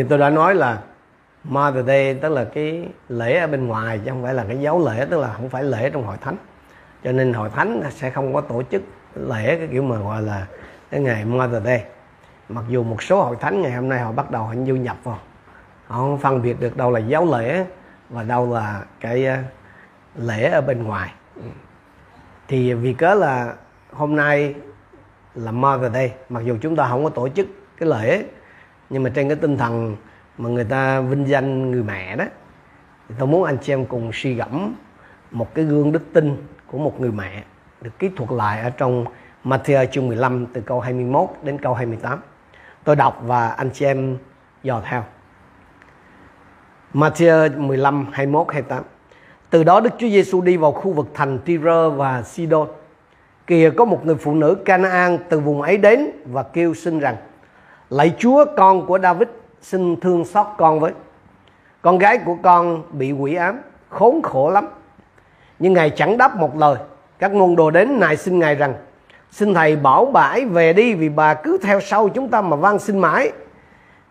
thì 0.00 0.04
tôi 0.08 0.18
đã 0.18 0.30
nói 0.30 0.54
là 0.54 0.80
Mother 1.44 1.86
Day, 1.86 2.14
tức 2.14 2.28
là 2.28 2.44
cái 2.44 2.88
lễ 3.08 3.38
ở 3.38 3.46
bên 3.46 3.66
ngoài, 3.66 4.00
chứ 4.04 4.10
không 4.10 4.22
phải 4.22 4.34
là 4.34 4.44
cái 4.48 4.58
dấu 4.58 4.86
lễ, 4.86 5.06
tức 5.10 5.20
là 5.20 5.32
không 5.32 5.48
phải 5.48 5.64
lễ 5.64 5.90
trong 5.90 6.06
hội 6.06 6.16
thánh. 6.20 6.36
Cho 7.04 7.12
nên 7.12 7.32
hội 7.32 7.50
thánh 7.50 7.82
sẽ 7.90 8.10
không 8.10 8.34
có 8.34 8.40
tổ 8.40 8.62
chức 8.70 8.82
lễ 9.14 9.56
cái 9.58 9.68
kiểu 9.72 9.82
mà 9.82 9.96
gọi 9.96 10.22
là 10.22 10.46
cái 10.90 11.00
ngày 11.00 11.24
Mother 11.24 11.64
Day. 11.64 11.84
Mặc 12.48 12.64
dù 12.68 12.82
một 12.82 13.02
số 13.02 13.22
hội 13.22 13.36
thánh 13.40 13.62
ngày 13.62 13.72
hôm 13.72 13.88
nay 13.88 14.00
họ 14.00 14.12
bắt 14.12 14.30
đầu 14.30 14.42
họ 14.42 14.54
du 14.66 14.74
nhập 14.74 14.96
vào. 15.02 15.18
Họ 15.86 15.96
không 15.96 16.18
phân 16.18 16.42
biệt 16.42 16.60
được 16.60 16.76
đâu 16.76 16.90
là 16.90 17.00
giáo 17.00 17.26
lễ 17.32 17.64
và 18.10 18.22
đâu 18.22 18.54
là 18.54 18.84
cái 19.00 19.26
ờ, 19.26 19.36
lễ 20.14 20.50
ở 20.50 20.60
bên 20.60 20.82
ngoài. 20.82 21.12
Thì 22.48 22.74
vì 22.74 22.92
cớ 22.92 23.14
là 23.14 23.54
hôm 23.92 24.16
nay 24.16 24.54
là 25.34 25.52
Mother 25.52 25.92
Day, 25.92 26.12
mặc 26.28 26.44
dù 26.44 26.56
chúng 26.62 26.76
ta 26.76 26.88
không 26.88 27.04
có 27.04 27.10
tổ 27.10 27.28
chức 27.28 27.46
cái 27.78 27.88
lễ 27.88 28.24
nhưng 28.90 29.02
mà 29.02 29.10
trên 29.14 29.28
cái 29.28 29.36
tinh 29.36 29.56
thần 29.58 29.96
mà 30.38 30.48
người 30.48 30.64
ta 30.64 31.00
vinh 31.00 31.28
danh 31.28 31.70
người 31.70 31.82
mẹ 31.82 32.16
đó, 32.16 32.24
thì 33.08 33.14
tôi 33.18 33.28
muốn 33.28 33.44
anh 33.44 33.58
chị 33.62 33.72
em 33.72 33.86
cùng 33.86 34.10
suy 34.12 34.34
gẫm 34.34 34.74
một 35.30 35.54
cái 35.54 35.64
gương 35.64 35.92
đức 35.92 36.02
tin 36.12 36.36
của 36.66 36.78
một 36.78 37.00
người 37.00 37.12
mẹ 37.12 37.44
được 37.80 37.98
ký 37.98 38.10
thuật 38.16 38.30
lại 38.30 38.60
ở 38.60 38.70
trong 38.70 39.04
Matthew 39.44 39.86
chương 39.86 40.08
15 40.08 40.46
từ 40.52 40.60
câu 40.60 40.80
21 40.80 41.28
đến 41.42 41.58
câu 41.58 41.74
28. 41.74 42.20
Tôi 42.84 42.96
đọc 42.96 43.22
và 43.22 43.48
anh 43.48 43.70
chị 43.70 43.86
em 43.86 44.16
dò 44.62 44.82
theo. 44.84 45.04
Matthew 46.94 47.60
15 47.60 48.06
21 48.12 48.46
28. 48.52 48.84
Từ 49.50 49.64
đó 49.64 49.80
Đức 49.80 49.90
Chúa 49.98 50.08
Giêsu 50.08 50.40
đi 50.40 50.56
vào 50.56 50.72
khu 50.72 50.92
vực 50.92 51.08
thành 51.14 51.38
Tyre 51.38 51.88
và 51.96 52.22
Sidon. 52.22 52.68
Kìa 53.46 53.70
có 53.76 53.84
một 53.84 54.06
người 54.06 54.14
phụ 54.14 54.34
nữ 54.34 54.56
Canaan 54.64 55.18
từ 55.28 55.40
vùng 55.40 55.62
ấy 55.62 55.76
đến 55.76 56.10
và 56.24 56.42
kêu 56.42 56.74
xin 56.74 56.98
rằng: 56.98 57.16
Lạy 57.90 58.14
Chúa 58.18 58.44
con 58.56 58.86
của 58.86 58.98
David 58.98 59.28
xin 59.62 60.00
thương 60.00 60.24
xót 60.24 60.46
con 60.58 60.80
với. 60.80 60.92
Con 61.82 61.98
gái 61.98 62.18
của 62.18 62.36
con 62.42 62.82
bị 62.90 63.12
quỷ 63.12 63.34
ám, 63.34 63.60
khốn 63.88 64.22
khổ 64.22 64.50
lắm. 64.50 64.68
Nhưng 65.58 65.72
Ngài 65.72 65.90
chẳng 65.90 66.18
đáp 66.18 66.36
một 66.36 66.56
lời. 66.56 66.76
Các 67.18 67.32
môn 67.32 67.56
đồ 67.56 67.70
đến 67.70 68.00
nài 68.00 68.16
xin 68.16 68.38
Ngài 68.38 68.54
rằng 68.54 68.74
Xin 69.30 69.54
Thầy 69.54 69.76
bảo 69.76 70.04
bà 70.04 70.20
ấy 70.20 70.44
về 70.44 70.72
đi 70.72 70.94
vì 70.94 71.08
bà 71.08 71.34
cứ 71.34 71.58
theo 71.62 71.80
sau 71.80 72.08
chúng 72.08 72.28
ta 72.28 72.40
mà 72.40 72.56
van 72.56 72.78
xin 72.78 72.98
mãi. 72.98 73.32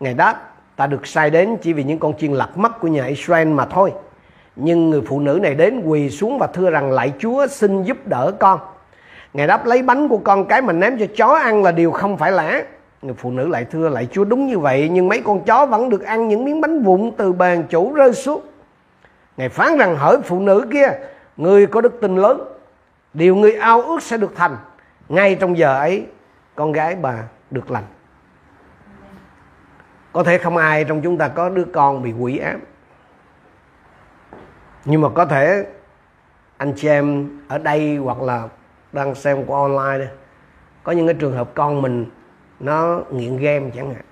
Ngài 0.00 0.14
đáp 0.14 0.54
ta 0.76 0.86
được 0.86 1.06
sai 1.06 1.30
đến 1.30 1.56
chỉ 1.62 1.72
vì 1.72 1.84
những 1.84 1.98
con 1.98 2.18
chiên 2.18 2.32
lạc 2.32 2.58
mắt 2.58 2.72
của 2.80 2.88
nhà 2.88 3.04
Israel 3.04 3.48
mà 3.48 3.64
thôi. 3.64 3.92
Nhưng 4.56 4.90
người 4.90 5.02
phụ 5.06 5.20
nữ 5.20 5.38
này 5.42 5.54
đến 5.54 5.82
quỳ 5.84 6.10
xuống 6.10 6.38
và 6.38 6.46
thưa 6.46 6.70
rằng 6.70 6.92
lạy 6.92 7.12
Chúa 7.18 7.46
xin 7.46 7.82
giúp 7.82 7.96
đỡ 8.04 8.32
con. 8.40 8.60
Ngài 9.34 9.46
đáp 9.46 9.66
lấy 9.66 9.82
bánh 9.82 10.08
của 10.08 10.18
con 10.18 10.44
cái 10.44 10.62
mà 10.62 10.72
ném 10.72 10.98
cho 10.98 11.06
chó 11.16 11.34
ăn 11.34 11.62
là 11.62 11.72
điều 11.72 11.90
không 11.90 12.16
phải 12.16 12.32
lẽ. 12.32 12.64
Người 13.06 13.14
phụ 13.14 13.30
nữ 13.30 13.48
lại 13.48 13.64
thưa 13.64 13.88
lại 13.88 14.08
Chúa 14.12 14.24
đúng 14.24 14.46
như 14.46 14.58
vậy 14.58 14.88
nhưng 14.92 15.08
mấy 15.08 15.22
con 15.24 15.44
chó 15.44 15.66
vẫn 15.66 15.88
được 15.88 16.02
ăn 16.02 16.28
những 16.28 16.44
miếng 16.44 16.60
bánh 16.60 16.82
vụn 16.82 17.12
từ 17.16 17.32
bàn 17.32 17.64
chủ 17.68 17.94
rơi 17.94 18.12
xuống. 18.12 18.40
Ngài 19.36 19.48
phán 19.48 19.78
rằng 19.78 19.96
hỡi 19.96 20.16
phụ 20.24 20.40
nữ 20.40 20.66
kia, 20.72 20.88
người 21.36 21.66
có 21.66 21.80
đức 21.80 21.98
tin 22.00 22.16
lớn, 22.16 22.40
điều 23.14 23.36
người 23.36 23.52
ao 23.52 23.82
ước 23.82 24.02
sẽ 24.02 24.16
được 24.16 24.32
thành. 24.36 24.56
Ngay 25.08 25.34
trong 25.34 25.58
giờ 25.58 25.78
ấy, 25.78 26.06
con 26.54 26.72
gái 26.72 26.94
bà 26.94 27.14
được 27.50 27.70
lành. 27.70 27.84
Có 30.12 30.22
thể 30.22 30.38
không 30.38 30.56
ai 30.56 30.84
trong 30.84 31.02
chúng 31.02 31.18
ta 31.18 31.28
có 31.28 31.48
đứa 31.48 31.64
con 31.64 32.02
bị 32.02 32.12
quỷ 32.12 32.38
ám. 32.38 32.60
Nhưng 34.84 35.00
mà 35.00 35.08
có 35.08 35.24
thể 35.24 35.66
anh 36.56 36.72
chị 36.76 36.88
em 36.88 37.30
ở 37.48 37.58
đây 37.58 37.96
hoặc 37.96 38.22
là 38.22 38.48
đang 38.92 39.14
xem 39.14 39.44
qua 39.46 39.60
online 39.60 39.98
đây 39.98 40.08
có 40.82 40.92
những 40.92 41.06
cái 41.06 41.14
trường 41.14 41.36
hợp 41.36 41.50
con 41.54 41.82
mình 41.82 42.06
nó 42.60 43.02
nghiện 43.10 43.36
game 43.36 43.70
chẳng 43.74 43.94
hạn. 43.94 44.04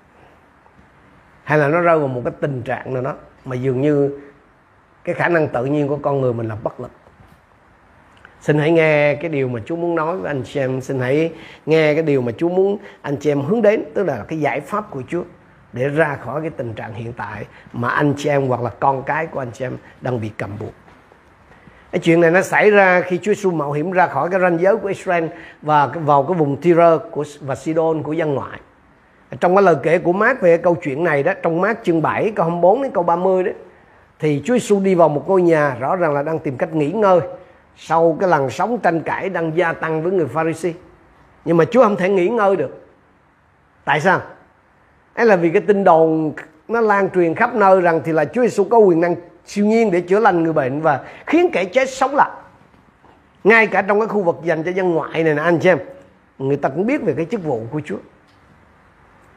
Hay 1.43 1.57
là 1.57 1.67
nó 1.67 1.81
rơi 1.81 1.99
vào 1.99 2.07
một 2.07 2.21
cái 2.25 2.33
tình 2.41 2.61
trạng 2.61 2.93
nào 2.93 3.03
đó 3.03 3.15
mà 3.45 3.55
dường 3.55 3.81
như 3.81 4.19
cái 5.03 5.15
khả 5.15 5.29
năng 5.29 5.47
tự 5.47 5.65
nhiên 5.65 5.87
của 5.87 5.97
con 5.97 6.21
người 6.21 6.33
mình 6.33 6.47
là 6.47 6.55
bất 6.63 6.79
lực. 6.79 6.91
Xin 8.41 8.57
hãy 8.57 8.71
nghe 8.71 9.15
cái 9.15 9.29
điều 9.29 9.47
mà 9.47 9.59
Chúa 9.65 9.75
muốn 9.75 9.95
nói 9.95 10.17
với 10.17 10.27
anh 10.27 10.43
chị 10.43 10.59
em. 10.59 10.81
Xin 10.81 10.99
hãy 10.99 11.33
nghe 11.65 11.93
cái 11.93 12.03
điều 12.03 12.21
mà 12.21 12.31
Chúa 12.37 12.49
muốn 12.49 12.77
anh 13.01 13.17
chị 13.17 13.31
em 13.31 13.41
hướng 13.41 13.61
đến, 13.61 13.83
tức 13.93 14.03
là 14.03 14.25
cái 14.27 14.39
giải 14.39 14.61
pháp 14.61 14.91
của 14.91 15.01
Chúa 15.07 15.23
để 15.73 15.89
ra 15.89 16.15
khỏi 16.15 16.41
cái 16.41 16.49
tình 16.49 16.73
trạng 16.73 16.93
hiện 16.93 17.13
tại 17.13 17.45
mà 17.73 17.89
anh 17.89 18.13
chị 18.17 18.29
em 18.29 18.47
hoặc 18.47 18.61
là 18.61 18.69
con 18.69 19.03
cái 19.03 19.27
của 19.27 19.39
anh 19.39 19.51
chị 19.53 19.65
em 19.65 19.77
đang 20.01 20.21
bị 20.21 20.31
cầm 20.37 20.49
buộc 20.59 20.73
cái 21.91 21.99
chuyện 21.99 22.21
này 22.21 22.31
nó 22.31 22.41
xảy 22.41 22.71
ra 22.71 23.01
khi 23.01 23.17
Chúa 23.17 23.33
Giêsu 23.33 23.51
mạo 23.51 23.71
hiểm 23.71 23.91
ra 23.91 24.07
khỏi 24.07 24.29
cái 24.29 24.39
ranh 24.39 24.59
giới 24.61 24.77
của 24.77 24.87
Israel 24.87 25.25
và 25.61 25.87
vào 25.87 26.23
cái 26.23 26.37
vùng 26.37 26.57
Tyre 26.57 26.97
của 27.11 27.23
và 27.41 27.55
Sidon 27.55 28.03
của 28.03 28.13
dân 28.13 28.35
ngoại. 28.35 28.59
Trong 29.39 29.55
cái 29.55 29.63
lời 29.63 29.75
kể 29.83 29.97
của 29.97 30.13
Mát 30.13 30.41
về 30.41 30.57
câu 30.57 30.75
chuyện 30.75 31.03
này 31.03 31.23
đó, 31.23 31.33
trong 31.41 31.61
Mát 31.61 31.79
chương 31.83 32.01
7 32.01 32.31
câu 32.35 32.45
24 32.45 32.81
đến 32.81 32.91
câu 32.91 33.03
30 33.03 33.43
đó 33.43 33.51
thì 34.19 34.41
Chúa 34.45 34.53
Giêsu 34.53 34.79
đi 34.79 34.95
vào 34.95 35.09
một 35.09 35.23
ngôi 35.27 35.41
nhà 35.41 35.75
rõ 35.79 35.95
ràng 35.95 36.13
là 36.13 36.23
đang 36.23 36.39
tìm 36.39 36.57
cách 36.57 36.73
nghỉ 36.73 36.91
ngơi 36.91 37.19
sau 37.77 38.17
cái 38.19 38.29
làn 38.29 38.49
sóng 38.49 38.77
tranh 38.77 39.01
cãi 39.01 39.29
đang 39.29 39.57
gia 39.57 39.73
tăng 39.73 40.03
với 40.03 40.11
người 40.11 40.27
Pharisee. 40.27 40.73
Nhưng 41.45 41.57
mà 41.57 41.65
Chúa 41.65 41.83
không 41.83 41.95
thể 41.95 42.09
nghỉ 42.09 42.27
ngơi 42.27 42.55
được. 42.55 42.85
Tại 43.85 44.01
sao? 44.01 44.21
Ấy 45.13 45.25
là 45.25 45.35
vì 45.35 45.49
cái 45.49 45.61
tin 45.61 45.83
đồn 45.83 46.33
nó 46.67 46.81
lan 46.81 47.09
truyền 47.09 47.35
khắp 47.35 47.55
nơi 47.55 47.81
rằng 47.81 48.01
thì 48.05 48.11
là 48.11 48.25
Chúa 48.25 48.41
Giêsu 48.41 48.63
có 48.63 48.77
quyền 48.77 49.01
năng 49.01 49.15
siêu 49.45 49.65
nhiên 49.65 49.91
để 49.91 50.01
chữa 50.01 50.19
lành 50.19 50.43
người 50.43 50.53
bệnh 50.53 50.81
và 50.81 51.03
khiến 51.25 51.49
kẻ 51.53 51.65
chết 51.65 51.89
sống 51.89 52.15
lại. 52.15 52.29
Ngay 53.43 53.67
cả 53.67 53.81
trong 53.81 53.99
cái 53.99 54.07
khu 54.07 54.23
vực 54.23 54.35
dành 54.43 54.63
cho 54.63 54.71
dân 54.71 54.91
ngoại 54.91 55.23
này 55.23 55.33
nè, 55.35 55.41
anh 55.41 55.61
xem 55.61 55.77
người 56.37 56.57
ta 56.57 56.69
cũng 56.69 56.85
biết 56.85 57.01
về 57.01 57.13
cái 57.17 57.25
chức 57.25 57.43
vụ 57.43 57.61
của 57.71 57.81
Chúa. 57.85 57.97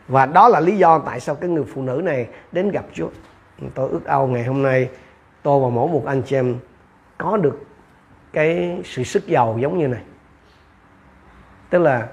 Và 0.08 0.26
đó 0.26 0.48
là 0.48 0.60
lý 0.60 0.76
do 0.76 0.98
tại 0.98 1.20
sao 1.20 1.34
cái 1.34 1.50
người 1.50 1.64
phụ 1.74 1.82
nữ 1.82 2.00
này 2.04 2.26
đến 2.52 2.70
gặp 2.70 2.84
Chúa. 2.92 3.08
Tôi 3.74 3.88
ước 3.90 4.04
ao 4.04 4.26
ngày 4.26 4.44
hôm 4.44 4.62
nay, 4.62 4.88
tôi 5.42 5.60
và 5.60 5.68
mỗi 5.68 5.88
một 5.88 6.02
anh 6.06 6.22
chị 6.22 6.36
em 6.36 6.56
có 7.18 7.36
được 7.36 7.64
cái 8.32 8.80
sự 8.84 9.02
sức 9.02 9.26
giàu 9.26 9.56
giống 9.60 9.78
như 9.78 9.88
này. 9.88 10.00
Tức 11.70 11.78
là 11.78 12.08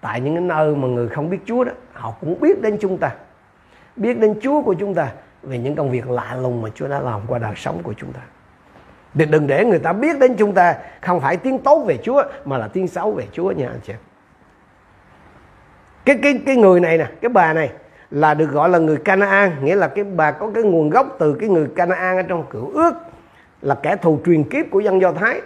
tại 0.00 0.20
những 0.20 0.34
cái 0.34 0.42
nơi 0.42 0.76
mà 0.76 0.88
người 0.88 1.08
không 1.08 1.30
biết 1.30 1.38
Chúa 1.44 1.64
đó, 1.64 1.72
họ 1.92 2.14
cũng 2.20 2.40
biết 2.40 2.62
đến 2.62 2.78
chúng 2.80 2.98
ta, 2.98 3.14
biết 3.96 4.18
đến 4.18 4.40
Chúa 4.42 4.62
của 4.62 4.74
chúng 4.74 4.94
ta 4.94 5.12
về 5.42 5.58
những 5.58 5.76
công 5.76 5.90
việc 5.90 6.10
lạ 6.10 6.36
lùng 6.42 6.62
mà 6.62 6.68
Chúa 6.74 6.88
đã 6.88 7.00
làm 7.00 7.20
qua 7.28 7.38
đời 7.38 7.54
sống 7.56 7.82
của 7.82 7.94
chúng 7.96 8.12
ta. 8.12 8.20
Để 9.14 9.26
đừng 9.26 9.46
để 9.46 9.64
người 9.64 9.78
ta 9.78 9.92
biết 9.92 10.18
đến 10.18 10.34
chúng 10.34 10.54
ta 10.54 10.76
không 11.00 11.20
phải 11.20 11.36
tiếng 11.36 11.58
tốt 11.58 11.84
về 11.86 11.96
Chúa 12.02 12.22
mà 12.44 12.58
là 12.58 12.68
tiếng 12.68 12.88
xấu 12.88 13.12
về 13.12 13.26
Chúa 13.32 13.50
nha 13.50 13.68
anh 13.68 13.80
chị. 13.82 13.92
Cái 16.04 16.18
cái 16.22 16.40
cái 16.46 16.56
người 16.56 16.80
này 16.80 16.98
nè, 16.98 17.06
cái 17.20 17.28
bà 17.28 17.52
này 17.52 17.70
là 18.10 18.34
được 18.34 18.50
gọi 18.50 18.68
là 18.68 18.78
người 18.78 18.96
Canaan, 18.96 19.64
nghĩa 19.64 19.76
là 19.76 19.88
cái 19.88 20.04
bà 20.04 20.30
có 20.30 20.50
cái 20.54 20.62
nguồn 20.62 20.90
gốc 20.90 21.16
từ 21.18 21.34
cái 21.34 21.48
người 21.48 21.68
Canaan 21.76 22.16
ở 22.16 22.22
trong 22.22 22.44
cựu 22.50 22.70
ước 22.70 22.94
là 23.62 23.74
kẻ 23.74 23.96
thù 23.96 24.20
truyền 24.26 24.44
kiếp 24.44 24.66
của 24.70 24.80
dân 24.80 25.00
Do 25.00 25.12
Thái. 25.12 25.40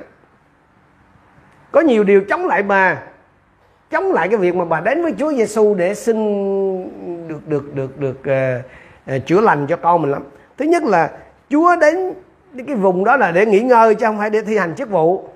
Có 1.73 1.81
nhiều 1.81 2.05
điều 2.05 2.25
chống 2.29 2.47
lại 2.47 2.63
bà, 2.63 3.03
chống 3.91 4.13
lại 4.13 4.29
cái 4.29 4.39
việc 4.39 4.55
mà 4.55 4.65
bà 4.65 4.81
đến 4.81 5.03
với 5.03 5.15
Chúa 5.19 5.33
Giêsu 5.33 5.75
để 5.75 5.95
xin 5.95 6.17
được 7.29 7.49
được 7.49 7.75
được 7.75 8.01
được 8.01 8.21
uh, 8.21 8.65
À, 9.07 9.19
chữa 9.27 9.41
lành 9.41 9.67
cho 9.67 9.77
con 9.77 10.03
mình 10.03 10.11
lắm. 10.11 10.23
Thứ 10.59 10.65
nhất 10.65 10.83
là 10.83 11.11
chúa 11.51 11.77
đến 11.77 12.15
cái 12.67 12.77
vùng 12.77 13.05
đó 13.05 13.17
là 13.17 13.31
để 13.31 13.47
nghỉ 13.47 13.61
ngơi 13.61 13.95
chứ 13.95 14.07
không 14.07 14.19
phải 14.19 14.31
để 14.31 14.43
thi 14.43 14.57
hành 14.57 14.75
chức 14.75 14.91
vụ. 14.91 15.29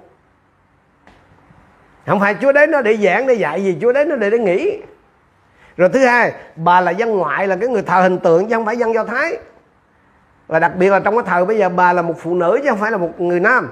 Không 2.07 2.21
phải 2.21 2.37
chúa 2.41 2.53
đến 2.53 2.71
nó 2.71 2.83
để 2.83 2.97
giảng, 2.97 3.27
để 3.27 3.35
dạy 3.35 3.65
gì, 3.65 3.79
chúa 3.81 3.93
đến 3.93 4.09
nó 4.09 4.17
để 4.17 4.31
để 4.31 4.39
nghỉ. 4.39 4.83
Rồi 5.77 5.89
thứ 5.89 6.07
hai, 6.07 6.33
bà 6.57 6.81
là 6.81 6.91
dân 6.91 7.11
ngoại, 7.11 7.47
là 7.47 7.57
cái 7.57 7.69
người 7.69 7.83
thờ 7.83 8.01
hình 8.01 8.19
tượng 8.19 8.49
chứ 8.49 8.55
không 8.55 8.67
phải 8.67 8.77
dân 8.77 8.95
do 8.95 9.05
thái. 9.05 9.37
Và 10.47 10.59
đặc 10.59 10.73
biệt 10.77 10.89
là 10.89 11.01
trong 11.01 11.15
cái 11.15 11.25
thời 11.27 11.45
bây 11.45 11.59
giờ, 11.59 11.69
bà 11.69 11.93
là 11.93 12.03
một 12.03 12.15
phụ 12.19 12.35
nữ 12.35 12.61
chứ 12.63 12.69
không 12.71 12.79
phải 12.79 12.91
là 12.91 12.97
một 12.97 13.21
người 13.21 13.41
nam. 13.41 13.69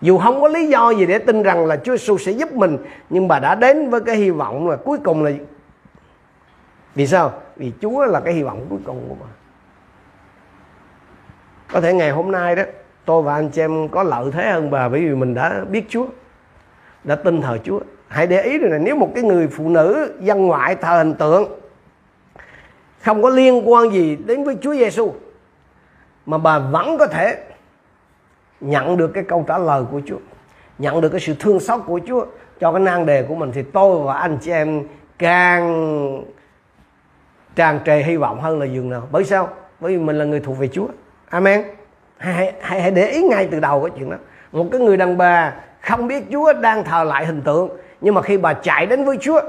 Dù 0.00 0.18
không 0.18 0.40
có 0.40 0.48
lý 0.48 0.68
do 0.68 0.90
gì 0.90 1.06
để 1.06 1.18
tin 1.18 1.42
rằng 1.42 1.66
là 1.66 1.76
Chúa 1.76 1.92
Giêsu 1.96 2.18
sẽ 2.18 2.32
giúp 2.32 2.52
mình, 2.52 2.78
nhưng 3.10 3.28
bà 3.28 3.38
đã 3.38 3.54
đến 3.54 3.90
với 3.90 4.00
cái 4.00 4.16
hy 4.16 4.30
vọng 4.30 4.68
là 4.68 4.76
cuối 4.76 4.98
cùng 5.04 5.24
là 5.24 5.30
vì 6.94 7.06
sao? 7.06 7.32
Vì 7.60 7.72
chúa 7.80 8.04
là 8.04 8.20
cái 8.20 8.34
hy 8.34 8.42
vọng 8.42 8.66
cuối 8.70 8.78
cùng 8.84 9.06
của 9.08 9.14
bà 9.20 9.26
có 11.72 11.80
thể 11.80 11.92
ngày 11.92 12.10
hôm 12.10 12.32
nay 12.32 12.56
đó, 12.56 12.62
tôi 13.04 13.22
và 13.22 13.34
anh 13.34 13.48
chị 13.48 13.62
em 13.62 13.88
có 13.88 14.02
lợi 14.02 14.30
thế 14.32 14.50
hơn 14.50 14.70
bà 14.70 14.88
bởi 14.88 15.00
vì 15.00 15.14
mình 15.14 15.34
đã 15.34 15.64
biết 15.70 15.84
chúa, 15.88 16.06
đã 17.04 17.14
tin 17.14 17.42
thờ 17.42 17.58
chúa. 17.64 17.80
Hãy 18.08 18.26
để 18.26 18.42
ý 18.42 18.58
rồi 18.58 18.70
này, 18.70 18.78
nếu 18.78 18.96
một 18.96 19.10
cái 19.14 19.24
người 19.24 19.48
phụ 19.48 19.68
nữ 19.68 20.12
dân 20.20 20.46
ngoại 20.46 20.74
thờ 20.74 20.98
hình 20.98 21.14
tượng, 21.14 21.60
không 23.00 23.22
có 23.22 23.30
liên 23.30 23.70
quan 23.70 23.90
gì 23.90 24.16
đến 24.16 24.44
với 24.44 24.56
Chúa 24.60 24.74
Giêsu 24.74 25.12
mà 26.26 26.38
bà 26.38 26.58
vẫn 26.58 26.98
có 26.98 27.06
thể 27.06 27.44
nhận 28.60 28.96
được 28.96 29.08
cái 29.14 29.24
câu 29.24 29.44
trả 29.48 29.58
lời 29.58 29.84
của 29.90 30.00
Chúa, 30.06 30.18
nhận 30.78 31.00
được 31.00 31.08
cái 31.08 31.20
sự 31.20 31.34
thương 31.38 31.60
xót 31.60 31.80
của 31.86 32.00
Chúa 32.06 32.26
cho 32.60 32.72
cái 32.72 32.80
nan 32.80 33.06
đề 33.06 33.22
của 33.22 33.34
mình, 33.34 33.52
thì 33.52 33.62
tôi 33.62 34.06
và 34.06 34.14
anh 34.14 34.38
chị 34.40 34.50
em 34.50 34.82
càng 35.18 36.24
tràn 37.56 37.80
trề 37.86 38.02
hy 38.02 38.16
vọng 38.16 38.40
hơn 38.40 38.60
là 38.60 38.66
giường 38.66 38.90
nào. 38.90 39.08
Bởi 39.10 39.24
sao? 39.24 39.48
Bởi 39.80 39.92
vì 39.92 39.98
mình 39.98 40.18
là 40.18 40.24
người 40.24 40.40
thuộc 40.40 40.58
về 40.58 40.68
Chúa. 40.68 40.86
Amen. 41.28 41.64
Hãy, 42.16 42.52
hãy, 42.60 42.80
hãy 42.80 42.90
để 42.90 43.06
ý 43.06 43.22
ngay 43.22 43.48
từ 43.50 43.60
đầu 43.60 43.80
cái 43.80 43.90
chuyện 43.98 44.10
đó. 44.10 44.16
Một 44.52 44.66
cái 44.72 44.80
người 44.80 44.96
đàn 44.96 45.18
bà 45.18 45.54
không 45.80 46.06
biết 46.06 46.24
Chúa 46.32 46.52
đang 46.52 46.84
thờ 46.84 47.04
lại 47.04 47.26
hình 47.26 47.42
tượng 47.42 47.68
nhưng 48.00 48.14
mà 48.14 48.22
khi 48.22 48.36
bà 48.36 48.54
chạy 48.54 48.86
đến 48.86 49.04
với 49.04 49.16
Chúa 49.20 49.40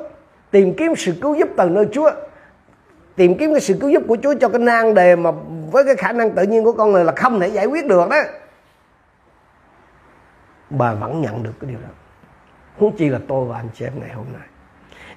tìm 0.51 0.73
kiếm 0.73 0.95
sự 0.95 1.13
cứu 1.21 1.35
giúp 1.35 1.49
từ 1.57 1.69
nơi 1.69 1.87
Chúa 1.91 2.11
tìm 3.15 3.37
kiếm 3.37 3.51
cái 3.53 3.61
sự 3.61 3.77
cứu 3.81 3.89
giúp 3.89 4.03
của 4.07 4.17
Chúa 4.23 4.33
cho 4.41 4.49
cái 4.49 4.59
nan 4.59 4.93
đề 4.93 5.15
mà 5.15 5.31
với 5.71 5.83
cái 5.83 5.95
khả 5.95 6.11
năng 6.11 6.31
tự 6.31 6.43
nhiên 6.43 6.63
của 6.63 6.71
con 6.71 6.91
người 6.91 7.03
là 7.03 7.13
không 7.15 7.39
thể 7.39 7.47
giải 7.47 7.65
quyết 7.65 7.87
được 7.87 8.09
đó 8.09 8.17
bà 10.69 10.93
vẫn 10.93 11.21
nhận 11.21 11.43
được 11.43 11.53
cái 11.59 11.69
điều 11.69 11.79
đó. 11.79 11.89
Huống 12.77 12.97
chi 12.97 13.09
là 13.09 13.19
tôi 13.27 13.45
và 13.45 13.57
anh 13.57 13.67
chị 13.73 13.85
em 13.85 13.93
ngày 13.99 14.09
hôm 14.13 14.25
nay 14.33 14.47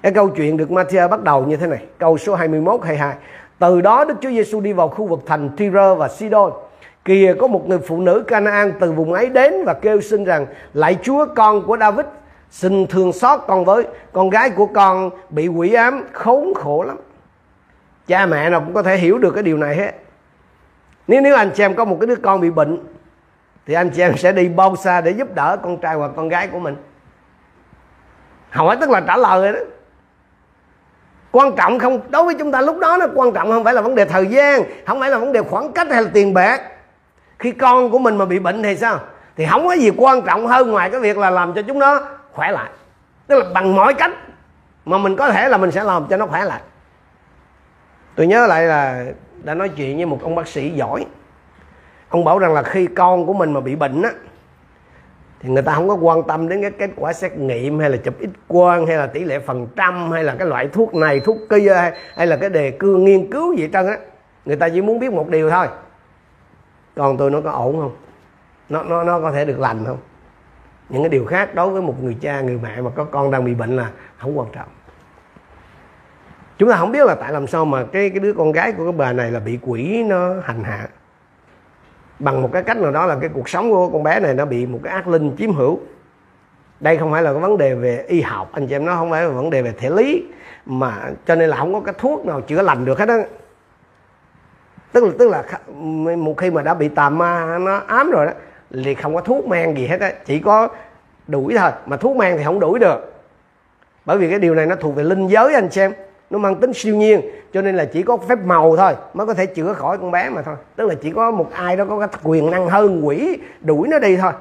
cái 0.05 0.13
câu 0.13 0.29
chuyện 0.29 0.57
được 0.57 0.69
Matthew 0.69 1.09
bắt 1.09 1.23
đầu 1.23 1.45
như 1.45 1.57
thế 1.57 1.67
này. 1.67 1.85
Câu 1.97 2.17
số 2.17 2.35
21 2.35 2.81
22 2.83 3.15
từ 3.59 3.81
đó 3.81 4.05
Đức 4.05 4.15
Chúa 4.21 4.29
Giêsu 4.29 4.61
đi 4.61 4.73
vào 4.73 4.89
khu 4.89 5.05
vực 5.07 5.19
thành 5.25 5.49
Tyre 5.57 5.95
và 5.97 6.07
Sidon. 6.07 6.51
Kìa, 7.05 7.35
có 7.39 7.47
một 7.47 7.67
người 7.69 7.79
phụ 7.79 8.01
nữ 8.01 8.23
Canaan 8.27 8.73
từ 8.79 8.91
vùng 8.91 9.13
ấy 9.13 9.29
đến 9.29 9.53
và 9.65 9.73
kêu 9.73 10.01
xin 10.01 10.23
rằng, 10.23 10.45
lạy 10.73 10.97
Chúa, 11.03 11.25
con 11.35 11.63
của 11.67 11.77
David, 11.77 12.05
xin 12.49 12.87
thương 12.87 13.13
xót 13.13 13.39
con 13.47 13.65
với. 13.65 13.83
Con 14.13 14.29
gái 14.29 14.49
của 14.49 14.65
con 14.65 15.09
bị 15.29 15.47
quỷ 15.47 15.73
ám, 15.73 16.03
khốn 16.13 16.53
khổ 16.55 16.83
lắm. 16.83 16.97
Cha 18.07 18.25
mẹ 18.25 18.49
nào 18.49 18.61
cũng 18.61 18.73
có 18.73 18.83
thể 18.83 18.97
hiểu 18.97 19.17
được 19.17 19.31
cái 19.31 19.43
điều 19.43 19.57
này 19.57 19.75
hết. 19.75 19.91
Nếu 21.07 21.21
nếu 21.21 21.35
anh 21.35 21.51
chị 21.55 21.63
em 21.63 21.75
có 21.75 21.85
một 21.85 21.97
cái 21.99 22.07
đứa 22.07 22.15
con 22.15 22.41
bị 22.41 22.49
bệnh, 22.49 22.77
thì 23.65 23.73
anh 23.73 23.89
chị 23.89 24.01
em 24.01 24.17
sẽ 24.17 24.31
đi 24.31 24.49
bao 24.49 24.75
xa 24.75 25.01
để 25.01 25.11
giúp 25.11 25.35
đỡ 25.35 25.57
con 25.63 25.77
trai 25.77 25.95
hoặc 25.95 26.11
con 26.15 26.29
gái 26.29 26.47
của 26.47 26.59
mình? 26.59 26.75
Hỏi 28.49 28.77
tức 28.81 28.89
là 28.89 29.01
trả 29.07 29.17
lời 29.17 29.41
rồi 29.41 29.53
đó 29.53 29.59
quan 31.35 31.55
trọng 31.55 31.79
không, 31.79 31.99
đối 32.09 32.23
với 32.23 32.35
chúng 32.35 32.51
ta 32.51 32.61
lúc 32.61 32.79
đó 32.79 32.97
nó 32.99 33.05
quan 33.15 33.33
trọng 33.33 33.51
không 33.51 33.63
phải 33.63 33.73
là 33.73 33.81
vấn 33.81 33.95
đề 33.95 34.05
thời 34.05 34.27
gian, 34.27 34.63
không 34.85 34.99
phải 34.99 35.09
là 35.09 35.17
vấn 35.17 35.31
đề 35.31 35.41
khoảng 35.41 35.71
cách 35.71 35.87
hay 35.91 36.03
là 36.03 36.09
tiền 36.13 36.33
bạc. 36.33 36.61
Khi 37.39 37.51
con 37.51 37.89
của 37.89 37.99
mình 37.99 38.17
mà 38.17 38.25
bị 38.25 38.39
bệnh 38.39 38.63
thì 38.63 38.75
sao? 38.75 38.99
Thì 39.35 39.45
không 39.49 39.67
có 39.67 39.73
gì 39.73 39.91
quan 39.97 40.21
trọng 40.21 40.47
hơn 40.47 40.71
ngoài 40.71 40.89
cái 40.89 40.99
việc 40.99 41.17
là 41.17 41.29
làm 41.29 41.53
cho 41.53 41.61
chúng 41.61 41.79
nó 41.79 42.01
khỏe 42.33 42.51
lại. 42.51 42.69
Tức 43.27 43.39
là 43.39 43.45
bằng 43.53 43.75
mọi 43.75 43.93
cách 43.93 44.11
mà 44.85 44.97
mình 44.97 45.15
có 45.15 45.29
thể 45.29 45.49
là 45.49 45.57
mình 45.57 45.71
sẽ 45.71 45.83
làm 45.83 46.05
cho 46.09 46.17
nó 46.17 46.25
khỏe 46.25 46.43
lại. 46.43 46.61
Tôi 48.15 48.27
nhớ 48.27 48.47
lại 48.47 48.63
là 48.63 49.05
đã 49.43 49.53
nói 49.53 49.69
chuyện 49.69 49.95
với 49.97 50.05
một 50.05 50.19
ông 50.23 50.35
bác 50.35 50.47
sĩ 50.47 50.69
giỏi. 50.69 51.05
Ông 52.09 52.25
bảo 52.25 52.39
rằng 52.39 52.53
là 52.53 52.63
khi 52.63 52.87
con 52.95 53.25
của 53.25 53.33
mình 53.33 53.53
mà 53.53 53.59
bị 53.59 53.75
bệnh 53.75 54.01
á 54.01 54.09
thì 55.45 55.51
người 55.51 55.61
ta 55.61 55.73
không 55.73 55.89
có 55.89 55.95
quan 55.95 56.23
tâm 56.23 56.49
đến 56.49 56.61
cái 56.61 56.71
kết 56.71 56.89
quả 56.95 57.13
xét 57.13 57.37
nghiệm 57.37 57.79
hay 57.79 57.89
là 57.89 57.97
chụp 57.97 58.13
ít 58.19 58.29
quang 58.47 58.85
hay 58.85 58.97
là 58.97 59.07
tỷ 59.07 59.23
lệ 59.23 59.39
phần 59.39 59.67
trăm 59.75 60.11
hay 60.11 60.23
là 60.23 60.35
cái 60.39 60.47
loại 60.47 60.67
thuốc 60.67 60.93
này 60.95 61.19
thuốc 61.19 61.37
kia 61.49 61.73
hay, 61.73 61.91
hay 62.15 62.27
là 62.27 62.35
cái 62.35 62.49
đề 62.49 62.71
cương 62.71 63.05
nghiên 63.05 63.31
cứu 63.31 63.53
gì 63.53 63.69
trơn 63.73 63.87
á. 63.87 63.97
Người 64.45 64.55
ta 64.55 64.69
chỉ 64.69 64.81
muốn 64.81 64.99
biết 64.99 65.13
một 65.13 65.29
điều 65.29 65.49
thôi. 65.49 65.67
Còn 66.95 67.17
tôi 67.17 67.31
nó 67.31 67.41
có 67.41 67.51
ổn 67.51 67.79
không? 67.79 67.95
Nó 68.69 68.83
nó 68.83 69.03
nó 69.03 69.19
có 69.19 69.31
thể 69.31 69.45
được 69.45 69.59
lành 69.59 69.85
không? 69.85 69.97
Những 70.89 71.03
cái 71.03 71.09
điều 71.09 71.25
khác 71.25 71.55
đối 71.55 71.69
với 71.69 71.81
một 71.81 72.03
người 72.03 72.17
cha 72.21 72.41
người 72.41 72.59
mẹ 72.63 72.81
mà 72.81 72.89
có 72.89 73.03
con 73.03 73.31
đang 73.31 73.45
bị 73.45 73.53
bệnh 73.53 73.75
là 73.75 73.89
không 74.17 74.39
quan 74.39 74.47
trọng. 74.51 74.67
Chúng 76.57 76.69
ta 76.69 76.77
không 76.77 76.91
biết 76.91 77.05
là 77.05 77.15
tại 77.15 77.31
làm 77.31 77.47
sao 77.47 77.65
mà 77.65 77.83
cái 77.83 78.09
cái 78.09 78.19
đứa 78.19 78.33
con 78.33 78.51
gái 78.51 78.71
của 78.71 78.83
cái 78.83 78.91
bà 78.91 79.13
này 79.13 79.31
là 79.31 79.39
bị 79.39 79.59
quỷ 79.61 80.03
nó 80.03 80.33
hành 80.43 80.63
hạ 80.63 80.87
bằng 82.19 82.41
một 82.41 82.49
cái 82.53 82.63
cách 82.63 82.77
nào 82.77 82.91
đó 82.91 83.05
là 83.05 83.17
cái 83.21 83.29
cuộc 83.33 83.49
sống 83.49 83.71
của 83.71 83.89
con 83.89 84.03
bé 84.03 84.19
này 84.19 84.33
nó 84.33 84.45
bị 84.45 84.65
một 84.65 84.79
cái 84.83 84.93
ác 84.93 85.07
linh 85.07 85.35
chiếm 85.37 85.53
hữu. 85.53 85.79
Đây 86.79 86.97
không 86.97 87.11
phải 87.11 87.23
là 87.23 87.31
cái 87.31 87.41
vấn 87.41 87.57
đề 87.57 87.73
về 87.73 88.05
y 88.07 88.21
học, 88.21 88.49
anh 88.53 88.67
chị 88.67 88.75
em 88.75 88.85
nó 88.85 88.95
không 88.95 89.11
phải 89.11 89.23
là 89.23 89.29
vấn 89.29 89.49
đề 89.49 89.61
về 89.61 89.73
thể 89.77 89.89
lý, 89.89 90.23
mà 90.65 90.93
cho 91.25 91.35
nên 91.35 91.49
là 91.49 91.57
không 91.57 91.73
có 91.73 91.79
cái 91.79 91.93
thuốc 91.97 92.25
nào 92.25 92.41
chữa 92.41 92.61
lành 92.61 92.85
được 92.85 92.99
hết 92.99 93.09
á. 93.09 93.17
Tức 94.91 95.03
là 95.03 95.11
tức 95.19 95.29
là 95.29 95.43
một 96.15 96.37
khi 96.37 96.51
mà 96.51 96.61
đã 96.61 96.73
bị 96.73 96.87
tà 96.87 97.09
ma 97.09 97.57
nó 97.57 97.81
ám 97.87 98.11
rồi 98.11 98.25
đó, 98.25 98.31
thì 98.83 98.95
không 98.95 99.15
có 99.15 99.21
thuốc 99.21 99.47
men 99.47 99.75
gì 99.75 99.87
hết 99.87 100.01
á, 100.01 100.11
chỉ 100.25 100.39
có 100.39 100.67
đuổi 101.27 101.55
thôi, 101.57 101.71
mà 101.85 101.97
thuốc 101.97 102.15
men 102.15 102.37
thì 102.37 102.43
không 102.43 102.59
đuổi 102.59 102.79
được. 102.79 103.13
Bởi 104.05 104.17
vì 104.17 104.29
cái 104.29 104.39
điều 104.39 104.55
này 104.55 104.65
nó 104.65 104.75
thuộc 104.75 104.95
về 104.95 105.03
linh 105.03 105.27
giới, 105.27 105.53
anh 105.53 105.71
xem 105.71 105.93
nó 106.29 106.37
mang 106.37 106.59
tính 106.59 106.73
siêu 106.73 106.95
nhiên, 106.95 107.21
cho 107.53 107.61
nên 107.61 107.75
là 107.75 107.85
chỉ 107.85 108.03
có 108.03 108.17
phép 108.17 108.39
màu 108.45 108.75
thôi, 108.75 108.93
mới 109.13 109.27
có 109.27 109.33
thể 109.33 109.45
chữa 109.45 109.73
khỏi 109.73 109.97
con 109.97 110.11
bé 110.11 110.29
mà 110.29 110.41
thôi. 110.41 110.55
Tức 110.75 110.87
là 110.87 110.95
chỉ 111.01 111.11
có 111.11 111.31
một 111.31 111.51
ai 111.53 111.77
đó 111.77 111.85
có 111.89 111.99
cái 111.99 112.09
quyền 112.23 112.51
năng 112.51 112.67
hơn 112.69 113.07
quỷ, 113.07 113.39
đuổi 113.61 113.87
nó 113.87 113.99
đi 113.99 114.17
thôi. 114.17 114.31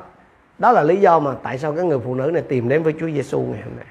Đó 0.59 0.73
là 0.73 0.83
lý 0.83 0.97
do 0.97 1.19
mà 1.19 1.31
tại 1.43 1.59
sao 1.59 1.73
cái 1.73 1.85
người 1.85 1.99
phụ 2.05 2.15
nữ 2.15 2.31
này 2.35 2.43
tìm 2.43 2.69
đến 2.69 2.83
với 2.83 2.95
Chúa 3.01 3.11
Giêsu 3.11 3.41
ngày 3.41 3.63
hôm 3.63 3.77
nay. 3.77 3.87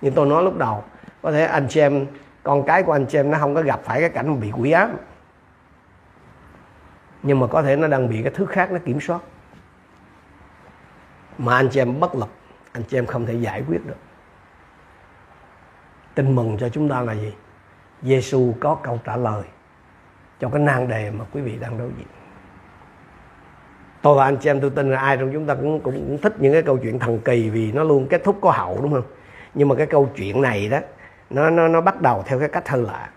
Như 0.00 0.10
tôi 0.10 0.26
nói 0.26 0.42
lúc 0.42 0.58
đầu, 0.58 0.84
có 1.22 1.32
thể 1.32 1.44
anh 1.44 1.66
chị 1.68 1.80
em, 1.80 2.06
con 2.42 2.62
cái 2.66 2.82
của 2.82 2.92
anh 2.92 3.06
chị 3.06 3.18
em 3.18 3.30
nó 3.30 3.38
không 3.38 3.54
có 3.54 3.62
gặp 3.62 3.80
phải 3.84 4.00
cái 4.00 4.10
cảnh 4.10 4.40
bị 4.40 4.50
quỷ 4.58 4.70
ám. 4.70 4.96
Nhưng 7.22 7.40
mà 7.40 7.46
có 7.46 7.62
thể 7.62 7.76
nó 7.76 7.88
đang 7.88 8.08
bị 8.08 8.22
cái 8.22 8.32
thứ 8.34 8.46
khác 8.46 8.72
nó 8.72 8.78
kiểm 8.84 9.00
soát. 9.00 9.20
Mà 11.38 11.56
anh 11.56 11.68
chị 11.68 11.80
em 11.80 12.00
bất 12.00 12.14
lực, 12.14 12.28
anh 12.72 12.82
chị 12.88 12.98
em 12.98 13.06
không 13.06 13.26
thể 13.26 13.34
giải 13.34 13.62
quyết 13.68 13.86
được 13.86 13.96
tin 16.14 16.34
mừng 16.34 16.56
cho 16.58 16.68
chúng 16.68 16.88
ta 16.88 17.00
là 17.00 17.12
gì? 17.12 17.32
Giêsu 18.02 18.54
có 18.60 18.74
câu 18.74 19.00
trả 19.04 19.16
lời 19.16 19.42
cho 20.40 20.48
cái 20.48 20.60
nan 20.60 20.88
đề 20.88 21.10
mà 21.10 21.24
quý 21.32 21.40
vị 21.40 21.58
đang 21.60 21.78
đối 21.78 21.88
diện. 21.98 22.06
Tôi 24.02 24.16
và 24.16 24.24
anh 24.24 24.36
chị 24.36 24.50
em 24.50 24.60
tôi 24.60 24.70
tin 24.70 24.90
là 24.90 25.00
ai 25.00 25.16
trong 25.16 25.32
chúng 25.32 25.46
ta 25.46 25.54
cũng, 25.54 25.80
cũng 25.80 25.94
cũng 25.94 26.18
thích 26.18 26.34
những 26.38 26.52
cái 26.52 26.62
câu 26.62 26.78
chuyện 26.78 26.98
thần 26.98 27.18
kỳ 27.18 27.50
vì 27.50 27.72
nó 27.72 27.84
luôn 27.84 28.06
kết 28.10 28.24
thúc 28.24 28.38
có 28.40 28.50
hậu 28.50 28.78
đúng 28.82 28.92
không? 28.92 29.04
Nhưng 29.54 29.68
mà 29.68 29.74
cái 29.74 29.86
câu 29.86 30.10
chuyện 30.16 30.42
này 30.42 30.68
đó 30.68 30.78
nó 31.30 31.50
nó 31.50 31.68
nó 31.68 31.80
bắt 31.80 32.00
đầu 32.00 32.22
theo 32.26 32.38
cái 32.38 32.48
cách 32.48 32.68
hơi 32.68 32.82
lạ. 32.82 33.10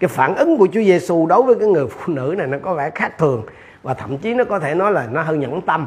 Cái 0.00 0.08
phản 0.08 0.34
ứng 0.34 0.58
của 0.58 0.66
Chúa 0.66 0.82
Giêsu 0.82 1.26
đối 1.26 1.42
với 1.42 1.54
cái 1.54 1.68
người 1.68 1.86
phụ 1.88 2.12
nữ 2.12 2.34
này 2.38 2.46
nó 2.46 2.58
có 2.62 2.74
vẻ 2.74 2.90
khác 2.90 3.18
thường 3.18 3.46
và 3.82 3.94
thậm 3.94 4.18
chí 4.18 4.34
nó 4.34 4.44
có 4.44 4.58
thể 4.58 4.74
nói 4.74 4.92
là 4.92 5.06
nó 5.06 5.22
hơi 5.22 5.38
nhẫn 5.38 5.60
tâm. 5.60 5.86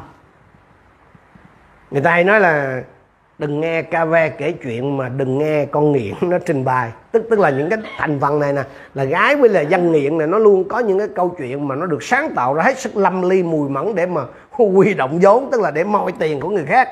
Người 1.92 2.02
ta 2.02 2.12
hay 2.12 2.24
nói 2.24 2.40
là 2.40 2.84
đừng 3.40 3.62
nghe 3.62 3.82
KV 3.82 4.16
kể 4.38 4.52
chuyện 4.52 4.98
mà 4.98 5.10
đừng 5.10 5.38
nghe 5.38 5.66
con 5.66 5.92
nghiện 5.92 6.14
nó 6.22 6.38
trình 6.46 6.66
bày. 6.66 6.92
Tức 7.12 7.24
tức 7.30 7.40
là 7.40 7.50
những 7.50 7.70
cái 7.70 7.80
thành 7.98 8.20
phần 8.20 8.40
này 8.40 8.54
nè, 8.54 8.64
là 8.94 9.04
gái 9.04 9.36
với 9.36 9.50
là 9.50 9.62
dân 9.62 9.92
nghiện 9.92 10.18
này 10.18 10.28
nó 10.28 10.38
luôn 10.38 10.70
có 10.70 10.80
những 10.80 11.00
cái 11.00 11.08
câu 11.16 11.36
chuyện 11.38 11.68
mà 11.68 11.76
nó 11.76 11.86
được 11.86 12.04
sáng 12.04 12.36
tạo 12.36 12.54
ra 12.54 12.64
hết 12.64 12.80
sức 12.80 12.98
lâm 12.98 13.30
ly, 13.30 13.44
mùi 13.44 13.70
mẫn 13.70 13.96
để 13.96 14.06
mà 14.06 14.22
huy 14.52 14.94
động 14.94 15.20
vốn, 15.22 15.50
tức 15.52 15.62
là 15.62 15.72
để 15.72 15.84
moi 15.84 16.12
tiền 16.20 16.40
của 16.40 16.50
người 16.50 16.66
khác. 16.66 16.90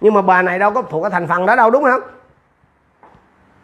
Nhưng 0.00 0.14
mà 0.14 0.22
bà 0.22 0.42
này 0.42 0.58
đâu 0.58 0.70
có 0.70 0.82
thuộc 0.82 1.02
cái 1.02 1.10
thành 1.10 1.26
phần 1.28 1.46
đó 1.46 1.56
đâu, 1.56 1.70
đúng 1.70 1.84
không? 1.84 2.00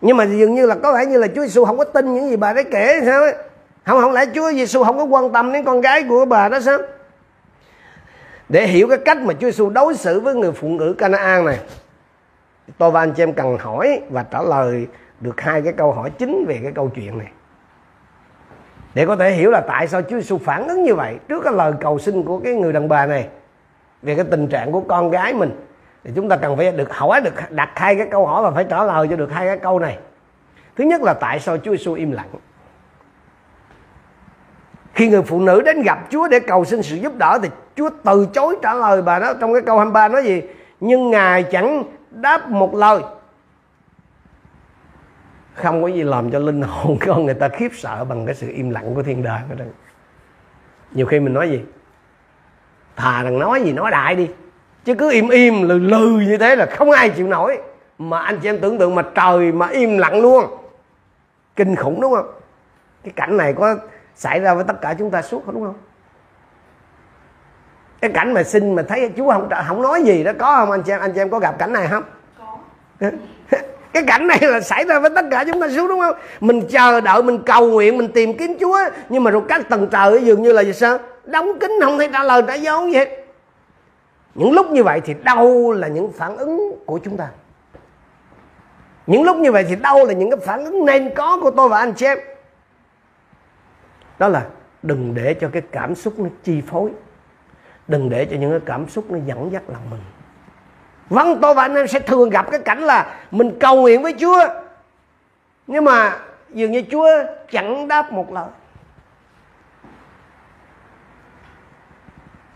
Nhưng 0.01 0.17
mà 0.17 0.25
dường 0.25 0.55
như 0.55 0.67
là 0.67 0.75
có 0.75 0.93
vẻ 0.93 1.07
như 1.07 1.19
là 1.19 1.27
Chúa 1.27 1.43
Giêsu 1.43 1.65
không 1.65 1.79
có 1.79 1.85
tin 1.85 2.15
những 2.15 2.31
gì 2.31 2.37
bà 2.37 2.53
đấy 2.53 2.65
kể, 2.71 3.01
sao 3.05 3.23
ấy? 3.23 3.35
Không 3.85 4.01
không 4.01 4.13
lẽ 4.13 4.25
Chúa 4.35 4.53
Giêsu 4.53 4.85
không 4.85 4.99
có 4.99 5.05
quan 5.05 5.33
tâm 5.33 5.53
đến 5.53 5.65
con 5.65 5.81
gái 5.81 6.05
của 6.09 6.25
bà 6.25 6.49
đó 6.49 6.61
sao? 6.61 6.79
Để 8.49 8.67
hiểu 8.67 8.89
cái 8.89 8.99
cách 8.99 9.19
mà 9.21 9.35
Chúa 9.35 9.47
Giêsu 9.47 9.71
đối 9.71 9.97
xử 9.97 10.21
với 10.21 10.35
người 10.35 10.53
phụ 10.53 10.69
nữ 10.69 10.95
Canaan 10.99 11.45
này 11.45 11.59
tôi 12.79 12.91
và 12.91 13.01
anh 13.01 13.13
chị 13.13 13.23
em 13.23 13.33
cần 13.33 13.59
hỏi 13.59 14.01
và 14.11 14.23
trả 14.23 14.43
lời 14.43 14.87
được 15.21 15.41
hai 15.41 15.63
cái 15.63 15.73
câu 15.73 15.93
hỏi 15.93 16.11
chính 16.11 16.45
về 16.49 16.61
cái 16.63 16.73
câu 16.73 16.89
chuyện 16.95 17.19
này. 17.19 17.29
Để 18.95 19.07
có 19.07 19.17
thể 19.17 19.31
hiểu 19.31 19.51
là 19.51 19.61
tại 19.61 19.89
sao 19.89 20.03
Chúa 20.03 20.17
Giêsu 20.17 20.39
phản 20.39 20.69
ứng 20.69 20.83
như 20.83 20.95
vậy, 20.95 21.19
trước 21.29 21.45
cái 21.45 21.53
lời 21.53 21.73
cầu 21.81 21.99
xin 21.99 22.23
của 22.23 22.39
cái 22.39 22.55
người 22.55 22.73
đàn 22.73 22.89
bà 22.89 23.07
này 23.07 23.29
về 24.03 24.15
cái 24.15 24.25
tình 24.31 24.49
trạng 24.49 24.73
của 24.73 24.81
con 24.81 25.11
gái 25.11 25.35
mình, 25.35 25.51
thì 26.05 26.11
chúng 26.15 26.29
ta 26.29 26.37
cần 26.37 26.57
phải 26.57 26.73
được 26.73 26.95
hỏi, 26.95 27.21
được 27.21 27.35
đặt 27.51 27.71
hai 27.75 27.97
cái 27.97 28.07
câu 28.11 28.27
hỏi 28.27 28.43
và 28.43 28.51
phải 28.51 28.65
trả 28.65 28.85
lời 28.85 29.09
cho 29.11 29.17
được 29.17 29.33
hai 29.33 29.47
cái 29.47 29.59
câu 29.59 29.79
này. 29.79 29.99
Thứ 30.77 30.85
nhất 30.85 31.03
là 31.03 31.15
tại 31.15 31.41
sao 31.41 31.59
Chúa 31.59 31.71
Giêsu 31.71 31.95
im 31.95 32.13
lặng? 32.13 32.29
Khi 34.95 35.09
người 35.09 35.23
phụ 35.23 35.41
nữ 35.41 35.63
đến 35.63 35.83
gặp 35.83 35.99
Chúa 36.11 36.29
để 36.29 36.41
cầu 36.41 36.65
xin 36.65 36.83
sự 36.83 36.97
giúp 36.97 37.13
đỡ 37.19 37.39
thì 37.43 37.49
Chúa 37.77 37.91
từ 38.05 38.29
chối 38.35 38.57
trả 38.63 38.75
lời 38.75 39.03
bà 39.03 39.19
đó 39.19 39.35
trong 39.41 39.53
cái 39.53 39.63
câu 39.63 39.77
23 39.77 40.09
nói 40.09 40.25
gì? 40.25 40.43
Nhưng 40.81 41.11
ngài 41.11 41.43
chẳng 41.43 41.85
đáp 42.21 42.51
một 42.51 42.75
lời. 42.75 43.03
Không 45.55 45.83
có 45.83 45.89
gì 45.89 46.03
làm 46.03 46.31
cho 46.31 46.39
linh 46.39 46.63
hồn 46.63 46.99
con 47.07 47.25
người 47.25 47.35
ta 47.35 47.49
khiếp 47.49 47.71
sợ 47.75 48.05
bằng 48.05 48.27
cái 48.27 48.35
sự 48.35 48.49
im 48.49 48.71
lặng 48.71 48.95
của 48.95 49.03
thiên 49.03 49.23
đàng 49.23 49.49
ở 49.59 49.65
nhiều 50.91 51.07
khi 51.07 51.21
mình 51.21 51.35
nói 51.35 51.51
gì? 51.51 51.61
Thà 52.97 53.23
rằng 53.23 53.39
nói 53.39 53.63
gì 53.63 53.73
nói 53.73 53.91
đại 53.91 54.15
đi. 54.15 54.31
Chứ 54.85 54.95
cứ 54.95 55.11
im 55.11 55.29
im, 55.29 55.63
lừ 55.63 55.79
lừ 55.79 56.07
như 56.07 56.39
thế 56.39 56.57
là 56.57 56.67
không 56.67 56.91
ai 56.91 57.11
chịu 57.11 57.27
nổi. 57.27 57.59
Mà 57.99 58.19
anh 58.19 58.41
chị 58.41 58.49
em 58.49 58.61
tưởng 58.61 58.79
tượng 58.79 58.95
mà 58.95 59.03
trời 59.15 59.53
mà 59.53 59.69
im 59.69 59.99
lặng 59.99 60.21
luôn. 60.21 60.45
Kinh 61.57 61.77
khủng 61.77 62.01
đúng 62.01 62.15
không? 62.15 62.31
Cái 63.05 63.13
cảnh 63.17 63.37
này 63.37 63.53
có 63.53 63.77
xảy 64.15 64.41
ra 64.41 64.55
với 64.55 64.65
tất 64.65 64.81
cả 64.81 64.95
chúng 64.99 65.11
ta 65.11 65.23
suốt 65.23 65.53
đúng 65.53 65.65
không? 65.65 65.75
Cái 68.05 68.13
cảnh 68.13 68.35
mà 68.35 68.43
xin 68.43 68.75
mà 68.75 68.83
thấy 68.83 69.11
chú 69.17 69.31
không 69.31 69.49
không 69.69 69.83
nói 69.83 70.03
gì 70.03 70.25
đó 70.25 70.33
có 70.39 70.57
không? 70.57 70.71
Anh 70.71 70.83
chị 70.83 70.93
em 70.93 71.01
anh 71.01 71.13
chị 71.13 71.21
em 71.21 71.31
có 71.31 71.39
gặp 71.39 71.59
cảnh 71.59 71.73
này 71.73 71.87
không? 71.91 72.03
Có. 72.39 73.11
Cái 73.93 74.03
cảnh 74.07 74.27
này 74.27 74.39
là 74.43 74.61
xảy 74.61 74.85
ra 74.85 75.01
với 75.01 75.11
tất 75.15 75.25
cả 75.31 75.45
chúng 75.45 75.61
ta 75.61 75.69
suốt 75.69 75.89
đúng 75.89 76.01
không? 76.01 76.17
Mình 76.41 76.63
chờ 76.69 77.01
đợi 77.01 77.23
mình 77.23 77.43
cầu 77.47 77.71
nguyện 77.71 77.99
mình 77.99 78.13
tìm 78.13 78.37
kiếm 78.37 78.57
chúa 78.61 78.79
nhưng 79.09 79.25
mà 79.25 79.31
rồi 79.31 79.43
các 79.49 79.69
tầng 79.69 79.89
trời 79.93 80.25
dường 80.25 80.43
như 80.43 80.53
là 80.53 80.63
gì 80.63 80.73
sao? 80.73 80.99
Đóng 81.25 81.59
kín 81.59 81.71
không 81.83 81.99
thấy 81.99 82.09
trả 82.13 82.23
lời 82.23 82.43
trả 82.47 82.55
dấu 82.55 82.89
gì 82.89 82.97
hết. 82.97 83.25
Những 84.35 84.53
lúc 84.53 84.71
như 84.71 84.83
vậy 84.85 85.01
thì 85.05 85.15
đâu 85.25 85.73
là 85.73 85.89
những 85.89 86.13
phản 86.13 86.37
ứng 86.37 86.83
của 86.87 87.01
chúng 87.05 87.17
ta? 87.17 87.29
Những 89.07 89.25
lúc 89.25 89.37
như 89.37 89.53
vậy 89.53 89.65
thì 89.69 89.77
đâu 89.77 90.07
là 90.07 90.13
những 90.13 90.31
cái 90.31 90.41
phản 90.47 90.65
ứng 90.65 90.87
nên 90.87 91.15
có 91.15 91.39
của 91.43 91.51
tôi 91.51 91.69
và 91.69 91.79
anh 91.79 91.93
chị 91.93 92.07
em? 92.07 92.19
Đó 94.19 94.29
là 94.29 94.43
đừng 94.83 95.15
để 95.15 95.35
cho 95.41 95.49
cái 95.53 95.63
cảm 95.73 95.95
xúc 95.95 96.19
nó 96.19 96.29
chi 96.43 96.63
phối 96.67 96.91
đừng 97.89 98.11
để 98.11 98.25
cho 98.25 98.37
những 98.37 98.51
cái 98.51 98.61
cảm 98.67 98.89
xúc 98.89 99.11
nó 99.11 99.19
dẫn 99.27 99.53
dắt 99.53 99.63
lòng 99.69 99.91
mình. 99.91 100.01
Vâng 101.09 101.39
tôi 101.43 101.55
và 101.55 101.63
anh 101.63 101.75
em 101.75 101.87
sẽ 101.87 102.01
thường 102.01 102.31
gặp 102.31 102.51
cái 102.51 102.61
cảnh 102.61 102.81
là 102.81 103.17
mình 103.31 103.59
cầu 103.61 103.81
nguyện 103.81 104.03
với 104.03 104.15
chúa, 104.21 104.49
nhưng 105.67 105.85
mà 105.85 106.19
dường 106.51 106.71
như 106.71 106.83
Chúa 106.91 107.09
chẳng 107.51 107.89
đáp 107.89 108.13
một 108.13 108.33
lời. 108.33 108.49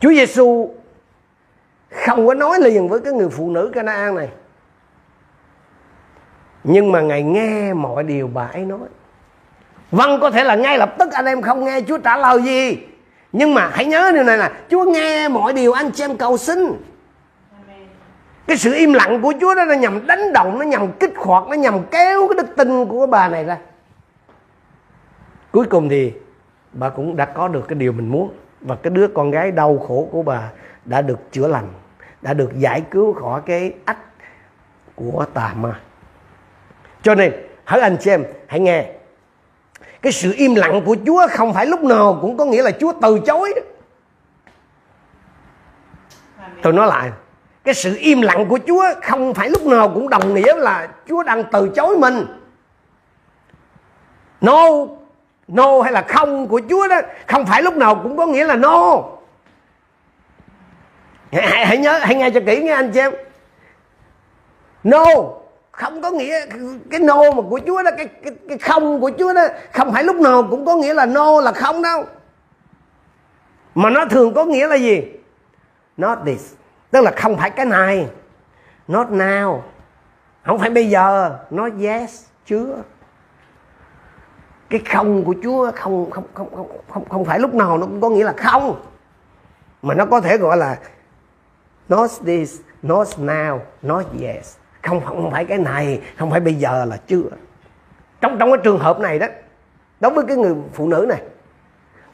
Chúa 0.00 0.10
Giêsu 0.10 0.74
không 1.90 2.26
có 2.26 2.34
nói 2.34 2.60
liền 2.60 2.88
với 2.88 3.00
cái 3.00 3.12
người 3.12 3.28
phụ 3.28 3.50
nữ 3.50 3.70
Canaan 3.74 4.14
này, 4.14 4.28
nhưng 6.64 6.92
mà 6.92 7.00
ngài 7.00 7.22
nghe 7.22 7.74
mọi 7.74 8.04
điều 8.04 8.28
bà 8.28 8.46
ấy 8.46 8.64
nói. 8.64 8.88
Vâng 9.90 10.20
có 10.20 10.30
thể 10.30 10.44
là 10.44 10.54
ngay 10.54 10.78
lập 10.78 10.94
tức 10.98 11.12
anh 11.12 11.26
em 11.26 11.42
không 11.42 11.64
nghe 11.64 11.80
Chúa 11.80 11.98
trả 11.98 12.16
lời 12.16 12.42
gì 12.42 12.78
nhưng 13.32 13.54
mà 13.54 13.70
hãy 13.72 13.84
nhớ 13.84 14.12
điều 14.14 14.24
này 14.24 14.38
là 14.38 14.52
Chúa 14.70 14.84
nghe 14.84 15.28
mọi 15.28 15.52
điều 15.52 15.72
anh 15.72 15.90
chị 15.90 16.04
em 16.04 16.16
cầu 16.16 16.36
xin. 16.36 16.58
Cái 18.46 18.56
sự 18.56 18.74
im 18.74 18.92
lặng 18.92 19.22
của 19.22 19.32
Chúa 19.40 19.54
đó 19.54 19.64
nó 19.64 19.74
nhằm 19.74 20.06
đánh 20.06 20.32
động, 20.32 20.58
nó 20.58 20.64
nhằm 20.64 20.92
kích 20.92 21.12
hoạt, 21.16 21.48
nó 21.48 21.54
nhằm 21.54 21.86
kéo 21.90 22.28
cái 22.28 22.36
đức 22.36 22.56
tin 22.56 22.86
của 22.86 23.06
bà 23.06 23.28
này 23.28 23.44
ra. 23.44 23.58
Cuối 25.50 25.66
cùng 25.70 25.88
thì 25.88 26.12
bà 26.72 26.88
cũng 26.88 27.16
đã 27.16 27.24
có 27.24 27.48
được 27.48 27.68
cái 27.68 27.78
điều 27.78 27.92
mình 27.92 28.08
muốn. 28.08 28.34
Và 28.60 28.76
cái 28.82 28.90
đứa 28.90 29.08
con 29.08 29.30
gái 29.30 29.50
đau 29.50 29.78
khổ 29.78 30.08
của 30.12 30.22
bà 30.22 30.50
đã 30.84 31.02
được 31.02 31.32
chữa 31.32 31.48
lành, 31.48 31.68
đã 32.22 32.34
được 32.34 32.50
giải 32.58 32.82
cứu 32.90 33.12
khỏi 33.12 33.40
cái 33.46 33.72
ách 33.84 33.98
của 34.94 35.24
tà 35.34 35.54
ma. 35.56 35.80
Cho 37.02 37.14
nên, 37.14 37.32
hỡi 37.64 37.80
anh 37.80 37.96
chị 38.00 38.10
em, 38.10 38.24
hãy 38.46 38.60
nghe 38.60 38.92
cái 40.02 40.12
sự 40.12 40.34
im 40.36 40.54
lặng 40.54 40.82
của 40.86 40.96
Chúa 41.06 41.26
không 41.30 41.54
phải 41.54 41.66
lúc 41.66 41.82
nào 41.82 42.18
cũng 42.22 42.36
có 42.36 42.44
nghĩa 42.44 42.62
là 42.62 42.70
Chúa 42.70 42.92
từ 43.02 43.20
chối 43.26 43.52
đó. 43.56 43.62
Tôi 46.62 46.72
nói 46.72 46.86
lại 46.86 47.10
cái 47.64 47.74
sự 47.74 47.96
im 47.98 48.20
lặng 48.20 48.46
của 48.48 48.58
Chúa 48.66 48.84
không 49.02 49.34
phải 49.34 49.50
lúc 49.50 49.66
nào 49.66 49.90
cũng 49.94 50.08
đồng 50.08 50.34
nghĩa 50.34 50.56
là 50.56 50.88
Chúa 51.08 51.22
đang 51.22 51.44
từ 51.52 51.68
chối 51.76 51.96
mình. 51.96 52.26
No, 54.40 54.68
no 55.48 55.80
hay 55.82 55.92
là 55.92 56.02
không 56.08 56.48
của 56.48 56.60
Chúa 56.68 56.88
đó 56.88 57.00
không 57.26 57.46
phải 57.46 57.62
lúc 57.62 57.76
nào 57.76 58.00
cũng 58.02 58.16
có 58.16 58.26
nghĩa 58.26 58.44
là 58.44 58.54
no. 58.56 59.02
Hãy, 61.32 61.66
hãy 61.66 61.78
nhớ, 61.78 61.98
hãy 61.98 62.14
nghe 62.14 62.30
cho 62.30 62.40
kỹ 62.46 62.62
nghe 62.62 62.72
anh 62.72 62.90
chị 62.92 63.00
em. 63.00 63.12
No 64.84 65.04
không 65.78 66.02
có 66.02 66.10
nghĩa 66.10 66.46
cái 66.90 67.00
no 67.00 67.22
mà 67.30 67.42
của 67.50 67.60
Chúa 67.66 67.82
đó 67.82 67.90
cái, 67.96 68.06
cái 68.06 68.32
cái 68.48 68.58
không 68.58 69.00
của 69.00 69.10
Chúa 69.18 69.32
đó 69.32 69.42
không 69.72 69.92
phải 69.92 70.04
lúc 70.04 70.16
nào 70.16 70.46
cũng 70.50 70.66
có 70.66 70.76
nghĩa 70.76 70.94
là 70.94 71.06
no 71.06 71.40
là 71.40 71.52
không 71.52 71.82
đâu. 71.82 72.04
Mà 73.74 73.90
nó 73.90 74.04
thường 74.04 74.34
có 74.34 74.44
nghĩa 74.44 74.66
là 74.66 74.74
gì? 74.74 75.02
Not 75.96 76.18
this. 76.26 76.52
Tức 76.90 77.00
là 77.04 77.10
không 77.16 77.36
phải 77.36 77.50
cái 77.50 77.66
này. 77.66 78.08
Not 78.88 79.08
now. 79.08 79.60
Không 80.44 80.58
phải 80.58 80.70
bây 80.70 80.90
giờ. 80.90 81.38
Not 81.50 81.72
yes 81.82 82.24
chưa. 82.46 82.82
Cái 84.70 84.80
không 84.92 85.24
của 85.24 85.34
Chúa 85.42 85.70
không 85.76 86.10
không 86.10 86.24
không 86.34 86.56
không 86.56 86.78
không 86.88 87.08
không 87.08 87.24
phải 87.24 87.38
lúc 87.38 87.54
nào 87.54 87.78
nó 87.78 87.86
cũng 87.86 88.00
có 88.00 88.08
nghĩa 88.08 88.24
là 88.24 88.34
không. 88.36 88.82
Mà 89.82 89.94
nó 89.94 90.06
có 90.06 90.20
thể 90.20 90.38
gọi 90.38 90.56
là 90.56 90.76
not 91.88 92.10
this 92.26 92.60
not 92.82 93.08
now 93.18 93.58
not 93.82 94.06
yes 94.22 94.56
không 94.88 95.00
không 95.04 95.30
phải 95.30 95.44
cái 95.44 95.58
này, 95.58 96.00
không 96.16 96.30
phải 96.30 96.40
bây 96.40 96.54
giờ 96.54 96.84
là 96.84 96.96
chưa. 97.06 97.22
Trong 98.20 98.38
trong 98.38 98.50
cái 98.50 98.58
trường 98.64 98.78
hợp 98.78 99.00
này 99.00 99.18
đó, 99.18 99.26
đối 100.00 100.12
với 100.12 100.24
cái 100.28 100.36
người 100.36 100.54
phụ 100.72 100.88
nữ 100.88 101.06
này, 101.08 101.22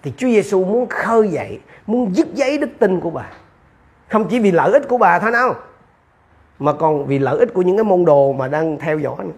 thì 0.03 0.13
Chúa 0.17 0.29
Giêsu 0.29 0.65
muốn 0.65 0.87
khơi 0.89 1.29
dậy, 1.29 1.61
muốn 1.87 2.15
dứt 2.15 2.35
giấy 2.35 2.59
đức 2.59 2.71
tin 2.79 3.01
của 3.01 3.11
bà. 3.11 3.31
Không 4.09 4.29
chỉ 4.29 4.39
vì 4.39 4.51
lợi 4.51 4.73
ích 4.73 4.89
của 4.89 4.99
bà 4.99 5.19
thôi 5.19 5.31
đâu 5.31 5.55
mà 6.59 6.73
còn 6.73 7.07
vì 7.07 7.19
lợi 7.19 7.39
ích 7.39 7.55
của 7.55 7.63
những 7.63 7.77
cái 7.77 7.85
môn 7.85 8.05
đồ 8.05 8.33
mà 8.33 8.49
đang 8.49 8.79
theo 8.79 8.99
dõi 8.99 9.17
nữa. 9.19 9.33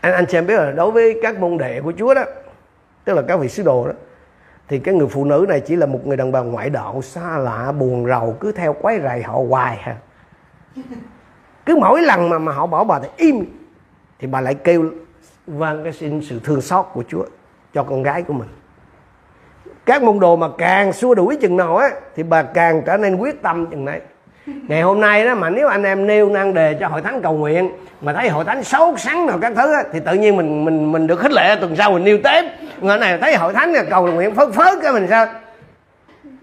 anh 0.00 0.12
anh 0.12 0.26
chị 0.26 0.38
em 0.38 0.46
biết 0.46 0.56
là 0.56 0.70
đối 0.70 0.90
với 0.90 1.18
các 1.22 1.38
môn 1.38 1.58
đệ 1.58 1.80
của 1.80 1.92
Chúa 1.98 2.14
đó, 2.14 2.24
tức 3.04 3.14
là 3.14 3.22
các 3.22 3.36
vị 3.36 3.48
sứ 3.48 3.62
đồ 3.62 3.86
đó, 3.86 3.92
thì 4.68 4.78
cái 4.78 4.94
người 4.94 5.06
phụ 5.06 5.24
nữ 5.24 5.46
này 5.48 5.60
chỉ 5.60 5.76
là 5.76 5.86
một 5.86 6.06
người 6.06 6.16
đàn 6.16 6.32
bà 6.32 6.40
ngoại 6.40 6.70
đạo, 6.70 7.02
xa 7.02 7.38
lạ, 7.38 7.72
buồn 7.72 8.06
rầu, 8.06 8.36
cứ 8.40 8.52
theo 8.52 8.72
quái 8.72 9.00
rầy 9.00 9.22
họ 9.22 9.38
hoài 9.48 9.76
ha 9.76 9.96
cứ 11.66 11.76
mỗi 11.76 12.02
lần 12.02 12.28
mà 12.28 12.38
mà 12.38 12.52
họ 12.52 12.66
bỏ 12.66 12.84
bà 12.84 12.98
thì 12.98 13.08
im 13.16 13.44
thì 14.18 14.26
bà 14.26 14.40
lại 14.40 14.54
kêu 14.54 14.84
vâng 15.46 15.84
cái 15.84 15.92
xin 15.92 16.20
sự 16.22 16.40
thương 16.44 16.60
xót 16.60 16.86
của 16.92 17.04
Chúa 17.08 17.24
cho 17.74 17.82
con 17.82 18.02
gái 18.02 18.22
của 18.22 18.34
mình. 18.34 18.48
Các 19.86 20.02
môn 20.02 20.20
đồ 20.20 20.36
mà 20.36 20.48
càng 20.58 20.92
xua 20.92 21.14
đuổi 21.14 21.36
chừng 21.36 21.56
nào 21.56 21.76
á 21.76 21.90
thì 22.16 22.22
bà 22.22 22.42
càng 22.42 22.82
trở 22.86 22.96
nên 22.96 23.16
quyết 23.16 23.42
tâm 23.42 23.66
chừng 23.66 23.84
đấy. 23.84 24.00
Ngày 24.46 24.82
hôm 24.82 25.00
nay 25.00 25.24
đó 25.24 25.34
mà 25.34 25.50
nếu 25.50 25.68
anh 25.68 25.82
em 25.82 26.06
nêu 26.06 26.28
năng 26.28 26.54
đề 26.54 26.76
cho 26.80 26.88
hội 26.88 27.02
thánh 27.02 27.22
cầu 27.22 27.32
nguyện 27.32 27.70
mà 28.00 28.12
thấy 28.12 28.28
hội 28.28 28.44
thánh 28.44 28.64
sốt 28.64 29.00
sắng 29.00 29.26
nào 29.26 29.38
các 29.42 29.52
thứ 29.56 29.72
á, 29.72 29.82
thì 29.92 30.00
tự 30.00 30.14
nhiên 30.14 30.36
mình 30.36 30.64
mình 30.64 30.92
mình 30.92 31.06
được 31.06 31.20
khích 31.20 31.32
lệ 31.32 31.56
tuần 31.60 31.76
sau 31.76 31.92
mình 31.92 32.04
nêu 32.04 32.18
tiếp 32.24 32.42
ngày 32.80 32.98
này 32.98 33.18
thấy 33.18 33.36
hội 33.36 33.52
thánh 33.52 33.72
là 33.72 33.84
cầu 33.90 34.06
nguyện 34.06 34.34
phớt 34.34 34.48
phớt 34.54 34.78
cái 34.82 34.92
mình 34.92 35.06
sao? 35.10 35.26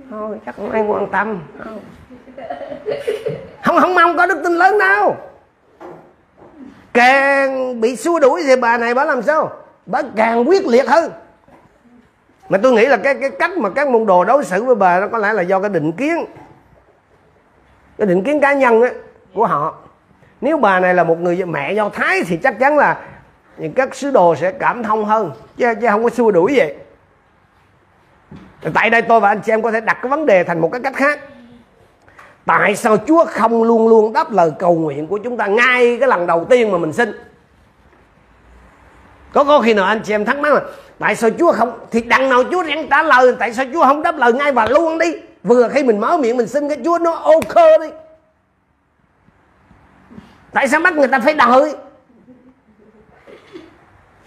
Thôi 0.10 0.38
chắc 0.46 0.56
không 0.56 0.72
ai 0.72 0.82
quan 0.82 1.08
tâm. 1.12 1.40
không 1.60 1.80
không 3.70 3.82
không 3.82 3.96
mong 3.96 4.18
có 4.18 4.26
đức 4.26 4.42
tin 4.44 4.54
lớn 4.54 4.78
đâu 4.78 5.16
càng 6.94 7.82
bị 7.82 7.96
xua 7.96 8.20
đuổi 8.20 8.44
thì 8.48 8.56
bà 8.56 8.78
này 8.78 8.94
bà 8.94 9.06
làm 9.06 9.22
sao? 9.22 9.52
Bà 9.86 10.02
càng 10.16 10.50
quyết 10.50 10.68
liệt 10.68 10.90
hơn. 10.90 11.12
Mà 12.50 12.58
tôi 12.58 12.72
nghĩ 12.72 12.86
là 12.86 12.98
cái 12.98 13.16
cái 13.22 13.30
cách 13.30 13.58
mà 13.58 13.70
các 13.70 13.88
môn 13.88 14.06
đồ 14.06 14.26
đối 14.26 14.46
xử 14.46 14.64
với 14.64 14.76
bà 14.76 15.00
nó 15.00 15.08
có 15.08 15.18
lẽ 15.18 15.34
là 15.34 15.42
do 15.42 15.60
cái 15.60 15.70
định 15.70 15.92
kiến. 15.92 16.26
Cái 17.98 18.08
định 18.08 18.24
kiến 18.24 18.40
cá 18.40 18.54
nhân 18.54 18.82
ấy, 18.82 18.94
của 19.34 19.46
họ. 19.46 19.78
Nếu 20.42 20.58
bà 20.58 20.80
này 20.80 20.94
là 20.94 21.04
một 21.04 21.20
người 21.20 21.46
mẹ 21.46 21.74
do 21.74 21.90
thái 21.90 22.24
thì 22.28 22.38
chắc 22.38 22.60
chắn 22.60 22.78
là 22.78 23.02
những 23.58 23.74
các 23.74 23.96
sứ 23.96 24.12
đồ 24.12 24.36
sẽ 24.36 24.52
cảm 24.52 24.84
thông 24.84 25.06
hơn 25.06 25.32
chứ, 25.58 25.74
chứ 25.82 25.88
không 25.90 26.04
có 26.04 26.10
xua 26.10 26.32
đuổi 26.32 26.54
vậy. 26.58 26.76
Tại 28.74 28.90
đây 28.90 29.02
tôi 29.02 29.20
và 29.20 29.30
anh 29.30 29.42
chị 29.42 29.52
em 29.52 29.62
có 29.62 29.72
thể 29.72 29.82
đặt 29.82 29.98
cái 30.02 30.10
vấn 30.10 30.26
đề 30.26 30.44
thành 30.44 30.60
một 30.60 30.72
cái 30.72 30.82
cách 30.84 30.96
khác 30.96 31.20
tại 32.50 32.76
sao 32.76 32.98
Chúa 33.08 33.26
không 33.26 33.64
luôn 33.64 33.88
luôn 33.88 34.14
đáp 34.14 34.32
lời 34.32 34.52
cầu 34.60 34.76
nguyện 34.76 35.08
của 35.08 35.18
chúng 35.18 35.38
ta 35.38 35.48
ngay 35.48 35.98
cái 36.00 36.10
lần 36.10 36.28
đầu 36.28 36.46
tiên 36.50 36.72
mà 36.72 36.78
mình 36.78 36.94
xin? 36.94 37.12
Có 39.34 39.44
có 39.44 39.62
khi 39.62 39.74
nào 39.74 39.86
anh 39.86 40.02
chị 40.04 40.14
em 40.14 40.26
thắc 40.26 40.40
mắc 40.40 40.54
là, 40.54 40.62
tại 41.00 41.16
sao 41.16 41.30
Chúa 41.40 41.52
không, 41.52 41.80
thì 41.92 42.02
đằng 42.02 42.30
nào 42.30 42.44
Chúa 42.52 42.64
đang 42.64 42.88
trả 42.90 43.04
lời, 43.04 43.36
tại 43.40 43.54
sao 43.54 43.66
Chúa 43.74 43.84
không 43.84 44.04
đáp 44.04 44.18
lời 44.18 44.34
ngay 44.34 44.52
và 44.52 44.68
luôn 44.68 44.98
đi? 44.98 45.16
Vừa 45.44 45.70
khi 45.70 45.84
mình 45.84 46.00
mở 46.00 46.18
miệng 46.18 46.38
mình 46.38 46.48
xin 46.48 46.70
cái 46.70 46.78
Chúa 46.86 46.98
nó 46.98 47.12
ok 47.12 47.56
đi. 47.82 47.88
Tại 50.52 50.68
sao 50.68 50.80
bắt 50.80 50.94
người 50.94 51.08
ta 51.08 51.20
phải 51.20 51.34
đợi? 51.34 51.76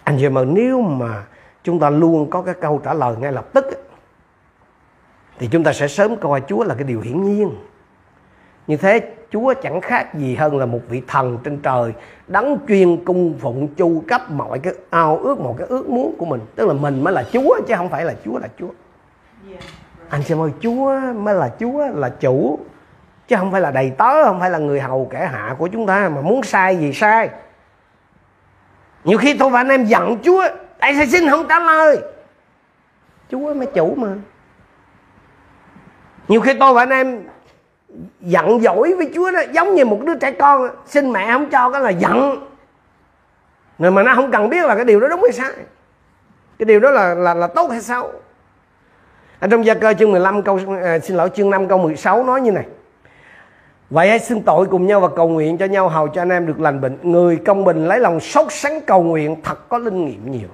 Anh 0.05 0.17
chị 0.21 0.29
mà 0.29 0.45
nếu 0.45 0.81
mà 0.81 1.23
chúng 1.65 1.81
ta 1.81 1.91
luôn 1.91 2.31
có 2.31 2.43
cái 2.43 2.55
câu 2.61 2.81
trả 2.85 2.95
lời 2.95 3.15
ngay 3.21 3.33
lập 3.33 3.47
tức, 3.53 3.67
thì 5.39 5.49
chúng 5.53 5.65
ta 5.65 5.73
sẽ 5.73 5.89
sớm 5.89 6.17
coi 6.17 6.43
Chúa 6.49 6.65
là 6.65 6.75
cái 6.75 6.85
điều 6.85 7.01
hiển 7.01 7.23
nhiên 7.23 7.51
như 8.67 8.77
thế 8.77 9.15
Chúa 9.31 9.55
chẳng 9.63 9.81
khác 9.81 10.15
gì 10.15 10.35
hơn 10.35 10.59
là 10.59 10.67
một 10.67 10.81
vị 10.89 11.03
thần 11.07 11.39
trên 11.45 11.59
trời 11.59 11.93
đấng 12.27 12.59
chuyên 12.69 13.05
cung 13.05 13.39
phụng 13.39 13.69
chu 13.75 14.05
cấp 14.09 14.31
mọi 14.31 14.59
cái 14.59 14.75
ao 14.91 15.19
ước 15.19 15.41
một 15.41 15.55
cái 15.59 15.67
ước 15.67 15.89
muốn 15.89 16.15
của 16.19 16.25
mình. 16.25 16.41
Tức 16.55 16.69
là 16.69 16.75
mình 16.75 17.05
mới 17.05 17.15
là 17.15 17.25
Chúa 17.33 17.61
chứ 17.69 17.75
không 17.77 17.89
phải 17.89 18.05
là 18.05 18.15
Chúa 18.25 18.39
là 18.39 18.49
Chúa. 18.59 18.69
Anh 20.09 20.23
xem 20.23 20.41
ơi 20.41 20.51
Chúa 20.61 21.01
mới 21.15 21.35
là 21.35 21.51
Chúa 21.61 21.87
là 21.95 22.09
chủ 22.09 22.59
chứ 23.29 23.37
không 23.37 23.53
phải 23.53 23.61
là 23.61 23.71
đầy 23.71 23.93
tớ 23.99 24.25
không 24.25 24.41
phải 24.41 24.51
là 24.51 24.59
người 24.59 24.81
hầu 24.81 25.09
kẻ 25.11 25.29
hạ 25.33 25.57
của 25.59 25.69
chúng 25.69 25.87
ta 25.87 26.09
mà 26.09 26.21
muốn 26.21 26.43
sai 26.43 26.77
gì 26.77 26.93
sai. 26.93 27.31
Nhiều 29.05 29.19
khi 29.19 29.39
tôi 29.39 29.51
và 29.51 29.61
anh 29.61 29.69
em 29.69 29.85
giận 29.85 30.19
Chúa 30.25 30.43
tại 30.79 30.95
sao 30.95 31.07
xin 31.07 31.29
không 31.31 31.47
trả 31.49 31.59
lời? 31.59 31.99
Chúa 33.31 33.55
mới 33.55 33.67
chủ 33.67 33.95
mà. 33.95 34.09
Nhiều 36.29 36.41
khi 36.41 36.55
tôi 36.61 36.75
và 36.75 36.83
anh 36.83 36.91
em 36.91 37.23
giận 38.21 38.61
dỗi 38.61 38.95
với 38.95 39.11
Chúa 39.15 39.31
đó 39.31 39.41
giống 39.53 39.75
như 39.75 39.85
một 39.85 40.01
đứa 40.05 40.15
trẻ 40.15 40.31
con 40.31 40.69
xin 40.87 41.13
mẹ 41.13 41.33
không 41.33 41.51
cho 41.51 41.71
cái 41.71 41.81
là 41.81 41.91
giận 41.91 42.47
rồi 43.79 43.91
mà 43.91 44.03
nó 44.03 44.15
không 44.15 44.31
cần 44.31 44.49
biết 44.49 44.67
là 44.67 44.75
cái 44.75 44.85
điều 44.85 45.01
đó 45.01 45.09
đúng 45.09 45.23
hay 45.23 45.33
sai 45.33 45.51
cái 46.59 46.67
điều 46.67 46.81
đó 46.81 46.91
là 46.91 47.15
là 47.15 47.35
là 47.35 47.47
tốt 47.47 47.71
hay 47.71 47.81
xấu 47.81 48.13
ở 49.39 49.49
trong 49.49 49.65
gia 49.65 49.75
cơ 49.75 49.95
chương 49.95 50.11
15 50.11 50.43
câu 50.43 50.61
à, 50.83 50.99
xin 50.99 51.17
lỗi 51.17 51.31
chương 51.35 51.51
5 51.51 51.69
câu 51.69 51.79
16 51.79 52.25
nói 52.25 52.41
như 52.41 52.53
này 52.53 52.65
Vậy 53.93 54.09
hãy 54.09 54.19
xin 54.19 54.43
tội 54.43 54.67
cùng 54.67 54.87
nhau 54.87 55.01
và 55.01 55.09
cầu 55.17 55.29
nguyện 55.29 55.59
cho 55.59 55.67
nhau 55.67 55.89
hầu 55.89 56.09
cho 56.09 56.23
anh 56.23 56.29
em 56.29 56.47
được 56.47 56.61
lành 56.61 56.81
bệnh. 56.81 56.99
Người 57.03 57.37
công 57.37 57.65
bình 57.65 57.89
lấy 57.89 58.01
lòng 58.01 58.21
sốt 58.21 58.47
sắng 58.51 58.81
cầu 58.87 59.03
nguyện 59.03 59.37
thật 59.43 59.69
có 59.69 59.79
linh 59.79 60.05
nghiệm 60.05 60.33
nhiều. 60.33 60.49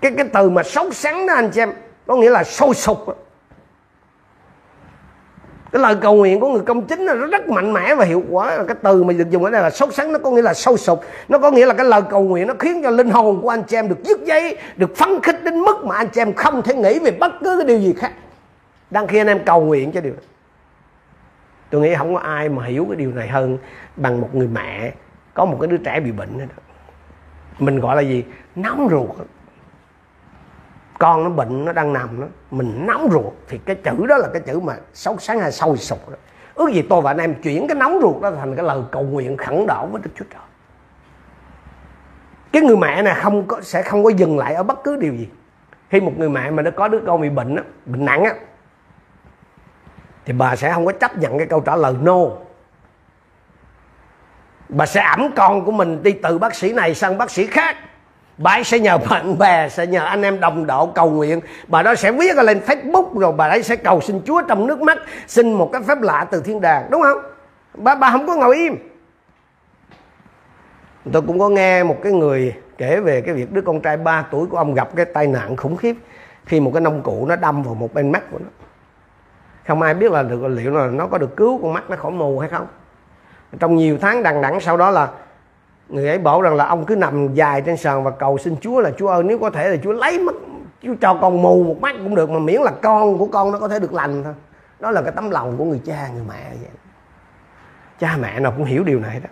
Cái 0.00 0.12
cái 0.16 0.26
từ 0.32 0.50
mà 0.50 0.62
sốt 0.62 0.94
sắng 0.94 1.26
đó 1.26 1.34
anh 1.34 1.50
chị 1.50 1.60
em, 1.60 1.72
có 2.06 2.16
nghĩa 2.16 2.30
là 2.30 2.44
sôi 2.44 2.74
sục. 2.74 3.25
Cái 5.76 5.82
lời 5.82 5.96
cầu 6.00 6.14
nguyện 6.14 6.40
của 6.40 6.48
người 6.48 6.62
công 6.62 6.86
chính 6.86 7.00
là 7.00 7.14
nó 7.14 7.26
rất 7.26 7.48
mạnh 7.48 7.72
mẽ 7.72 7.94
và 7.94 8.04
hiệu 8.04 8.22
quả. 8.30 8.64
Cái 8.68 8.76
từ 8.82 9.04
mà 9.04 9.12
được 9.12 9.30
dùng 9.30 9.44
ở 9.44 9.50
đây 9.50 9.62
là 9.62 9.70
sốt 9.70 9.94
sắng 9.94 10.12
nó 10.12 10.18
có 10.18 10.30
nghĩa 10.30 10.42
là 10.42 10.54
sâu 10.54 10.76
sục 10.76 11.04
nó 11.28 11.38
có 11.38 11.50
nghĩa 11.50 11.66
là 11.66 11.74
cái 11.74 11.86
lời 11.86 12.02
cầu 12.10 12.22
nguyện 12.22 12.46
nó 12.46 12.54
khiến 12.58 12.82
cho 12.82 12.90
linh 12.90 13.10
hồn 13.10 13.42
của 13.42 13.48
anh 13.48 13.62
chị 13.62 13.76
em 13.76 13.88
được 13.88 14.04
dứt 14.04 14.24
dây 14.24 14.56
được 14.76 14.96
phấn 14.96 15.08
khích 15.22 15.44
đến 15.44 15.60
mức 15.60 15.84
mà 15.84 15.96
anh 15.96 16.08
chị 16.08 16.20
em 16.20 16.32
không 16.32 16.62
thể 16.62 16.74
nghĩ 16.74 16.98
về 16.98 17.10
bất 17.10 17.32
cứ 17.44 17.56
cái 17.56 17.66
điều 17.66 17.78
gì 17.78 17.94
khác. 17.98 18.12
Đang 18.90 19.06
khi 19.06 19.18
anh 19.18 19.26
em 19.26 19.44
cầu 19.44 19.60
nguyện 19.60 19.92
cho 19.92 20.00
điều 20.00 20.12
tôi 21.70 21.80
nghĩ 21.80 21.94
không 21.94 22.14
có 22.14 22.20
ai 22.20 22.48
mà 22.48 22.64
hiểu 22.64 22.86
cái 22.88 22.96
điều 22.96 23.12
này 23.12 23.28
hơn 23.28 23.58
bằng 23.96 24.20
một 24.20 24.34
người 24.34 24.48
mẹ, 24.48 24.92
có 25.34 25.44
một 25.44 25.58
cái 25.60 25.68
đứa 25.68 25.76
trẻ 25.76 26.00
bị 26.00 26.12
bệnh 26.12 26.38
đó. 26.38 26.44
mình 27.58 27.80
gọi 27.80 27.96
là 27.96 28.02
gì? 28.02 28.24
Nóng 28.56 28.88
ruột 28.90 29.26
con 30.98 31.24
nó 31.24 31.30
bệnh, 31.30 31.64
nó 31.64 31.72
đang 31.72 31.92
nằm 31.92 32.20
đó, 32.20 32.26
mình 32.50 32.86
nóng 32.86 33.08
ruột, 33.12 33.32
thì 33.48 33.58
cái 33.58 33.76
chữ 33.76 34.06
đó 34.06 34.16
là 34.16 34.28
cái 34.32 34.42
chữ 34.46 34.60
mà 34.60 34.76
xấu 34.94 35.18
sáng 35.18 35.40
hay 35.40 35.52
sâu 35.52 35.76
sụp 35.76 36.08
đó. 36.10 36.16
Ước 36.54 36.70
gì 36.72 36.82
tôi 36.82 37.00
và 37.00 37.10
anh 37.10 37.18
em 37.18 37.34
chuyển 37.42 37.68
cái 37.68 37.74
nóng 37.74 37.98
ruột 38.02 38.22
đó 38.22 38.30
thành 38.30 38.56
cái 38.56 38.64
lời 38.64 38.80
cầu 38.90 39.02
nguyện 39.02 39.36
khẩn 39.36 39.66
đảo 39.66 39.86
với 39.86 40.02
đức 40.04 40.10
chúa 40.18 40.24
trời. 40.30 40.42
Cái 42.52 42.62
người 42.62 42.76
mẹ 42.76 43.02
này 43.02 43.14
không 43.14 43.46
có, 43.46 43.60
sẽ 43.60 43.82
không 43.82 44.04
có 44.04 44.10
dừng 44.10 44.38
lại 44.38 44.54
ở 44.54 44.62
bất 44.62 44.84
cứ 44.84 44.96
điều 44.96 45.14
gì. 45.14 45.28
Khi 45.90 46.00
một 46.00 46.12
người 46.16 46.28
mẹ 46.28 46.50
mà 46.50 46.62
nó 46.62 46.70
có 46.70 46.88
đứa 46.88 47.00
con 47.06 47.20
bị 47.20 47.28
bệnh 47.28 47.56
á, 47.56 47.62
bệnh 47.86 48.04
nặng 48.04 48.24
á, 48.24 48.34
thì 50.24 50.32
bà 50.32 50.56
sẽ 50.56 50.72
không 50.72 50.86
có 50.86 50.92
chấp 50.92 51.18
nhận 51.18 51.38
cái 51.38 51.46
câu 51.46 51.60
trả 51.60 51.76
lời 51.76 51.94
no. 52.02 52.20
Bà 54.68 54.86
sẽ 54.86 55.00
ẩm 55.00 55.30
con 55.36 55.64
của 55.64 55.72
mình 55.72 56.02
đi 56.02 56.12
từ 56.12 56.38
bác 56.38 56.54
sĩ 56.54 56.72
này 56.72 56.94
sang 56.94 57.18
bác 57.18 57.30
sĩ 57.30 57.46
khác 57.46 57.76
bà 58.38 58.50
ấy 58.50 58.64
sẽ 58.64 58.78
nhờ 58.78 58.98
bạn 58.98 59.38
bè, 59.38 59.68
sẽ 59.68 59.86
nhờ 59.86 60.04
anh 60.04 60.22
em 60.22 60.40
đồng 60.40 60.66
độ 60.66 60.86
cầu 60.86 61.10
nguyện. 61.10 61.40
Bà 61.68 61.82
đó 61.82 61.94
sẽ 61.94 62.12
viết 62.12 62.36
lên 62.36 62.60
facebook, 62.66 63.18
rồi 63.18 63.32
bà 63.32 63.48
ấy 63.48 63.62
sẽ 63.62 63.76
cầu 63.76 64.00
xin 64.00 64.20
chúa 64.24 64.42
trong 64.42 64.66
nước 64.66 64.80
mắt, 64.80 64.98
xin 65.26 65.52
một 65.52 65.70
cái 65.72 65.82
phép 65.82 66.00
lạ 66.00 66.26
từ 66.30 66.42
thiên 66.42 66.60
đàng, 66.60 66.86
đúng 66.90 67.02
không? 67.02 67.18
Bà 67.74 67.94
bà 67.94 68.10
không 68.10 68.26
có 68.26 68.36
ngồi 68.36 68.56
im. 68.56 68.76
Tôi 71.12 71.22
cũng 71.22 71.38
có 71.38 71.48
nghe 71.48 71.82
một 71.82 71.96
cái 72.02 72.12
người 72.12 72.54
kể 72.78 73.00
về 73.00 73.20
cái 73.20 73.34
việc 73.34 73.52
đứa 73.52 73.60
con 73.60 73.80
trai 73.80 73.96
3 73.96 74.22
tuổi 74.30 74.46
của 74.46 74.56
ông 74.56 74.74
gặp 74.74 74.88
cái 74.96 75.04
tai 75.04 75.26
nạn 75.26 75.56
khủng 75.56 75.76
khiếp 75.76 75.94
khi 76.44 76.60
một 76.60 76.70
cái 76.74 76.80
nông 76.80 77.02
cụ 77.02 77.26
nó 77.28 77.36
đâm 77.36 77.62
vào 77.62 77.74
một 77.74 77.94
bên 77.94 78.12
mắt 78.12 78.22
của 78.30 78.38
nó. 78.38 78.48
Không 79.66 79.82
ai 79.82 79.94
biết 79.94 80.12
là 80.12 80.22
được, 80.22 80.46
liệu 80.46 80.70
là 80.70 80.86
nó 80.86 81.06
có 81.06 81.18
được 81.18 81.36
cứu 81.36 81.58
con 81.62 81.72
mắt 81.72 81.90
nó 81.90 81.96
khỏi 81.96 82.12
mù 82.12 82.38
hay 82.38 82.48
không. 82.48 82.66
Trong 83.58 83.76
nhiều 83.76 83.98
tháng 84.00 84.22
đằng 84.22 84.42
đẵng 84.42 84.60
sau 84.60 84.76
đó 84.76 84.90
là 84.90 85.08
người 85.88 86.08
ấy 86.08 86.18
bảo 86.18 86.42
rằng 86.42 86.54
là 86.54 86.66
ông 86.66 86.84
cứ 86.84 86.96
nằm 86.96 87.34
dài 87.34 87.60
trên 87.60 87.76
sàn 87.76 88.04
và 88.04 88.10
cầu 88.10 88.38
xin 88.38 88.56
Chúa 88.60 88.80
là 88.80 88.90
Chúa 88.98 89.08
ơi, 89.08 89.22
nếu 89.22 89.38
có 89.38 89.50
thể 89.50 89.68
là 89.68 89.76
Chúa 89.84 89.92
lấy 89.92 90.18
mắt 90.18 90.34
Chúa 90.82 90.94
cho 91.00 91.14
con 91.14 91.42
mù 91.42 91.62
một 91.62 91.80
mắt 91.80 91.96
cũng 92.02 92.14
được 92.14 92.30
mà 92.30 92.38
miễn 92.38 92.60
là 92.62 92.70
con 92.82 93.18
của 93.18 93.26
con 93.26 93.52
nó 93.52 93.58
có 93.58 93.68
thể 93.68 93.78
được 93.78 93.94
lành 93.94 94.24
thôi. 94.24 94.34
Đó 94.80 94.90
là 94.90 95.02
cái 95.02 95.12
tấm 95.12 95.30
lòng 95.30 95.56
của 95.56 95.64
người 95.64 95.80
cha, 95.86 96.08
người 96.14 96.24
mẹ 96.28 96.50
vậy. 96.50 96.70
Cha, 98.00 98.16
mẹ 98.20 98.40
nào 98.40 98.52
cũng 98.56 98.64
hiểu 98.64 98.84
điều 98.84 99.00
này 99.00 99.20
đó. 99.22 99.28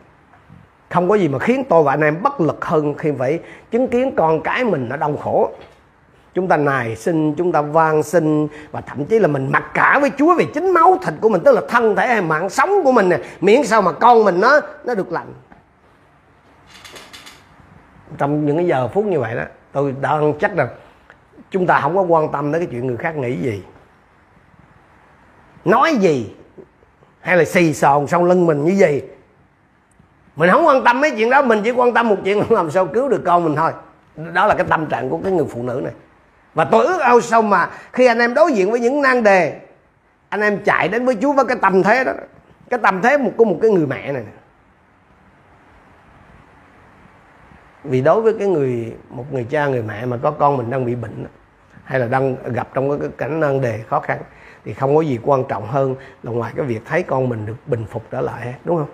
Không 0.91 1.09
có 1.09 1.15
gì 1.15 1.29
mà 1.29 1.39
khiến 1.39 1.65
tôi 1.69 1.83
và 1.83 1.93
anh 1.93 2.01
em 2.01 2.23
bất 2.23 2.41
lực 2.41 2.65
hơn 2.65 2.95
khi 2.95 3.13
phải 3.19 3.39
chứng 3.71 3.89
kiến 3.89 4.15
con 4.17 4.41
cái 4.41 4.65
mình 4.65 4.89
nó 4.89 4.97
đau 4.97 5.17
khổ. 5.17 5.51
Chúng 6.35 6.49
ta 6.49 6.57
nài 6.57 6.97
xin, 6.97 7.35
chúng 7.35 7.53
ta 7.53 7.61
van 7.63 8.03
xin 8.03 8.49
và 8.71 8.81
thậm 8.81 9.05
chí 9.05 9.19
là 9.19 9.29
mình 9.29 9.53
mặc 9.53 9.65
cả 9.75 9.99
với 10.01 10.11
Chúa 10.19 10.35
vì 10.35 10.47
chính 10.55 10.71
máu 10.71 10.99
thịt 11.03 11.15
của 11.21 11.29
mình, 11.29 11.43
tức 11.45 11.53
là 11.53 11.61
thân 11.69 11.97
thể 11.97 12.07
hay 12.07 12.23
mạng 12.23 12.51
sống 12.51 12.71
của 12.85 12.93
mình 12.93 13.09
nè, 13.09 13.19
miễn 13.41 13.65
sao 13.65 13.83
mà 13.83 13.93
con 13.93 14.25
mình 14.25 14.41
nó 14.41 14.61
nó 14.85 14.95
được 14.95 15.13
lành 15.13 15.27
trong 18.19 18.47
những 18.47 18.57
cái 18.57 18.67
giờ 18.67 18.89
phút 18.89 19.05
như 19.05 19.21
vậy 19.21 19.35
đó, 19.35 19.43
tôi 19.73 19.95
đang 20.01 20.35
chắc 20.41 20.57
rằng 20.57 20.69
chúng 21.51 21.67
ta 21.67 21.81
không 21.81 21.97
có 21.97 22.03
quan 22.03 22.33
tâm 22.33 22.53
đến 22.53 22.61
cái 22.61 22.69
chuyện 22.71 22.87
người 22.87 22.97
khác 22.97 23.17
nghĩ 23.17 23.37
gì. 23.37 23.63
Nói 25.65 25.95
gì? 25.95 26.35
Hay 27.21 27.37
là 27.37 27.45
xì 27.45 27.75
xòn 27.75 28.07
sau 28.07 28.25
lưng 28.25 28.47
mình 28.47 28.65
như 28.65 28.73
gì? 28.73 29.03
Mình 30.37 30.51
không 30.51 30.67
quan 30.67 30.85
tâm 30.85 31.01
mấy 31.01 31.11
chuyện 31.11 31.31
đó, 31.31 31.43
mình 31.43 31.61
chỉ 31.65 31.71
quan 31.71 31.95
tâm 31.95 32.09
một 32.09 32.17
chuyện 32.25 32.39
là 32.39 32.45
làm 32.51 32.71
sao 32.71 32.87
cứu 32.87 33.09
được 33.09 33.23
con 33.25 33.45
mình 33.45 33.57
thôi. 33.57 33.73
Đó 34.33 34.47
là 34.47 34.55
cái 34.55 34.67
tâm 34.71 34.87
trạng 34.87 35.11
của 35.11 35.21
cái 35.23 35.33
người 35.33 35.47
phụ 35.51 35.63
nữ 35.63 35.81
này. 35.85 35.93
Và 36.55 36.65
tôi 36.65 36.85
ước 36.85 37.01
ao 37.01 37.21
sao 37.21 37.43
mà 37.43 37.71
khi 37.93 38.07
anh 38.07 38.19
em 38.19 38.35
đối 38.35 38.53
diện 38.53 38.71
với 38.71 38.81
những 38.81 39.03
nan 39.03 39.23
đề, 39.23 39.61
anh 40.29 40.41
em 40.41 40.59
chạy 40.65 40.89
đến 40.89 41.05
với 41.05 41.17
Chúa 41.23 41.33
với 41.33 41.45
cái 41.45 41.57
tâm 41.63 41.83
thế 41.83 42.05
đó, 42.05 42.13
cái 42.71 42.81
tâm 42.83 43.03
thế 43.03 43.19
một 43.19 43.31
của 43.37 43.45
một 43.45 43.59
cái 43.63 43.71
người 43.71 43.87
mẹ 43.87 44.13
này 44.13 44.23
vì 47.85 48.01
đối 48.01 48.23
với 48.23 48.35
cái 48.39 48.49
người 48.49 48.97
một 49.11 49.33
người 49.33 49.47
cha 49.51 49.67
người 49.67 49.83
mẹ 49.83 50.07
mà 50.07 50.17
có 50.23 50.31
con 50.31 50.57
mình 50.57 50.71
đang 50.71 50.85
bị 50.85 50.95
bệnh 50.95 51.27
hay 51.85 52.01
là 52.01 52.07
đang 52.07 52.37
gặp 52.53 52.69
trong 52.75 53.01
cái 53.01 53.09
cảnh 53.19 53.41
nan 53.41 53.61
đề 53.61 53.83
khó 53.89 54.01
khăn 54.01 54.19
thì 54.65 54.75
không 54.75 54.97
có 54.97 55.01
gì 55.01 55.19
quan 55.23 55.45
trọng 55.49 55.67
hơn 55.67 55.95
là 56.23 56.33
ngoài 56.33 56.53
cái 56.57 56.67
việc 56.67 56.81
thấy 56.85 57.03
con 57.03 57.29
mình 57.29 57.47
được 57.47 57.57
bình 57.67 57.87
phục 57.91 58.05
trở 58.11 58.21
lại 58.21 58.55
đúng 58.65 58.77
không? 58.77 58.89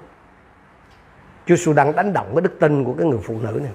Chúa 1.46 1.56
Giêsu 1.56 1.72
đang 1.72 1.96
đánh 1.96 2.12
động 2.12 2.30
cái 2.34 2.42
đức 2.42 2.56
tin 2.60 2.84
của 2.84 2.94
cái 2.98 3.06
người 3.06 3.20
phụ 3.22 3.38
nữ 3.40 3.60
này. 3.62 3.72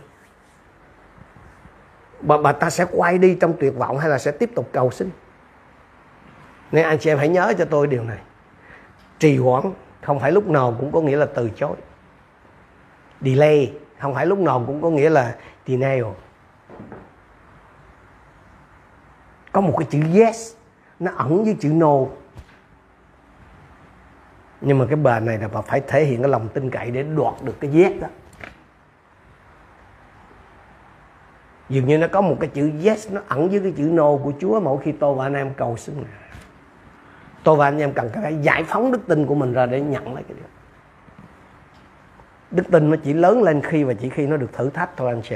Bà, 2.21 2.37
bà 2.37 2.51
ta 2.51 2.69
sẽ 2.69 2.85
quay 2.91 3.17
đi 3.17 3.37
trong 3.41 3.53
tuyệt 3.59 3.75
vọng 3.77 3.97
hay 3.97 4.09
là 4.09 4.17
sẽ 4.17 4.31
tiếp 4.31 4.51
tục 4.55 4.69
cầu 4.71 4.91
xin? 4.91 5.09
Nên 6.71 6.85
anh 6.85 6.99
chị 6.99 7.11
em 7.11 7.17
hãy 7.17 7.29
nhớ 7.29 7.53
cho 7.57 7.65
tôi 7.65 7.87
điều 7.87 8.03
này. 8.03 8.17
Trì 9.19 9.37
hoãn 9.37 9.63
không 10.01 10.19
phải 10.19 10.31
lúc 10.31 10.47
nào 10.47 10.75
cũng 10.79 10.91
có 10.91 11.01
nghĩa 11.01 11.17
là 11.17 11.25
từ 11.25 11.49
chối. 11.55 11.75
Delay 13.21 13.73
không 13.99 14.13
phải 14.13 14.25
lúc 14.25 14.39
nào 14.39 14.63
cũng 14.67 14.81
có 14.81 14.89
nghĩa 14.89 15.09
là 15.09 15.35
denial 15.67 16.05
có 19.55 19.61
một 19.61 19.75
cái 19.77 19.87
chữ 19.89 19.99
yes, 20.19 20.53
nó 20.99 21.11
ẩn 21.15 21.43
với 21.43 21.55
chữ 21.59 21.69
no. 21.69 21.97
Nhưng 24.61 24.77
mà 24.77 24.85
cái 24.85 24.95
bà 24.95 25.19
này 25.19 25.37
là 25.37 25.47
bà 25.47 25.61
phải 25.61 25.81
thể 25.87 26.05
hiện 26.05 26.21
cái 26.21 26.31
lòng 26.31 26.49
tin 26.53 26.69
cậy 26.69 26.91
để 26.91 27.03
đoạt 27.03 27.33
được 27.43 27.59
cái 27.59 27.71
yes 27.73 28.01
đó. 28.01 28.07
Dường 31.69 31.87
như 31.87 31.97
nó 31.97 32.07
có 32.07 32.21
một 32.21 32.37
cái 32.39 32.49
chữ 32.53 32.71
yes, 32.85 33.11
nó 33.11 33.21
ẩn 33.27 33.49
với 33.49 33.59
cái 33.59 33.73
chữ 33.77 33.83
no 33.83 34.17
của 34.17 34.33
Chúa 34.39 34.59
mỗi 34.59 34.77
khi 34.83 34.91
tôi 34.91 35.15
và 35.15 35.25
anh 35.25 35.33
em 35.33 35.53
cầu 35.53 35.77
xin. 35.77 36.03
Tôi 37.43 37.55
và 37.55 37.67
anh 37.67 37.79
em 37.79 37.93
cần 37.93 38.09
phải 38.13 38.37
giải 38.41 38.63
phóng 38.63 38.91
đức 38.91 39.07
tin 39.07 39.25
của 39.25 39.35
mình 39.35 39.53
ra 39.53 39.65
để 39.65 39.81
nhận 39.81 40.13
lấy 40.15 40.23
cái 40.23 40.37
điều 40.37 40.47
đức 42.51 42.63
tin 42.71 42.91
nó 42.91 42.97
chỉ 43.03 43.13
lớn 43.13 43.43
lên 43.43 43.61
khi 43.61 43.83
và 43.83 43.93
chỉ 43.93 44.09
khi 44.09 44.27
nó 44.27 44.37
được 44.37 44.53
thử 44.53 44.69
thách 44.69 44.97
thôi 44.97 45.09
anh 45.09 45.21
chị. 45.21 45.35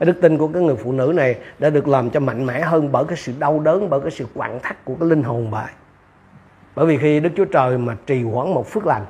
Đức 0.00 0.20
tin 0.20 0.38
của 0.38 0.48
cái 0.48 0.62
người 0.62 0.76
phụ 0.76 0.92
nữ 0.92 1.12
này 1.16 1.38
đã 1.58 1.70
được 1.70 1.88
làm 1.88 2.10
cho 2.10 2.20
mạnh 2.20 2.46
mẽ 2.46 2.60
hơn 2.60 2.92
bởi 2.92 3.04
cái 3.04 3.16
sự 3.16 3.32
đau 3.38 3.60
đớn 3.60 3.90
bởi 3.90 4.00
cái 4.00 4.10
sự 4.10 4.26
quặn 4.34 4.58
thắt 4.62 4.84
của 4.84 4.94
cái 5.00 5.08
linh 5.08 5.22
hồn 5.22 5.50
bà 5.50 5.70
bởi 6.74 6.86
vì 6.86 6.98
khi 6.98 7.20
đức 7.20 7.30
chúa 7.36 7.44
trời 7.44 7.78
mà 7.78 7.96
trì 8.06 8.22
hoãn 8.22 8.54
một 8.54 8.66
phước 8.66 8.86
lành 8.86 9.06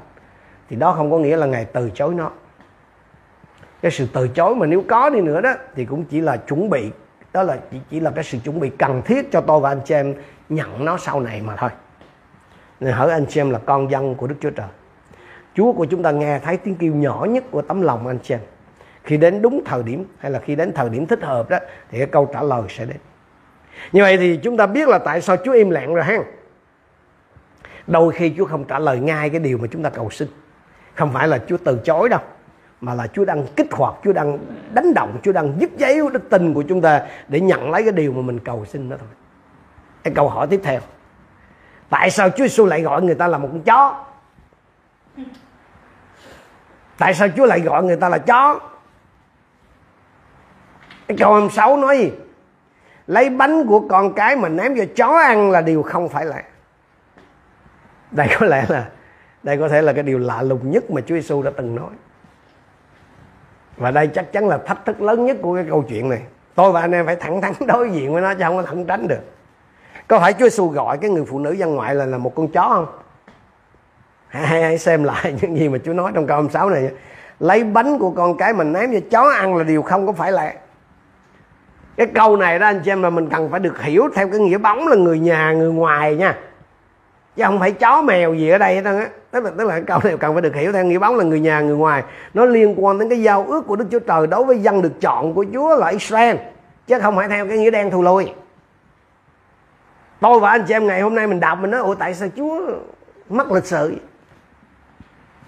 thì 0.71 0.77
đó 0.77 0.93
không 0.93 1.11
có 1.11 1.19
nghĩa 1.19 1.37
là 1.37 1.47
ngài 1.47 1.64
từ 1.64 1.90
chối 1.95 2.14
nó. 2.14 2.31
Cái 3.83 3.90
sự 3.90 4.07
từ 4.12 4.29
chối 4.29 4.55
mà 4.55 4.67
nếu 4.67 4.85
có 4.88 5.11
đi 5.11 5.21
nữa 5.21 5.40
đó 5.40 5.55
thì 5.75 5.85
cũng 5.85 6.05
chỉ 6.05 6.21
là 6.21 6.37
chuẩn 6.37 6.71
bị 6.71 6.90
đó 7.33 7.43
là 7.43 7.59
chỉ, 7.71 7.79
chỉ 7.90 8.01
là 8.01 8.11
cái 8.11 8.25
sự 8.25 8.38
chuẩn 8.45 8.61
bị 8.61 8.71
cần 8.79 9.03
thiết 9.03 9.33
cho 9.33 9.40
tôi 9.40 9.61
và 9.61 9.69
anh 9.69 9.81
chị 9.85 9.95
em 9.95 10.14
nhận 10.49 10.85
nó 10.85 10.97
sau 10.97 11.21
này 11.21 11.40
mà 11.40 11.57
thôi. 11.57 11.71
Nên 12.81 12.93
hỏi 12.93 13.11
anh 13.11 13.27
chị 13.29 13.40
em 13.40 13.51
là 13.51 13.59
con 13.59 13.90
dân 13.90 14.14
của 14.14 14.27
đức 14.27 14.35
chúa 14.40 14.51
trời. 14.51 14.69
Chúa 15.55 15.73
của 15.73 15.85
chúng 15.85 16.03
ta 16.03 16.11
nghe 16.11 16.38
thấy 16.38 16.57
tiếng 16.57 16.75
kêu 16.75 16.95
nhỏ 16.95 17.27
nhất 17.31 17.45
của 17.51 17.62
tấm 17.62 17.83
lòng 17.83 18.07
anh 18.07 18.19
chị 18.23 18.35
em. 18.35 18.40
Khi 19.05 19.17
đến 19.17 19.43
đúng 19.43 19.62
thời 19.64 19.83
điểm 19.83 20.05
hay 20.19 20.31
là 20.31 20.38
khi 20.38 20.57
đến 20.57 20.73
thời 20.73 20.88
điểm 20.88 21.07
thích 21.07 21.23
hợp 21.23 21.51
đó 21.51 21.59
thì 21.90 21.99
cái 21.99 22.07
câu 22.07 22.31
trả 22.33 22.43
lời 22.43 22.62
sẽ 22.69 22.85
đến. 22.85 22.97
Như 23.93 24.03
vậy 24.03 24.17
thì 24.17 24.37
chúng 24.37 24.57
ta 24.57 24.67
biết 24.67 24.88
là 24.88 24.99
tại 24.99 25.21
sao 25.21 25.37
Chúa 25.45 25.53
im 25.53 25.71
lặng 25.71 25.95
rồi 25.95 26.05
ha. 26.05 26.19
Đôi 27.87 28.12
khi 28.12 28.35
Chúa 28.37 28.45
không 28.45 28.64
trả 28.64 28.79
lời 28.79 28.99
ngay 29.01 29.31
cái 29.31 29.40
điều 29.40 29.59
mà 29.59 29.67
chúng 29.71 29.83
ta 29.83 29.90
cầu 29.90 30.11
xin. 30.11 30.29
Không 30.95 31.12
phải 31.12 31.29
là 31.29 31.38
Chúa 31.47 31.57
từ 31.64 31.81
chối 31.85 32.09
đâu. 32.09 32.21
Mà 32.81 32.95
là 32.95 33.07
Chúa 33.07 33.25
đang 33.25 33.47
kích 33.57 33.73
hoạt, 33.73 33.95
Chúa 34.05 34.12
đang 34.12 34.38
đánh 34.75 34.95
động, 34.95 35.19
Chúa 35.23 35.33
đang 35.33 35.61
giúp 35.61 35.71
giấy 35.77 36.01
đức 36.12 36.31
tin 36.31 36.55
của 36.55 36.62
chúng 36.62 36.81
ta 36.81 37.03
để 37.29 37.40
nhận 37.40 37.71
lấy 37.71 37.83
cái 37.83 37.93
điều 37.93 38.12
mà 38.12 38.23
mình 38.23 38.38
cầu 38.38 38.64
xin 38.64 38.90
đó 38.90 38.97
thôi. 39.01 39.09
Cái 40.03 40.14
câu 40.14 40.29
hỏi 40.29 40.47
tiếp 40.47 40.61
theo. 40.62 40.81
Tại 41.88 42.11
sao 42.11 42.31
Chúa 42.31 42.45
Giêsu 42.45 42.67
lại 42.67 42.83
gọi 42.83 43.03
người 43.03 43.14
ta 43.14 43.29
là 43.29 43.38
một 43.38 43.49
con 43.53 43.62
chó? 43.62 44.05
Tại 46.98 47.14
sao 47.14 47.28
chúa 47.37 47.46
lại 47.46 47.61
gọi 47.61 47.83
người 47.83 47.96
ta 47.96 48.09
là 48.09 48.18
chó? 48.18 48.61
Cái 51.09 51.16
câu 51.20 51.33
26 51.33 51.76
nói 51.76 51.98
gì? 51.98 52.12
Lấy 53.07 53.30
bánh 53.30 53.66
của 53.66 53.88
con 53.88 54.12
cái 54.14 54.37
mà 54.37 54.48
ném 54.48 54.76
cho 54.76 54.85
chó 54.96 55.18
ăn 55.18 55.50
là 55.50 55.61
điều 55.61 55.83
không 55.83 56.09
phải 56.09 56.24
lạ 56.24 56.42
đây 58.14 58.28
có 58.40 58.46
lẽ 58.46 58.66
là, 58.68 58.88
đây 59.42 59.57
có 59.59 59.68
thể 59.68 59.83
là 59.83 59.92
cái 59.92 60.02
điều 60.02 60.18
lạ 60.18 60.42
lùng 60.42 60.70
nhất 60.70 60.90
mà 60.90 61.00
Chúa 61.00 61.14
Giêsu 61.14 61.42
đã 61.42 61.50
từng 61.57 61.74
nói. 61.74 61.90
Và 63.76 63.90
đây 63.90 64.07
chắc 64.07 64.33
chắn 64.33 64.48
là 64.48 64.59
thách 64.59 64.85
thức 64.85 65.00
lớn 65.00 65.26
nhất 65.26 65.37
của 65.42 65.54
cái 65.54 65.64
câu 65.68 65.85
chuyện 65.88 66.09
này. 66.09 66.22
Tôi 66.54 66.72
và 66.72 66.80
anh 66.80 66.92
em 66.92 67.07
phải 67.07 67.16
thẳng 67.16 67.40
thắn 67.40 67.52
đối 67.66 67.90
diện 67.90 68.12
với 68.12 68.22
nó 68.22 68.35
chứ 68.35 68.44
không 68.44 68.57
có 68.57 68.62
thẳng 68.62 68.85
tránh 68.85 69.09
được. 69.09 69.20
Có 70.09 70.18
phải 70.18 70.33
Chúa 70.33 70.44
Giêsu 70.44 70.68
gọi 70.68 70.98
cái 70.98 71.11
người 71.11 71.24
phụ 71.24 71.38
nữ 71.38 71.52
dân 71.52 71.74
ngoại 71.74 71.94
là 71.94 72.07
là 72.07 72.18
một 72.18 72.35
con 72.35 72.48
chó 72.48 72.68
không? 72.68 72.87
Hãy, 74.42 74.62
hãy 74.62 74.79
xem 74.79 75.05
lại 75.05 75.35
những 75.42 75.57
gì 75.57 75.68
mà 75.68 75.79
Chúa 75.85 75.92
nói 75.92 76.12
trong 76.14 76.27
câu 76.27 76.37
26 76.37 76.70
này. 76.70 76.90
Lấy 77.40 77.64
bánh 77.64 77.99
của 77.99 78.11
con 78.11 78.37
cái 78.37 78.53
mình 78.53 78.73
ném 78.73 78.92
cho 78.92 79.01
chó 79.11 79.31
ăn 79.31 79.57
là 79.57 79.64
điều 79.64 79.83
không 79.83 80.07
có 80.07 80.12
phải 80.12 80.33
là. 80.33 80.55
Cái 81.97 82.07
câu 82.07 82.37
này 82.37 82.59
đó 82.59 82.66
anh 82.66 82.81
chị 82.85 82.90
em 82.90 83.03
là 83.03 83.11
mình 83.11 83.29
cần 83.29 83.51
phải 83.51 83.61
được 83.61 83.83
hiểu 83.83 84.09
theo 84.14 84.29
cái 84.29 84.40
nghĩa 84.40 84.59
bóng 84.59 84.88
là 84.88 84.97
người 84.97 85.18
nhà 85.18 85.53
người 85.53 85.73
ngoài 85.73 86.16
nha. 86.16 86.38
Chứ 87.37 87.44
không 87.44 87.59
phải 87.59 87.73
chó 87.73 88.03
mèo 88.03 88.35
gì 88.35 88.49
ở 88.49 88.59
đây 88.59 88.75
hết 88.75 88.85
á. 88.85 89.09
Tức 89.31 89.44
là 89.44 89.51
tức 89.59 89.64
là 89.64 89.75
cái 89.75 89.83
câu 89.87 90.01
này 90.05 90.16
cần 90.16 90.33
phải 90.33 90.42
được 90.42 90.55
hiểu 90.55 90.73
theo 90.73 90.85
nghĩa 90.85 90.99
bóng 90.99 91.16
là 91.16 91.25
người 91.25 91.40
nhà 91.40 91.61
người 91.61 91.77
ngoài. 91.77 92.03
Nó 92.35 92.44
liên 92.44 92.75
quan 92.85 92.99
đến 92.99 93.09
cái 93.09 93.23
giao 93.23 93.44
ước 93.49 93.66
của 93.66 93.77
đức 93.77 93.85
chúa 93.90 93.99
trời 93.99 94.27
đối 94.27 94.44
với 94.44 94.59
dân 94.59 94.83
được 94.83 95.01
chọn 95.01 95.35
của 95.35 95.44
chúa 95.53 95.77
là 95.77 95.88
israel 95.88 96.37
chứ 96.87 96.99
không 97.01 97.16
phải 97.16 97.29
theo 97.29 97.47
cái 97.47 97.59
nghĩa 97.59 97.70
đen 97.70 97.90
thù 97.90 98.03
lùi. 98.03 98.33
Tôi 100.20 100.40
và 100.40 100.51
anh 100.51 100.64
chị 100.68 100.75
em 100.75 100.87
ngày 100.87 101.01
hôm 101.01 101.14
nay 101.14 101.27
mình 101.27 101.40
đọc 101.40 101.59
mình 101.61 101.70
nói 101.70 101.81
ủa 101.81 101.94
tại 101.94 102.14
sao 102.14 102.29
chúa 102.37 102.61
mất 103.29 103.53
lịch 103.53 103.66
sự? 103.66 103.94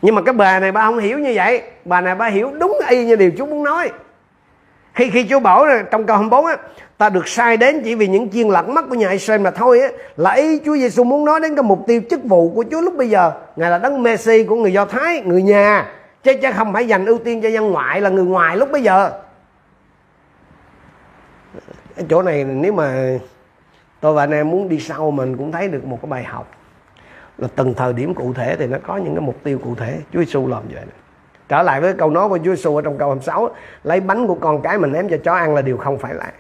Nhưng 0.03 0.15
mà 0.15 0.23
cái 0.23 0.35
bà 0.35 0.61
này 0.61 0.73
bà 0.73 0.87
không 0.87 0.99
hiểu 0.99 1.19
như 1.19 1.33
vậy. 1.35 1.63
Bà 1.85 2.01
này 2.01 2.15
bà 2.15 2.27
hiểu 2.27 2.51
đúng 2.61 2.79
y 2.89 3.05
như 3.05 3.17
điều 3.17 3.31
chú 3.31 3.47
muốn 3.47 3.65
nói. 3.65 3.91
Khi 4.95 5.11
khi 5.11 5.27
Chúa 5.31 5.41
bảo 5.41 5.67
trong 5.91 6.07
câu 6.07 6.17
24 6.17 6.47
á, 6.47 6.57
ta 6.99 7.09
được 7.09 7.29
sai 7.29 7.57
đến 7.57 7.83
chỉ 7.85 7.95
vì 7.95 8.09
những 8.09 8.31
chiên 8.31 8.49
lặng 8.49 8.75
mắt 8.75 8.85
của 8.89 8.95
nhà 8.95 9.11
Israel 9.11 9.41
mà 9.41 9.51
thôi 9.51 9.81
á. 9.81 9.89
Là 10.17 10.33
ý 10.33 10.61
Chúa 10.65 10.77
Giêsu 10.77 11.05
muốn 11.05 11.25
nói 11.25 11.41
đến 11.41 11.57
cái 11.57 11.63
mục 11.63 11.85
tiêu 11.87 12.01
chức 12.11 12.25
vụ 12.25 12.53
của 12.55 12.65
Chúa 12.71 12.81
lúc 12.81 12.97
bây 12.97 13.11
giờ. 13.11 13.33
Ngài 13.57 13.71
là 13.71 13.79
đấng 13.79 14.03
Messi 14.03 14.45
của 14.45 14.57
người 14.57 14.73
Do 14.73 14.85
Thái, 14.85 15.23
người 15.25 15.43
nhà. 15.43 15.93
Chứ 16.23 16.33
chứ 16.43 16.49
không 16.57 16.73
phải 16.73 16.89
dành 16.89 17.07
ưu 17.07 17.19
tiên 17.19 17.43
cho 17.43 17.49
dân 17.49 17.71
ngoại, 17.71 18.01
là 18.01 18.11
người 18.11 18.25
ngoài 18.25 18.57
lúc 18.57 18.71
bây 18.73 18.83
giờ. 18.83 19.11
Ở 21.97 22.03
chỗ 22.11 22.23
này 22.23 22.45
nếu 22.45 22.73
mà 22.73 23.19
tôi 24.01 24.13
và 24.15 24.23
anh 24.23 24.31
em 24.31 24.51
muốn 24.51 24.69
đi 24.69 24.81
sau 24.81 25.11
mình 25.11 25.37
cũng 25.37 25.53
thấy 25.53 25.69
được 25.69 25.85
một 25.85 25.99
cái 26.03 26.11
bài 26.11 26.25
học 26.25 26.51
là 27.39 27.49
từng 27.57 27.75
thời 27.75 27.93
điểm 27.93 28.15
cụ 28.15 28.33
thể 28.33 28.57
thì 28.57 28.67
nó 28.67 28.79
có 28.87 28.97
những 28.97 29.15
cái 29.15 29.21
mục 29.21 29.37
tiêu 29.43 29.59
cụ 29.65 29.75
thể. 29.75 29.99
Chúa 30.13 30.19
Giêsu 30.19 30.49
làm 30.49 30.63
vậy 30.73 30.83
trở 31.49 31.63
lại 31.63 31.81
với 31.81 31.95
câu 31.95 32.11
nói 32.11 32.29
của 32.29 32.39
Chúa 32.39 32.55
Giêsu 32.55 32.77
ở 32.77 32.83
trong 32.83 32.99
câu 32.99 33.09
26 33.09 33.51
lấy 33.85 34.01
bánh 34.01 34.27
của 34.27 34.35
con 34.35 34.63
cái 34.63 34.79
mình 34.79 34.93
ném 34.93 35.09
cho 35.09 35.17
chó 35.25 35.35
ăn 35.35 35.55
là 35.55 35.63
điều 35.63 35.77
không 35.77 35.99
phải 35.99 36.15
lạ. 36.15 36.33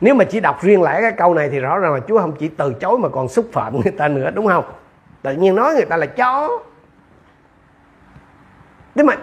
Nếu 0.00 0.14
mà 0.14 0.24
chỉ 0.24 0.40
đọc 0.40 0.62
riêng 0.62 0.82
lẻ 0.82 1.00
cái 1.00 1.12
câu 1.12 1.34
này 1.34 1.48
thì 1.48 1.60
rõ 1.60 1.78
ràng 1.78 1.94
là 1.94 2.00
Chúa 2.08 2.18
không 2.18 2.32
chỉ 2.38 2.48
từ 2.48 2.74
chối 2.74 2.98
mà 2.98 3.08
còn 3.08 3.28
xúc 3.28 3.46
phạm 3.52 3.80
người 3.80 3.92
ta 3.92 4.08
nữa 4.08 4.30
đúng 4.34 4.46
không? 4.46 4.64
Tự 5.22 5.32
nhiên 5.32 5.54
nói 5.54 5.74
người 5.74 5.84
ta 5.84 5.96
là 5.96 6.06
chó. 6.06 6.58
Thế 8.94 9.02
mà 9.02 9.14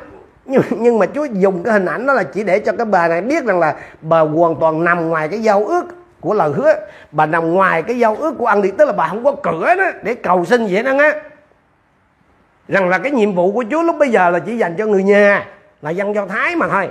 nhưng, 0.46 0.62
nhưng 0.78 1.00
mà 1.00 1.06
Chúa 1.06 1.26
dùng 1.26 1.64
cái 1.64 1.74
hình 1.74 1.86
ảnh 1.86 2.08
đó 2.08 2.14
là 2.14 2.24
chỉ 2.24 2.44
để 2.44 2.60
cho 2.60 2.72
cái 2.72 2.86
bà 2.86 3.08
này 3.08 3.22
biết 3.22 3.46
rằng 3.46 3.60
là 3.60 3.76
bà 4.02 4.20
hoàn 4.20 4.56
toàn 4.60 4.84
nằm 4.84 5.10
ngoài 5.10 5.28
cái 5.28 5.44
giao 5.44 5.66
ước 5.66 5.86
của 6.24 6.34
lời 6.34 6.52
hứa. 6.56 6.74
Bà 7.12 7.26
nằm 7.26 7.54
ngoài 7.54 7.84
cái 7.84 8.00
giao 8.00 8.16
ước 8.16 8.36
của 8.38 8.46
ăn 8.46 8.62
đi 8.62 8.72
tức 8.78 8.86
là 8.86 8.94
bà 8.94 9.08
không 9.08 9.24
có 9.24 9.36
cửa 9.44 9.76
đó 9.76 9.92
để 10.04 10.16
cầu 10.16 10.46
xin 10.46 10.68
vậy 10.70 10.84
đó 10.84 10.92
á 10.98 11.14
rằng 12.68 12.90
là 12.90 12.98
cái 12.98 13.12
nhiệm 13.12 13.36
vụ 13.36 13.52
của 13.52 13.64
Chúa 13.72 13.82
lúc 13.84 13.96
bây 14.00 14.10
giờ 14.10 14.30
là 14.30 14.40
chỉ 14.40 14.58
dành 14.58 14.76
cho 14.78 14.86
người 14.86 15.04
nhà 15.04 15.46
là 15.82 15.90
dân 15.90 16.16
do 16.16 16.26
thái 16.26 16.56
mà 16.56 16.68
thôi. 16.68 16.90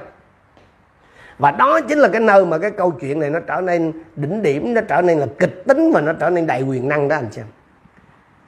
Và 1.38 1.50
đó 1.50 1.80
chính 1.80 1.98
là 1.98 2.08
cái 2.08 2.20
nơi 2.20 2.44
mà 2.44 2.58
cái 2.58 2.70
câu 2.70 2.90
chuyện 2.90 3.20
này 3.20 3.30
nó 3.30 3.40
trở 3.40 3.60
nên 3.60 3.92
đỉnh 4.16 4.42
điểm 4.42 4.74
nó 4.74 4.80
trở 4.88 5.02
nên 5.02 5.18
là 5.18 5.26
kịch 5.38 5.64
tính 5.68 5.92
và 5.92 6.00
nó 6.00 6.12
trở 6.12 6.30
nên 6.30 6.46
đầy 6.46 6.62
quyền 6.62 6.88
năng 6.88 7.08
đó 7.08 7.16
anh 7.16 7.28
chị 7.30 7.40
em. 7.40 7.46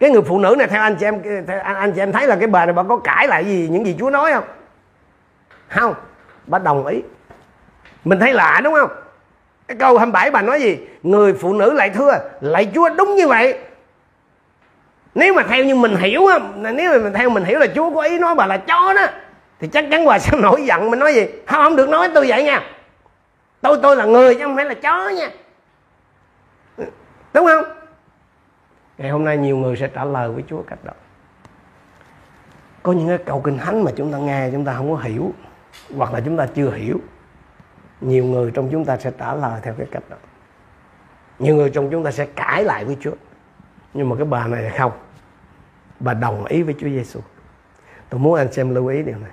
Cái 0.01 0.11
người 0.11 0.23
phụ 0.23 0.39
nữ 0.39 0.55
này 0.59 0.67
theo 0.67 0.83
anh 0.83 0.97
chị 0.97 1.07
em 1.07 1.23
theo 1.47 1.61
anh, 1.61 1.77
anh 1.77 1.93
chị 1.93 2.01
em 2.01 2.13
thấy 2.13 2.27
là 2.27 2.37
cái 2.37 2.47
bà 2.47 2.67
này 2.67 2.73
bà 2.73 2.83
có 2.83 2.97
cãi 2.97 3.29
lại 3.29 3.45
gì 3.45 3.69
những 3.71 3.87
gì 3.87 3.97
Chúa 3.99 4.11
nói 4.11 4.33
không? 4.33 4.45
Không 5.69 5.95
bà 6.47 6.59
đồng 6.59 6.87
ý. 6.87 7.03
Mình 8.05 8.21
thấy 8.21 8.33
lạ 8.33 8.61
đúng 8.65 8.75
không? 8.75 8.91
Cái 9.67 9.77
câu 9.77 9.99
27 9.99 10.31
bà 10.31 10.43
nói 10.43 10.61
gì? 10.61 10.79
Người 11.03 11.33
phụ 11.33 11.53
nữ 11.53 11.73
lại 11.73 11.91
thưa 11.91 12.13
lại 12.41 12.71
Chúa, 12.75 12.89
đúng 12.89 13.17
như 13.17 13.29
vậy. 13.29 13.59
Nếu 15.15 15.35
mà 15.35 15.43
theo 15.43 15.65
như 15.65 15.75
mình 15.75 15.97
hiểu 15.97 16.27
á, 16.27 16.39
nếu 16.57 17.01
mà 17.01 17.11
theo 17.15 17.31
mình 17.31 17.45
hiểu 17.45 17.59
là 17.59 17.67
Chúa 17.75 17.95
có 17.95 18.03
ý 18.03 18.19
nói 18.19 18.35
bà 18.35 18.47
là 18.47 18.57
chó 18.57 18.95
đó, 18.95 19.07
thì 19.61 19.69
chắc 19.69 19.85
chắn 19.91 20.05
bà 20.05 20.19
sẽ 20.19 20.39
nổi 20.43 20.63
giận 20.67 20.91
mình 20.91 20.99
nói 20.99 21.15
gì? 21.15 21.27
Không 21.47 21.63
không 21.63 21.77
được 21.77 21.89
nói, 21.89 22.09
tôi 22.15 22.27
vậy 22.29 22.45
nha. 22.45 22.63
Tôi 23.61 23.79
tôi 23.83 23.97
là 23.97 24.05
người 24.05 24.35
chứ 24.35 24.41
không 24.45 24.57
phải 24.57 24.65
là 24.65 24.75
chó 24.75 25.09
nha. 25.09 25.31
Đúng 27.35 27.47
không? 27.47 27.65
Ngày 28.99 29.11
hôm 29.11 29.25
nay 29.25 29.37
nhiều 29.37 29.57
người 29.57 29.77
sẽ 29.77 29.89
trả 29.89 30.05
lời 30.05 30.29
với 30.29 30.45
Chúa 30.49 30.63
cách 30.63 30.79
đó. 30.85 30.93
Có 32.83 32.93
những 32.93 33.09
cái 33.09 33.19
câu 33.19 33.41
kinh 33.41 33.59
thánh 33.59 33.85
mà 33.85 33.91
chúng 33.97 34.13
ta 34.13 34.19
nghe, 34.19 34.49
chúng 34.53 34.65
ta 34.65 34.75
không 34.77 34.91
có 34.91 34.97
hiểu, 34.97 35.33
hoặc 35.97 36.13
là 36.13 36.21
chúng 36.25 36.37
ta 36.37 36.47
chưa 36.55 36.71
hiểu 36.71 37.01
nhiều 38.01 38.25
người 38.25 38.51
trong 38.51 38.69
chúng 38.73 38.85
ta 38.85 38.97
sẽ 38.97 39.11
trả 39.19 39.35
lời 39.35 39.61
theo 39.63 39.75
cái 39.79 39.87
cách 39.91 40.03
đó. 40.11 40.17
Nhiều 41.39 41.57
người 41.57 41.71
trong 41.71 41.91
chúng 41.91 42.05
ta 42.05 42.11
sẽ 42.11 42.27
cãi 42.27 42.65
lại 42.65 42.85
với 42.85 42.97
Chúa. 43.01 43.15
Nhưng 43.95 44.09
mà 44.09 44.17
cái 44.17 44.25
bà 44.25 44.47
này 44.47 44.71
không. 44.79 44.93
Bà 46.01 46.15
đồng 46.15 46.45
ý 46.45 46.63
với 46.63 46.75
Chúa 46.81 46.89
Giêsu 46.89 47.21
tôi 48.09 48.21
muốn 48.21 48.35
anh 48.35 48.53
xem 48.53 48.75
lưu 48.75 48.87
ý 48.87 49.03
điều 49.03 49.17
này. 49.19 49.31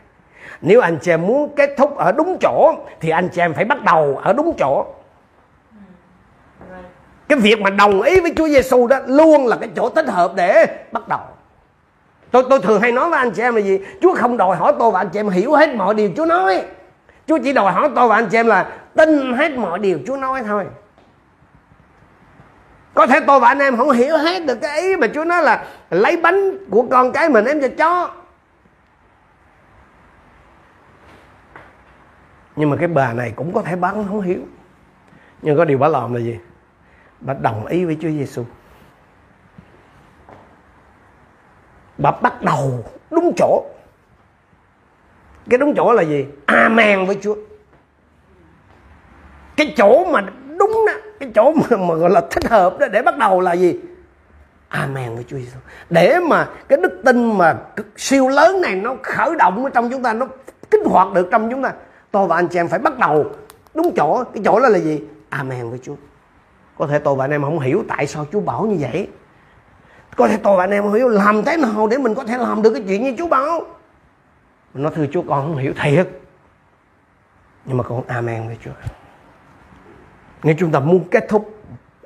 Nếu 0.61 0.81
anh 0.81 0.97
chị 1.01 1.11
em 1.11 1.21
muốn 1.21 1.55
kết 1.55 1.69
thúc 1.77 1.97
ở 1.97 2.11
đúng 2.11 2.37
chỗ, 2.41 2.73
thì 2.99 3.09
anh 3.09 3.29
chị 3.29 3.41
em 3.41 3.53
phải 3.53 3.65
bắt 3.65 3.83
đầu 3.83 4.17
ở 4.23 4.33
đúng 4.33 4.53
chỗ. 4.59 4.85
Cái 7.29 7.39
việc 7.39 7.61
mà 7.61 7.69
đồng 7.69 8.01
ý 8.01 8.19
với 8.19 8.33
Chúa 8.37 8.47
Giêsu 8.47 8.87
đó 8.87 8.99
luôn 9.07 9.47
là 9.47 9.57
cái 9.57 9.69
chỗ 9.75 9.89
thích 9.89 10.07
hợp 10.07 10.31
để 10.35 10.65
bắt 10.91 11.07
đầu. 11.07 11.19
Tôi 12.31 12.43
tôi 12.49 12.59
thường 12.59 12.81
hay 12.81 12.91
nói 12.91 13.09
với 13.09 13.19
anh 13.19 13.31
chị 13.31 13.41
em 13.41 13.55
là 13.55 13.61
gì? 13.61 13.79
Chúa 14.01 14.15
không 14.15 14.37
đòi 14.37 14.55
hỏi 14.55 14.73
tôi 14.79 14.91
và 14.91 14.99
anh 14.99 15.09
chị 15.09 15.19
em 15.19 15.29
hiểu 15.29 15.53
hết 15.53 15.75
mọi 15.75 15.93
điều 15.93 16.09
Chúa 16.17 16.25
nói. 16.25 16.63
Chúa 17.31 17.39
chỉ 17.43 17.53
đòi 17.53 17.73
hỏi 17.73 17.89
tôi 17.95 18.07
và 18.07 18.15
anh 18.15 18.29
chị 18.29 18.37
em 18.37 18.47
là 18.47 18.77
tin 18.95 19.33
hết 19.33 19.57
mọi 19.57 19.79
điều 19.79 19.99
Chúa 20.07 20.17
nói 20.17 20.43
thôi. 20.43 20.65
Có 22.93 23.07
thể 23.07 23.19
tôi 23.27 23.39
và 23.39 23.47
anh 23.47 23.59
em 23.59 23.77
không 23.77 23.91
hiểu 23.91 24.17
hết 24.17 24.45
được 24.45 24.57
cái 24.61 24.81
ý 24.81 24.95
mà 24.95 25.07
Chúa 25.13 25.23
nói 25.23 25.43
là 25.43 25.65
lấy 25.89 26.17
bánh 26.17 26.69
của 26.69 26.85
con 26.91 27.11
cái 27.11 27.29
mình 27.29 27.45
em 27.45 27.61
cho 27.61 27.67
chó. 27.77 28.11
Nhưng 32.55 32.69
mà 32.69 32.77
cái 32.79 32.87
bà 32.87 33.13
này 33.13 33.33
cũng 33.35 33.53
có 33.53 33.61
thể 33.61 33.75
bán, 33.75 34.07
không 34.07 34.21
hiểu. 34.21 34.39
Nhưng 35.41 35.57
có 35.57 35.65
điều 35.65 35.77
bà 35.77 35.87
làm 35.87 36.13
là 36.13 36.19
gì? 36.19 36.39
Bà 37.19 37.33
đồng 37.33 37.65
ý 37.65 37.85
với 37.85 37.97
Chúa 38.01 38.09
Giêsu 38.09 38.45
bà 41.97 42.11
bắt 42.11 42.41
đầu 42.41 42.83
đúng 43.11 43.33
chỗ 43.37 43.65
cái 45.49 45.57
đúng 45.57 45.73
chỗ 45.75 45.93
là 45.93 46.01
gì? 46.01 46.25
Amen 46.45 47.05
với 47.05 47.17
Chúa. 47.21 47.35
Cái 49.57 49.73
chỗ 49.77 50.05
mà 50.05 50.21
đúng 50.57 50.85
đó 50.87 50.93
cái 51.19 51.31
chỗ 51.35 51.51
mà, 51.51 51.77
mà 51.77 51.93
gọi 51.93 52.09
là 52.09 52.21
thích 52.31 52.49
hợp 52.49 52.79
đó 52.79 52.87
để 52.87 53.01
bắt 53.01 53.17
đầu 53.17 53.39
là 53.39 53.53
gì? 53.53 53.79
Amen 54.67 55.15
với 55.15 55.23
Chúa 55.27 55.37
Giêsu 55.37 55.57
để 55.89 56.19
mà 56.19 56.49
cái 56.67 56.79
đức 56.81 57.01
tin 57.05 57.37
mà 57.37 57.55
siêu 57.97 58.27
lớn 58.27 58.61
này 58.61 58.75
nó 58.75 58.95
khởi 59.03 59.35
động 59.35 59.63
ở 59.63 59.69
trong 59.69 59.89
chúng 59.89 60.03
ta 60.03 60.13
nó 60.13 60.27
kích 60.71 60.81
hoạt 60.85 61.13
được 61.13 61.27
trong 61.31 61.51
chúng 61.51 61.63
ta 61.63 61.73
tôi 62.11 62.27
và 62.27 62.35
anh 62.35 62.47
chị 62.47 62.59
em 62.59 62.67
phải 62.67 62.79
bắt 62.79 62.99
đầu 62.99 63.25
đúng 63.73 63.93
chỗ. 63.95 64.23
Cái 64.33 64.43
chỗ 64.45 64.59
đó 64.59 64.69
là 64.69 64.79
gì? 64.79 65.01
Amen 65.29 65.69
với 65.69 65.79
Chúa. 65.83 65.95
Có 66.77 66.87
thể 66.87 66.99
tôi 66.99 67.15
và 67.15 67.25
anh 67.25 67.31
em 67.31 67.41
không 67.41 67.59
hiểu 67.59 67.83
tại 67.87 68.07
sao 68.07 68.25
Chúa 68.31 68.39
bảo 68.39 68.65
như 68.65 68.77
vậy. 68.79 69.07
Có 70.15 70.27
thể 70.27 70.37
tôi 70.43 70.57
và 70.57 70.63
anh 70.63 70.71
em 70.71 70.83
không 70.83 70.93
hiểu 70.93 71.07
làm 71.07 71.43
thế 71.43 71.57
nào 71.57 71.87
để 71.87 71.97
mình 71.97 72.15
có 72.15 72.23
thể 72.23 72.37
làm 72.37 72.61
được 72.61 72.73
cái 72.73 72.83
chuyện 72.87 73.03
như 73.03 73.15
Chúa 73.17 73.27
bảo? 73.27 73.61
Nó 74.73 74.89
thưa 74.89 75.05
Chúa, 75.11 75.21
con 75.27 75.41
không 75.41 75.57
hiểu 75.57 75.73
thiệt. 75.81 76.07
Nhưng 77.65 77.77
mà 77.77 77.83
con 77.83 78.03
amen 78.07 78.47
với 78.47 78.57
Chúa. 78.65 78.71
Nếu 80.43 80.55
chúng 80.59 80.71
ta 80.71 80.79
muốn 80.79 81.03
kết 81.11 81.25
thúc 81.29 81.55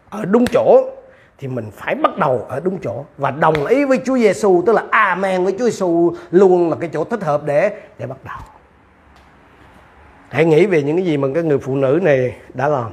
ở 0.09 0.25
đúng 0.25 0.45
chỗ, 0.45 0.89
thì 1.37 1.47
mình 1.47 1.71
phải 1.71 1.95
bắt 1.95 2.17
đầu 2.17 2.45
ở 2.49 2.59
đúng 2.59 2.79
chỗ. 2.81 3.05
Và 3.17 3.31
đồng 3.31 3.65
ý 3.65 3.85
với 3.85 4.01
Chúa 4.05 4.17
Giêsu 4.17 4.63
tức 4.65 4.73
là 4.73 4.83
amen 4.91 5.43
với 5.43 5.55
Chúa 5.59 5.65
Giêsu 5.65 6.15
luôn 6.31 6.69
là 6.69 6.77
cái 6.79 6.89
chỗ 6.93 7.03
thích 7.03 7.23
hợp 7.23 7.43
để 7.45 7.81
để 7.97 8.07
bắt 8.07 8.17
đầu. 8.23 8.37
Hãy 10.29 10.45
nghĩ 10.45 10.65
về 10.65 10.83
những 10.83 10.97
cái 10.97 11.05
gì 11.05 11.17
mà 11.17 11.27
cái 11.33 11.43
người 11.43 11.59
phụ 11.59 11.75
nữ 11.75 11.99
này 12.03 12.35
đã 12.53 12.67
làm. 12.67 12.91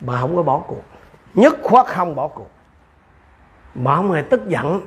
Bà 0.00 0.20
không 0.20 0.36
có 0.36 0.42
bỏ 0.42 0.58
cuộc. 0.66 0.82
Nhất 1.34 1.56
khoát 1.62 1.86
không 1.86 2.14
bỏ 2.14 2.28
cuộc. 2.28 2.50
Bà 3.74 3.96
không 3.96 4.12
hề 4.12 4.22
tức 4.22 4.48
giận. 4.48 4.80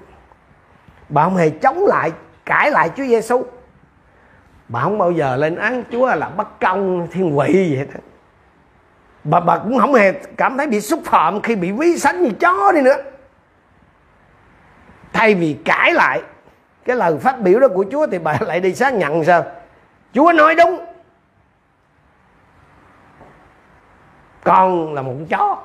Bà 1.10 1.24
không 1.24 1.36
hề 1.36 1.50
chống 1.50 1.86
lại, 1.86 2.12
cãi 2.46 2.72
lại 2.72 2.90
Chúa 2.98 3.04
Giêsu 3.04 3.44
bà 4.70 4.82
không 4.82 4.98
bao 4.98 5.12
giờ 5.12 5.36
lên 5.36 5.56
án 5.56 5.84
Chúa 5.92 6.16
là 6.16 6.30
bất 6.30 6.60
công, 6.60 7.08
thiên 7.12 7.38
quỷ 7.38 7.76
vậy 7.76 7.88
đó. 7.94 8.00
Bà 9.24 9.40
bà 9.40 9.58
cũng 9.58 9.80
không 9.80 9.94
hề 9.94 10.12
cảm 10.38 10.58
thấy 10.58 10.68
bị 10.68 10.82
xúc 10.82 11.00
phạm 11.06 11.42
khi 11.42 11.56
bị 11.56 11.72
ví 11.72 11.98
sánh 11.98 12.24
như 12.24 12.30
chó 12.40 12.72
đi 12.72 12.82
nữa. 12.82 12.98
Thay 15.14 15.36
vì 15.36 15.58
cãi 15.66 15.94
lại 15.94 16.22
cái 16.86 16.96
lời 16.96 17.18
phát 17.18 17.40
biểu 17.40 17.60
đó 17.60 17.68
của 17.68 17.86
Chúa 17.92 18.08
thì 18.08 18.20
bà 18.20 18.38
lại 18.42 18.60
đi 18.60 18.74
xác 18.74 18.94
nhận 18.94 19.24
sao? 19.24 19.44
Chúa 20.14 20.32
nói 20.32 20.56
đúng. 20.56 20.86
Con 24.44 24.94
là 24.94 25.02
một 25.02 25.14
con 25.18 25.26
chó. 25.26 25.58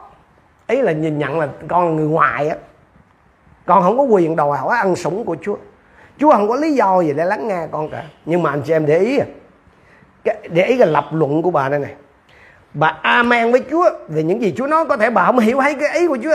Ý 0.67 0.83
là 0.83 0.93
nhìn 0.93 1.19
nhận 1.19 1.39
là 1.39 1.49
con 1.69 1.85
là 1.87 1.93
người 1.93 2.09
ngoài 2.09 2.49
á. 2.49 2.57
Con 3.67 3.83
không 3.83 3.99
có 3.99 4.03
quyền 4.03 4.37
đòi 4.37 4.59
hỏi 4.59 4.77
ăn 4.77 4.97
sủng 4.97 5.25
của 5.25 5.37
Chúa. 5.43 5.57
Chúa 6.19 6.33
không 6.33 6.49
có 6.49 6.57
lý 6.57 6.75
do 6.75 7.01
gì 7.01 7.13
để 7.13 7.25
lắng 7.25 7.49
nghe 7.49 7.67
con 7.71 7.91
cả. 7.91 8.05
Nhưng 8.25 8.43
mà 8.43 8.51
anh 8.51 8.63
chị 8.63 8.73
em 8.73 8.87
để 8.87 8.99
ý 8.99 9.19
à. 9.19 9.27
để 10.51 10.65
ý 10.65 10.79
cái 10.79 10.87
lập 10.87 11.05
luận 11.13 11.43
của 11.43 11.51
bà 11.51 11.69
đây 11.69 11.81
này. 11.81 11.95
Bà 12.75 12.99
amen 13.03 13.53
với 13.53 13.65
Chúa 13.71 13.91
về 14.09 14.23
những 14.23 14.43
gì 14.43 14.55
Chúa 14.57 14.67
nói 14.67 14.85
có 14.85 14.97
thể 14.97 15.11
bà 15.11 15.27
không 15.27 15.39
hiểu 15.39 15.61
hay 15.61 15.75
cái 15.75 15.99
ý 15.99 16.07
của 16.07 16.19
Chúa. 16.23 16.35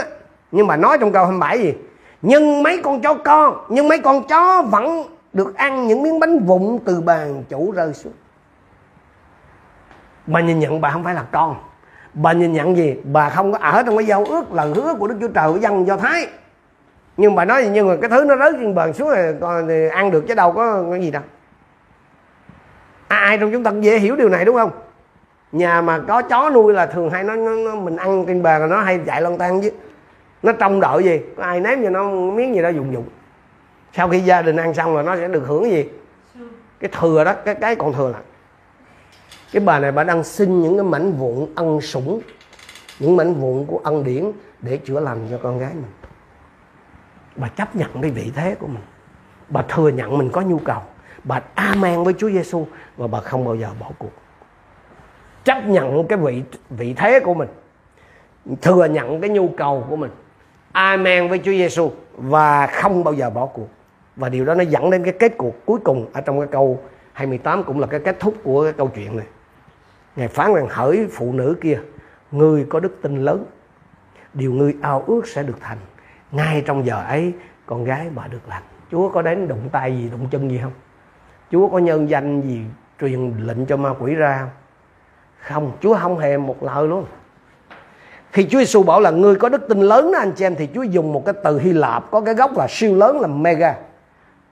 Nhưng 0.52 0.66
mà 0.66 0.76
nói 0.76 0.98
trong 1.00 1.12
câu 1.12 1.24
27 1.24 1.58
gì? 1.58 1.74
Nhưng 2.22 2.62
mấy 2.62 2.80
con 2.82 3.00
chó 3.00 3.14
con, 3.14 3.66
nhưng 3.68 3.88
mấy 3.88 3.98
con 3.98 4.22
chó 4.28 4.62
vẫn 4.62 5.04
được 5.32 5.56
ăn 5.56 5.86
những 5.86 6.02
miếng 6.02 6.20
bánh 6.20 6.38
vụn 6.38 6.78
từ 6.84 7.00
bàn 7.00 7.44
chủ 7.48 7.70
rơi 7.70 7.94
xuống. 7.94 8.12
Bà 10.26 10.40
nhìn 10.40 10.58
nhận 10.58 10.80
bà 10.80 10.90
không 10.90 11.04
phải 11.04 11.14
là 11.14 11.24
con. 11.32 11.56
Bà 12.14 12.32
nhìn 12.32 12.52
nhận 12.52 12.76
gì? 12.76 12.96
Bà 13.04 13.30
không 13.30 13.52
có 13.52 13.58
ở 13.58 13.82
trong 13.82 13.96
cái 13.96 14.06
giao 14.06 14.24
ước 14.24 14.52
lời 14.52 14.72
hứa 14.74 14.94
của 14.94 15.06
đức 15.06 15.16
chúa 15.20 15.28
trời 15.28 15.52
với 15.52 15.60
dân 15.60 15.86
do 15.86 15.96
thái 15.96 16.26
nhưng 17.18 17.34
bà 17.34 17.44
nói 17.44 17.68
nhưng 17.72 17.88
mà 17.88 17.96
cái 18.00 18.10
thứ 18.10 18.24
nó 18.24 18.36
rớt 18.36 18.54
trên 18.60 18.74
bờ 18.74 18.92
xuống 18.92 19.08
rồi 19.08 19.36
còn 19.40 19.68
thì 19.68 19.88
ăn 19.88 20.10
được 20.10 20.24
chứ 20.28 20.34
đâu 20.34 20.52
có 20.52 20.84
cái 20.90 21.00
gì 21.00 21.10
đâu. 21.10 21.22
À, 23.08 23.16
ai 23.16 23.38
trong 23.38 23.52
chúng 23.52 23.62
ta 23.62 23.72
dễ 23.80 23.98
hiểu 23.98 24.16
điều 24.16 24.28
này 24.28 24.44
đúng 24.44 24.56
không? 24.56 24.70
Nhà 25.52 25.80
mà 25.80 26.00
có 26.08 26.22
chó 26.22 26.50
nuôi 26.50 26.72
là 26.72 26.86
thường 26.86 27.10
hay 27.10 27.24
nó, 27.24 27.36
nó, 27.36 27.54
nó 27.54 27.74
mình 27.74 27.96
ăn 27.96 28.24
trên 28.26 28.42
bờ 28.42 28.58
là 28.58 28.66
nó 28.66 28.80
hay 28.80 29.00
chạy 29.06 29.22
lon 29.22 29.38
tan 29.38 29.60
chứ. 29.60 29.70
Nó 30.42 30.52
trông 30.52 30.80
đợi 30.80 31.04
gì? 31.04 31.20
Có 31.36 31.42
ai 31.42 31.60
ném 31.60 31.82
cho 31.82 31.90
nó 31.90 32.10
miếng 32.10 32.54
gì 32.54 32.62
đó 32.62 32.68
dùng 32.68 32.92
dụng. 32.92 33.08
Sau 33.92 34.08
khi 34.08 34.20
gia 34.20 34.42
đình 34.42 34.56
ăn 34.56 34.74
xong 34.74 34.96
là 34.96 35.02
nó 35.02 35.16
sẽ 35.16 35.28
được 35.28 35.42
hưởng 35.46 35.62
cái 35.62 35.72
gì? 35.72 35.88
Cái 36.80 36.90
thừa 37.00 37.24
đó 37.24 37.34
cái 37.44 37.54
cái 37.54 37.76
còn 37.76 37.92
thừa 37.92 38.10
là 38.12 38.18
cái 39.52 39.60
bà 39.60 39.78
này 39.78 39.92
bà 39.92 40.04
đang 40.04 40.24
xin 40.24 40.62
những 40.62 40.76
cái 40.76 40.84
mảnh 40.84 41.12
vụn 41.12 41.46
ân 41.54 41.80
sủng 41.80 42.20
những 42.98 43.16
mảnh 43.16 43.34
vụn 43.34 43.66
của 43.66 43.80
ân 43.84 44.04
điển 44.04 44.32
để 44.60 44.76
chữa 44.76 45.00
lành 45.00 45.26
cho 45.30 45.38
con 45.42 45.58
gái 45.58 45.70
mình 45.74 46.07
bà 47.38 47.48
chấp 47.48 47.76
nhận 47.76 48.02
cái 48.02 48.10
vị 48.10 48.32
thế 48.36 48.54
của 48.54 48.66
mình. 48.66 48.82
Bà 49.48 49.62
thừa 49.62 49.88
nhận 49.88 50.18
mình 50.18 50.30
có 50.30 50.40
nhu 50.40 50.58
cầu. 50.58 50.82
Bà 51.24 51.40
amen 51.54 52.04
với 52.04 52.14
Chúa 52.18 52.30
Giêsu 52.30 52.66
và 52.96 53.06
bà 53.06 53.20
không 53.20 53.44
bao 53.44 53.54
giờ 53.54 53.68
bỏ 53.80 53.90
cuộc. 53.98 54.12
Chấp 55.44 55.66
nhận 55.66 56.06
cái 56.08 56.18
vị 56.18 56.42
vị 56.70 56.94
thế 56.94 57.20
của 57.20 57.34
mình. 57.34 57.48
Thừa 58.62 58.84
nhận 58.84 59.20
cái 59.20 59.30
nhu 59.30 59.48
cầu 59.48 59.86
của 59.90 59.96
mình. 59.96 60.10
Amen 60.72 61.28
với 61.28 61.38
Chúa 61.38 61.52
Giêsu 61.52 61.90
và 62.16 62.66
không 62.66 63.04
bao 63.04 63.14
giờ 63.14 63.30
bỏ 63.30 63.46
cuộc. 63.46 63.68
Và 64.16 64.28
điều 64.28 64.44
đó 64.44 64.54
nó 64.54 64.62
dẫn 64.62 64.90
đến 64.90 65.04
cái 65.04 65.12
kết 65.12 65.34
cuộc 65.38 65.66
cuối 65.66 65.78
cùng 65.84 66.06
ở 66.12 66.20
trong 66.20 66.40
cái 66.40 66.48
câu 66.50 66.80
28 67.12 67.64
cũng 67.64 67.80
là 67.80 67.86
cái 67.86 68.00
kết 68.00 68.20
thúc 68.20 68.34
của 68.42 68.64
cái 68.64 68.72
câu 68.72 68.90
chuyện 68.94 69.16
này. 69.16 69.26
Ngài 70.16 70.28
phán 70.28 70.54
rằng, 70.54 70.66
hỡi 70.70 71.06
phụ 71.12 71.32
nữ 71.32 71.56
kia 71.60 71.78
người 72.32 72.66
có 72.68 72.80
đức 72.80 72.98
tin 73.02 73.24
lớn. 73.24 73.44
Điều 74.34 74.52
ngươi 74.52 74.74
ao 74.82 75.04
ước 75.06 75.28
sẽ 75.28 75.42
được 75.42 75.56
thành 75.60 75.78
ngay 76.32 76.62
trong 76.66 76.86
giờ 76.86 77.04
ấy 77.08 77.32
con 77.66 77.84
gái 77.84 78.06
bà 78.14 78.26
được 78.26 78.48
lành 78.48 78.62
chúa 78.90 79.08
có 79.08 79.22
đến 79.22 79.48
đụng 79.48 79.68
tay 79.72 79.96
gì 79.98 80.10
đụng 80.10 80.28
chân 80.30 80.50
gì 80.50 80.60
không? 80.62 80.72
Chúa 81.52 81.68
có 81.68 81.78
nhân 81.78 82.10
danh 82.10 82.40
gì 82.40 82.60
truyền 83.00 83.32
lệnh 83.42 83.66
cho 83.66 83.76
ma 83.76 83.90
quỷ 84.00 84.14
ra 84.14 84.38
không? 84.40 84.50
Không 85.40 85.72
chúa 85.80 85.96
không 85.96 86.18
hề 86.18 86.36
một 86.36 86.62
lời 86.62 86.88
luôn. 86.88 87.04
Khi 88.32 88.46
Chúa 88.50 88.58
Giêsu 88.58 88.82
bảo 88.82 89.00
là 89.00 89.10
ngươi 89.10 89.34
có 89.34 89.48
đức 89.48 89.68
tin 89.68 89.80
lớn 89.80 90.12
đó 90.12 90.18
anh 90.18 90.32
chị 90.32 90.44
em 90.44 90.54
thì 90.54 90.68
Chúa 90.74 90.82
dùng 90.82 91.12
một 91.12 91.24
cái 91.24 91.34
từ 91.44 91.58
Hy 91.58 91.72
Lạp 91.72 92.10
có 92.10 92.20
cái 92.20 92.34
gốc 92.34 92.56
là 92.56 92.66
siêu 92.68 92.96
lớn 92.96 93.20
là 93.20 93.28
mega. 93.28 93.74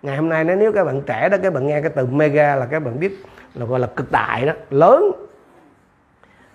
Ngày 0.02 0.16
hôm 0.16 0.28
nay 0.28 0.44
nếu 0.44 0.72
các 0.72 0.84
bạn 0.84 1.02
trẻ 1.06 1.28
đó 1.28 1.36
các 1.42 1.54
bạn 1.54 1.66
nghe 1.66 1.80
cái 1.80 1.90
từ 1.90 2.06
mega 2.06 2.56
là 2.56 2.66
các 2.66 2.80
bạn 2.80 3.00
biết 3.00 3.24
là 3.54 3.66
gọi 3.66 3.80
là 3.80 3.86
cực 3.86 4.12
đại 4.12 4.46
đó, 4.46 4.52
lớn 4.70 5.25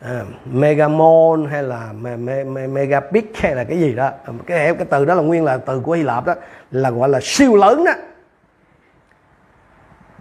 à, 0.02 0.24
megamon 0.46 1.46
hay 1.46 1.64
là 1.64 1.94
me, 1.94 2.18
me, 2.18 2.44
me, 2.44 2.68
megapix 2.68 3.24
hay 3.34 3.56
là 3.56 3.64
cái 3.64 3.80
gì 3.80 3.94
đó. 3.94 4.12
Cái 4.46 4.76
cái 4.76 4.86
từ 4.90 5.06
đó 5.06 5.16
là 5.16 5.22
nguyên 5.22 5.44
là 5.44 5.58
từ 5.58 5.80
của 5.80 5.92
Hy 5.92 6.04
Lạp 6.04 6.26
đó 6.26 6.36
là 6.72 6.90
gọi 6.92 7.10
là 7.10 7.20
siêu 7.22 7.56
lớn 7.56 7.84
đó. 7.86 7.92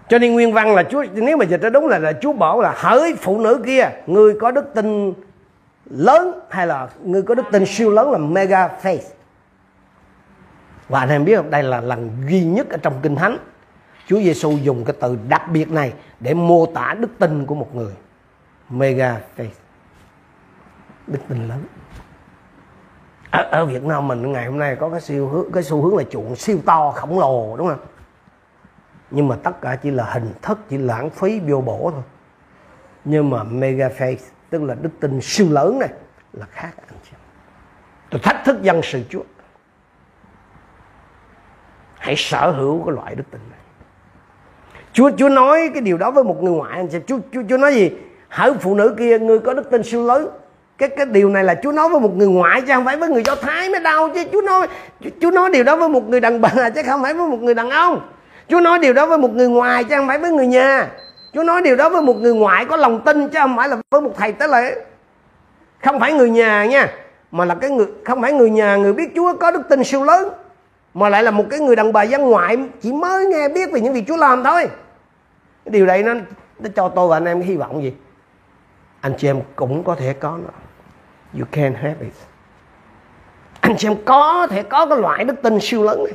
Cho 0.08 0.18
nên 0.18 0.32
nguyên 0.32 0.52
văn 0.52 0.74
là 0.74 0.82
Chúa 0.82 1.04
nếu 1.14 1.36
mà 1.36 1.44
dịch 1.44 1.60
ra 1.62 1.70
đúng 1.70 1.86
là 1.86 1.98
là 1.98 2.12
Chúa 2.12 2.32
bảo 2.32 2.60
là 2.60 2.74
hỡi 2.76 3.14
phụ 3.20 3.40
nữ 3.40 3.62
kia 3.66 3.90
người 4.06 4.34
có 4.40 4.50
đức 4.50 4.74
tin 4.74 5.12
lớn 5.90 6.40
hay 6.50 6.66
là 6.66 6.88
người 7.04 7.22
có 7.22 7.34
đức 7.34 7.46
tin 7.52 7.66
siêu 7.66 7.90
lớn 7.90 8.10
là 8.10 8.18
mega 8.18 8.68
faith. 8.82 8.98
Và 10.88 11.00
anh 11.00 11.08
em 11.08 11.24
biết 11.24 11.36
không? 11.36 11.50
Đây 11.50 11.62
là 11.62 11.80
lần 11.80 12.10
duy 12.28 12.44
nhất 12.44 12.70
ở 12.70 12.76
trong 12.82 12.94
kinh 13.02 13.16
thánh 13.16 13.38
Chúa 14.06 14.18
Giêsu 14.18 14.56
dùng 14.56 14.84
cái 14.84 14.96
từ 15.00 15.18
đặc 15.28 15.42
biệt 15.52 15.70
này 15.70 15.92
để 16.20 16.34
mô 16.34 16.66
tả 16.66 16.96
đức 16.98 17.08
tin 17.18 17.46
của 17.46 17.54
một 17.54 17.74
người. 17.74 17.92
Mega 18.70 19.20
faith 19.36 19.69
đức 21.10 21.18
tin 21.28 21.48
lớn 21.48 21.64
ở, 23.30 23.42
ở 23.42 23.66
Việt 23.66 23.82
Nam 23.82 24.08
mình 24.08 24.32
ngày 24.32 24.46
hôm 24.46 24.58
nay 24.58 24.76
có 24.76 24.88
cái 24.88 25.00
siêu 25.00 25.28
hướng 25.28 25.52
cái 25.52 25.62
xu 25.62 25.82
hướng 25.82 25.96
là 25.96 26.04
chuộng 26.10 26.36
siêu 26.36 26.58
to 26.66 26.90
khổng 26.90 27.18
lồ 27.18 27.56
đúng 27.56 27.68
không? 27.68 27.78
Nhưng 29.10 29.28
mà 29.28 29.36
tất 29.42 29.60
cả 29.60 29.76
chỉ 29.76 29.90
là 29.90 30.04
hình 30.04 30.32
thức 30.42 30.58
chỉ 30.68 30.78
lãng 30.78 31.10
phí 31.10 31.40
vô 31.40 31.60
bổ 31.60 31.90
thôi. 31.94 32.02
Nhưng 33.04 33.30
mà 33.30 33.42
mega 33.42 33.88
faith 33.88 34.16
tức 34.50 34.62
là 34.62 34.74
đức 34.74 34.90
tin 35.00 35.20
siêu 35.22 35.46
lớn 35.50 35.78
này 35.78 35.88
là 36.32 36.46
khác 36.50 36.70
anh 36.76 36.98
chị 37.04 37.16
tôi 38.10 38.20
thách 38.24 38.44
thức 38.44 38.62
dân 38.62 38.80
sự 38.82 39.02
Chúa. 39.08 39.22
Hãy 41.94 42.14
sở 42.16 42.50
hữu 42.50 42.84
cái 42.84 42.94
loại 42.94 43.14
đức 43.14 43.24
tin 43.30 43.40
này. 43.50 43.58
Chúa 44.92 45.10
Chúa 45.16 45.28
nói 45.28 45.70
cái 45.74 45.82
điều 45.82 45.98
đó 45.98 46.10
với 46.10 46.24
một 46.24 46.42
người 46.42 46.52
ngoại 46.52 46.76
anh 46.76 46.88
chị 46.88 46.98
Chúa 47.06 47.18
Chúa 47.32 47.42
Chúa 47.48 47.56
nói 47.56 47.74
gì? 47.74 47.90
Hỡi 48.28 48.54
phụ 48.54 48.74
nữ 48.74 48.94
kia 48.98 49.18
ngươi 49.18 49.38
có 49.38 49.54
đức 49.54 49.70
tin 49.70 49.82
siêu 49.82 50.06
lớn 50.06 50.39
cái 50.80 50.88
cái 50.88 51.06
điều 51.06 51.28
này 51.28 51.44
là 51.44 51.54
Chúa 51.62 51.72
nói 51.72 51.88
với 51.88 52.00
một 52.00 52.16
người 52.16 52.28
ngoại 52.28 52.60
chứ 52.60 52.72
không 52.74 52.84
phải 52.84 52.96
với 52.96 53.08
người 53.08 53.22
Do 53.26 53.34
Thái 53.34 53.70
mới 53.70 53.80
đau 53.80 54.08
chứ. 54.14 54.24
Chúa 54.32 54.42
nói 54.42 54.68
Chúa 55.20 55.30
nói 55.30 55.50
điều 55.50 55.64
đó 55.64 55.76
với 55.76 55.88
một 55.88 56.08
người 56.08 56.20
đàn 56.20 56.40
bà 56.40 56.70
chứ 56.74 56.82
không 56.86 57.02
phải 57.02 57.14
với 57.14 57.28
một 57.28 57.42
người 57.42 57.54
đàn 57.54 57.70
ông. 57.70 58.00
Chúa 58.48 58.60
nói 58.60 58.78
điều 58.78 58.92
đó 58.92 59.06
với 59.06 59.18
một 59.18 59.30
người 59.34 59.48
ngoài 59.48 59.84
chứ 59.84 59.96
không 59.96 60.08
phải 60.08 60.18
với 60.18 60.30
người 60.30 60.46
nhà. 60.46 60.88
Chúa 61.32 61.42
nói 61.42 61.62
điều 61.62 61.76
đó 61.76 61.88
với 61.88 62.02
một 62.02 62.16
người 62.16 62.34
ngoại 62.34 62.64
có 62.64 62.76
lòng 62.76 63.00
tin 63.00 63.28
chứ 63.28 63.38
không 63.38 63.56
phải 63.56 63.68
là 63.68 63.76
với 63.90 64.00
một 64.00 64.12
thầy 64.16 64.32
tế 64.32 64.48
lễ. 64.48 64.74
Không 65.84 66.00
phải 66.00 66.12
người 66.12 66.30
nhà 66.30 66.64
nha, 66.64 66.88
mà 67.30 67.44
là 67.44 67.54
cái 67.54 67.70
người, 67.70 67.86
không 68.04 68.22
phải 68.22 68.32
người 68.32 68.50
nhà, 68.50 68.76
người 68.76 68.92
biết 68.92 69.12
Chúa 69.14 69.34
có 69.40 69.50
đức 69.50 69.62
tin 69.68 69.84
siêu 69.84 70.04
lớn, 70.04 70.28
mà 70.94 71.08
lại 71.08 71.22
là 71.22 71.30
một 71.30 71.44
cái 71.50 71.60
người 71.60 71.76
đàn 71.76 71.92
bà 71.92 72.02
dân 72.02 72.20
ngoại 72.22 72.58
chỉ 72.80 72.92
mới 72.92 73.26
nghe 73.26 73.48
biết 73.48 73.72
về 73.72 73.80
những 73.80 73.92
việc 73.92 74.04
Chúa 74.08 74.16
làm 74.16 74.44
thôi. 74.44 74.68
Cái 75.64 75.72
điều 75.72 75.86
đấy 75.86 76.02
nó 76.02 76.14
nó 76.58 76.70
cho 76.76 76.88
tôi 76.88 77.08
và 77.08 77.16
anh 77.16 77.24
em 77.24 77.40
hy 77.40 77.56
vọng 77.56 77.82
gì? 77.82 77.92
Anh 79.00 79.12
chị 79.18 79.28
em 79.28 79.40
cũng 79.56 79.84
có 79.84 79.94
thể 79.94 80.12
có 80.12 80.38
nó 80.44 80.69
you 81.38 81.44
can 81.52 81.74
have 81.74 81.96
it. 82.00 82.12
Anh 83.60 83.76
chị 83.78 83.88
em 83.88 83.96
có 84.04 84.46
thể 84.50 84.62
có 84.62 84.86
cái 84.86 84.98
loại 84.98 85.24
đức 85.24 85.34
tin 85.42 85.58
siêu 85.60 85.82
lớn 85.82 86.04
này. 86.04 86.12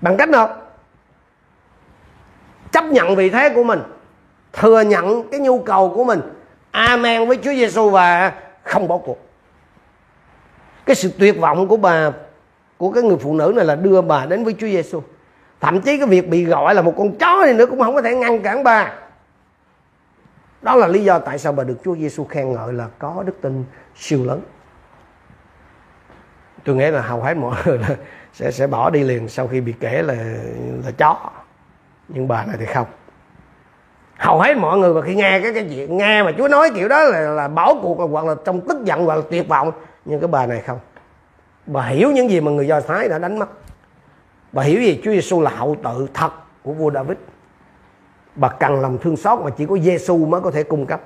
Bằng 0.00 0.16
cách 0.16 0.28
nào? 0.28 0.56
Chấp 2.72 2.84
nhận 2.84 3.16
vị 3.16 3.30
thế 3.30 3.48
của 3.54 3.64
mình, 3.64 3.80
thừa 4.52 4.80
nhận 4.80 5.28
cái 5.30 5.40
nhu 5.40 5.58
cầu 5.58 5.92
của 5.94 6.04
mình. 6.04 6.20
Amen 6.70 7.28
với 7.28 7.36
Chúa 7.36 7.52
Giêsu 7.52 7.90
và 7.90 8.32
không 8.62 8.88
bỏ 8.88 8.98
cuộc. 8.98 9.18
Cái 10.86 10.96
sự 10.96 11.10
tuyệt 11.18 11.38
vọng 11.38 11.68
của 11.68 11.76
bà, 11.76 12.10
của 12.76 12.90
cái 12.90 13.02
người 13.02 13.16
phụ 13.20 13.34
nữ 13.34 13.52
này 13.56 13.64
là 13.64 13.74
đưa 13.74 14.00
bà 14.02 14.26
đến 14.26 14.44
với 14.44 14.54
Chúa 14.58 14.66
Giêsu 14.66 15.02
thậm 15.60 15.80
chí 15.80 15.98
cái 15.98 16.06
việc 16.06 16.28
bị 16.28 16.44
gọi 16.44 16.74
là 16.74 16.82
một 16.82 16.94
con 16.98 17.18
chó 17.18 17.42
này 17.44 17.54
nữa 17.54 17.66
cũng 17.66 17.80
không 17.80 17.94
có 17.94 18.02
thể 18.02 18.14
ngăn 18.14 18.42
cản 18.42 18.64
bà 18.64 18.92
đó 20.62 20.76
là 20.76 20.86
lý 20.86 21.04
do 21.04 21.18
tại 21.18 21.38
sao 21.38 21.52
bà 21.52 21.64
được 21.64 21.76
Chúa 21.84 21.96
Giêsu 21.96 22.24
khen 22.24 22.52
ngợi 22.52 22.72
là 22.72 22.88
có 22.98 23.22
đức 23.26 23.36
tin 23.40 23.64
siêu 23.96 24.24
lớn. 24.24 24.40
Tôi 26.64 26.76
nghĩ 26.76 26.90
là 26.90 27.00
hầu 27.00 27.22
hết 27.22 27.36
mọi 27.36 27.56
người 27.66 27.78
là 27.78 27.88
sẽ 28.32 28.50
sẽ 28.50 28.66
bỏ 28.66 28.90
đi 28.90 29.04
liền 29.04 29.28
sau 29.28 29.48
khi 29.48 29.60
bị 29.60 29.74
kể 29.80 30.02
là 30.02 30.14
là 30.84 30.90
chó. 30.98 31.30
Nhưng 32.08 32.28
bà 32.28 32.44
này 32.44 32.56
thì 32.58 32.66
không. 32.66 32.86
Hầu 34.18 34.40
hết 34.40 34.56
mọi 34.56 34.78
người 34.78 34.94
mà 34.94 35.00
khi 35.02 35.14
nghe 35.14 35.40
cái 35.40 35.54
cái 35.54 35.66
chuyện 35.70 35.96
nghe 35.96 36.22
mà 36.22 36.32
Chúa 36.38 36.48
nói 36.48 36.70
kiểu 36.74 36.88
đó 36.88 37.02
là, 37.02 37.20
là 37.20 37.48
bỏ 37.48 37.74
cuộc 37.82 38.10
hoặc 38.10 38.24
là 38.24 38.34
trong 38.44 38.60
tức 38.68 38.84
giận 38.84 39.04
hoặc 39.04 39.14
là 39.14 39.22
tuyệt 39.30 39.48
vọng 39.48 39.72
nhưng 40.04 40.20
cái 40.20 40.28
bà 40.28 40.46
này 40.46 40.60
không. 40.60 40.78
Bà 41.66 41.86
hiểu 41.86 42.10
những 42.10 42.30
gì 42.30 42.40
mà 42.40 42.50
người 42.50 42.66
do 42.66 42.80
thái 42.80 43.08
đã 43.08 43.18
đánh 43.18 43.38
mất. 43.38 43.48
Bà 44.52 44.62
hiểu 44.62 44.80
gì 44.80 45.00
Chúa 45.04 45.10
Giêsu 45.10 45.40
là 45.40 45.50
hậu 45.50 45.76
tự 45.84 46.08
thật 46.14 46.30
của 46.62 46.72
vua 46.72 46.90
David 46.90 47.18
bà 48.38 48.48
cần 48.48 48.80
lòng 48.80 48.98
thương 48.98 49.16
xót 49.16 49.40
mà 49.40 49.50
chỉ 49.50 49.66
có 49.66 49.78
Giêsu 49.78 50.26
mới 50.26 50.40
có 50.40 50.50
thể 50.50 50.62
cung 50.62 50.86
cấp. 50.86 51.00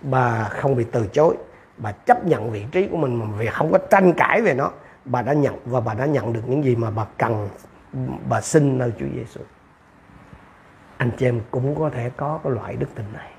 Bà 0.00 0.44
không 0.44 0.76
bị 0.76 0.84
từ 0.92 1.06
chối. 1.06 1.36
Bà 1.76 1.92
chấp 1.92 2.26
nhận 2.26 2.50
vị 2.50 2.64
trí 2.72 2.86
của 2.86 2.96
mình 2.96 3.14
mà 3.14 3.26
vì 3.38 3.46
không 3.46 3.72
có 3.72 3.78
tranh 3.78 4.12
cãi 4.12 4.42
về 4.42 4.54
nó. 4.54 4.70
Bà 5.04 5.22
đã 5.22 5.32
nhận 5.32 5.56
và 5.64 5.80
bà 5.80 5.94
đã 5.94 6.06
nhận 6.06 6.32
được 6.32 6.42
những 6.46 6.64
gì 6.64 6.76
mà 6.76 6.90
bà 6.90 7.04
cần, 7.18 7.48
bà 8.28 8.40
xin 8.40 8.78
nơi 8.78 8.92
Chúa 8.98 9.06
Giêsu 9.14 9.40
anh 11.00 11.10
chị 11.18 11.26
em 11.26 11.40
cũng 11.50 11.74
có 11.78 11.90
thể 11.90 12.10
có 12.16 12.40
cái 12.44 12.52
loại 12.52 12.76
đức 12.76 12.86
tin 12.94 13.04
này. 13.12 13.30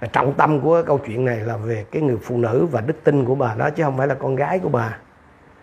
Và 0.00 0.08
trọng 0.08 0.34
tâm 0.34 0.60
của 0.60 0.82
câu 0.86 0.98
chuyện 0.98 1.24
này 1.24 1.36
là 1.36 1.56
về 1.56 1.86
cái 1.90 2.02
người 2.02 2.18
phụ 2.22 2.36
nữ 2.36 2.66
và 2.70 2.80
đức 2.80 3.04
tin 3.04 3.24
của 3.24 3.34
bà 3.34 3.54
đó, 3.54 3.70
chứ 3.70 3.82
không 3.82 3.96
phải 3.98 4.06
là 4.06 4.14
con 4.14 4.36
gái 4.36 4.58
của 4.58 4.68
bà. 4.68 4.98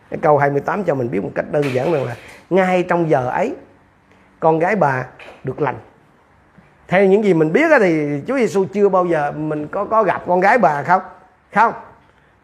Cái 0.10 0.20
câu 0.22 0.38
28 0.38 0.84
cho 0.84 0.96
mình 0.96 1.12
biết 1.12 1.24
một 1.24 1.32
cách 1.36 1.46
đơn 1.52 1.64
giản 1.74 1.92
rằng 1.92 2.04
là 2.04 2.16
ngay 2.50 2.84
trong 2.84 3.10
giờ 3.10 3.30
ấy, 3.30 3.56
con 4.40 4.60
gái 4.60 4.76
bà 4.76 5.06
được 5.44 5.62
lành 5.62 5.78
theo 6.88 7.06
những 7.06 7.24
gì 7.24 7.34
mình 7.34 7.54
biết 7.54 7.72
thì 7.80 8.22
Chúa 8.28 8.38
Giêsu 8.38 8.66
chưa 8.74 8.90
bao 8.90 9.06
giờ 9.06 9.32
mình 9.32 9.68
có 9.68 9.86
có 9.86 10.04
gặp 10.04 10.24
con 10.28 10.40
gái 10.40 10.58
bà 10.58 10.84
không? 10.84 11.02
Không. 11.54 11.74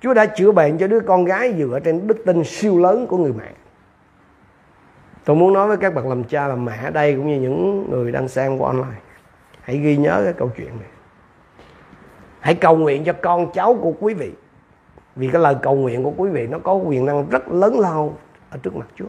Chúa 0.02 0.14
đã 0.14 0.26
chữa 0.26 0.52
bệnh 0.52 0.78
cho 0.78 0.88
đứa 0.88 1.00
con 1.00 1.26
gái 1.26 1.56
dựa 1.58 1.80
trên 1.84 2.08
đức 2.08 2.18
tin 2.26 2.44
siêu 2.44 2.80
lớn 2.80 3.08
của 3.08 3.18
người 3.18 3.34
mẹ. 3.40 3.52
Tôi 5.26 5.36
muốn 5.36 5.54
nói 5.54 5.68
với 5.68 5.78
các 5.78 5.94
bậc 5.94 6.06
làm 6.06 6.24
cha 6.24 6.48
làm 6.48 6.66
mẹ 6.66 6.80
ở 6.84 6.90
đây 6.90 7.16
cũng 7.16 7.28
như 7.28 7.40
những 7.40 7.88
người 7.92 8.12
đang 8.12 8.28
xem 8.28 8.58
qua 8.58 8.68
online. 8.68 9.00
Hãy 9.62 9.78
ghi 9.78 9.98
nhớ 9.98 10.22
cái 10.24 10.34
câu 10.34 10.52
chuyện 10.58 10.68
này. 10.68 10.90
Hãy 12.40 12.56
cầu 12.56 12.78
nguyện 12.78 13.04
cho 13.04 13.14
con 13.22 13.52
cháu 13.52 13.78
của 13.82 13.94
quý 14.00 14.14
vị. 14.14 14.32
Vì 15.16 15.28
cái 15.28 15.42
lời 15.42 15.56
cầu 15.62 15.76
nguyện 15.76 16.04
của 16.04 16.14
quý 16.18 16.30
vị 16.30 16.48
nó 16.48 16.60
có 16.60 16.74
quyền 16.74 17.06
năng 17.06 17.30
rất 17.30 17.52
lớn 17.52 17.80
lao 17.80 18.16
ở 18.50 18.58
trước 18.64 18.76
mặt 18.76 18.88
Chúa. 18.96 19.06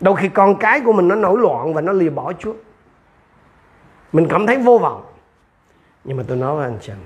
Đôi 0.00 0.16
khi 0.16 0.28
con 0.28 0.56
cái 0.56 0.80
của 0.80 0.92
mình 0.92 1.08
nó 1.08 1.14
nổi 1.14 1.38
loạn 1.38 1.74
và 1.74 1.80
nó 1.80 1.92
lìa 1.92 2.10
bỏ 2.10 2.32
Chúa 2.32 2.54
mình 4.12 4.26
cảm 4.30 4.46
thấy 4.46 4.58
vô 4.58 4.78
vọng 4.78 5.04
nhưng 6.04 6.16
mà 6.16 6.22
tôi 6.28 6.36
nói 6.36 6.56
với 6.56 6.64
anh 6.64 6.78
chị 6.80 6.92
em 6.92 6.98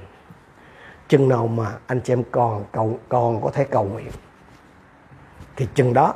chừng 1.09 1.29
nào 1.29 1.47
mà 1.47 1.79
anh 1.87 2.01
chị 2.01 2.13
em 2.13 2.23
còn 2.31 2.65
cầu 2.73 3.01
còn 3.09 3.43
có 3.43 3.51
thể 3.51 3.65
cầu 3.65 3.85
nguyện 3.85 4.11
thì 5.57 5.69
chừng 5.75 5.95
đó 5.95 6.15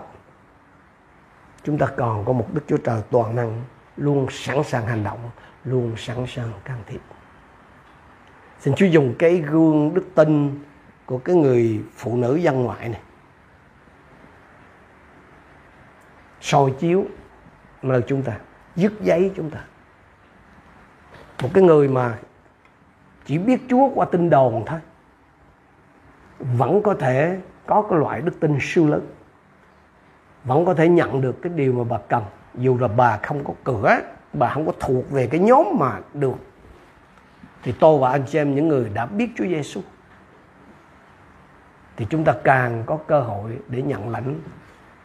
chúng 1.64 1.79
ta 1.79 1.87
còn 1.96 2.25
có 2.25 2.33
một 2.33 2.46
Đức 2.53 2.61
Chúa 2.66 2.77
Trời 2.77 3.03
toàn 3.11 3.37
năng 3.37 3.62
luôn 3.96 4.27
sẵn 4.31 4.64
sàng 4.64 4.87
hành 4.87 5.05
động, 5.05 5.31
luôn 5.64 5.94
sẵn 5.96 6.27
sàng 6.29 6.53
can 6.64 6.79
thiệp. 6.87 7.01
Xin 8.61 8.75
Chúa 8.75 8.87
dùng 8.87 9.14
cái 9.18 9.37
gương 9.37 9.94
đức 9.94 10.05
tin 10.14 10.61
của 11.07 11.18
cái 11.18 11.37
người 11.37 11.81
phụ 11.96 12.16
nữ 12.16 12.37
dân 12.37 12.62
ngoại 12.62 12.88
này 12.88 13.01
soi 16.40 16.75
chiếu 16.79 17.05
nơi 17.83 18.03
chúng 18.07 18.22
ta, 18.22 18.38
dứt 18.77 18.92
giấy 19.01 19.33
chúng 19.37 19.51
ta 19.51 19.64
một 21.42 21.49
cái 21.55 21.64
người 21.64 21.88
mà 21.88 22.18
chỉ 23.25 23.38
biết 23.38 23.61
Chúa 23.70 23.88
qua 23.94 24.07
tin 24.07 24.31
đồn 24.31 24.62
thôi, 24.66 24.79
vẫn 26.38 26.83
có 26.83 26.94
thể 26.94 27.38
có 27.66 27.83
cái 27.83 27.99
loại 27.99 28.20
đức 28.20 28.40
tin 28.40 28.59
siêu 28.61 28.87
lớn, 28.87 29.07
vẫn 30.44 30.64
có 30.64 30.75
thể 30.75 30.88
nhận 30.88 31.20
được 31.20 31.42
cái 31.42 31.53
điều 31.57 31.72
mà 31.72 31.85
bà 31.85 31.99
cần. 32.09 32.25
Dù 32.55 32.79
là 32.79 32.88
bà 32.88 33.16
không 33.16 33.44
có 33.44 33.55
cửa, 33.64 34.01
bà 34.33 34.51
không 34.51 34.66
có 34.66 34.72
thuộc 34.81 35.11
về 35.11 35.27
cái 35.27 35.40
nhóm 35.40 35.66
mà 35.79 35.99
được, 36.14 36.37
thì 37.62 37.72
tôi 37.81 37.99
và 37.99 38.11
anh 38.11 38.22
chị 38.27 38.38
em 38.38 38.55
những 38.55 38.68
người 38.68 38.90
đã 38.94 39.07
biết 39.07 39.31
Chúa 39.37 39.44
Giêsu, 39.44 39.81
thì 41.96 42.07
chúng 42.11 42.25
ta 42.25 42.35
càng 42.44 42.83
có 42.87 42.99
cơ 43.07 43.20
hội 43.20 43.59
để 43.68 43.83
nhận 43.83 44.09
lãnh 44.09 44.40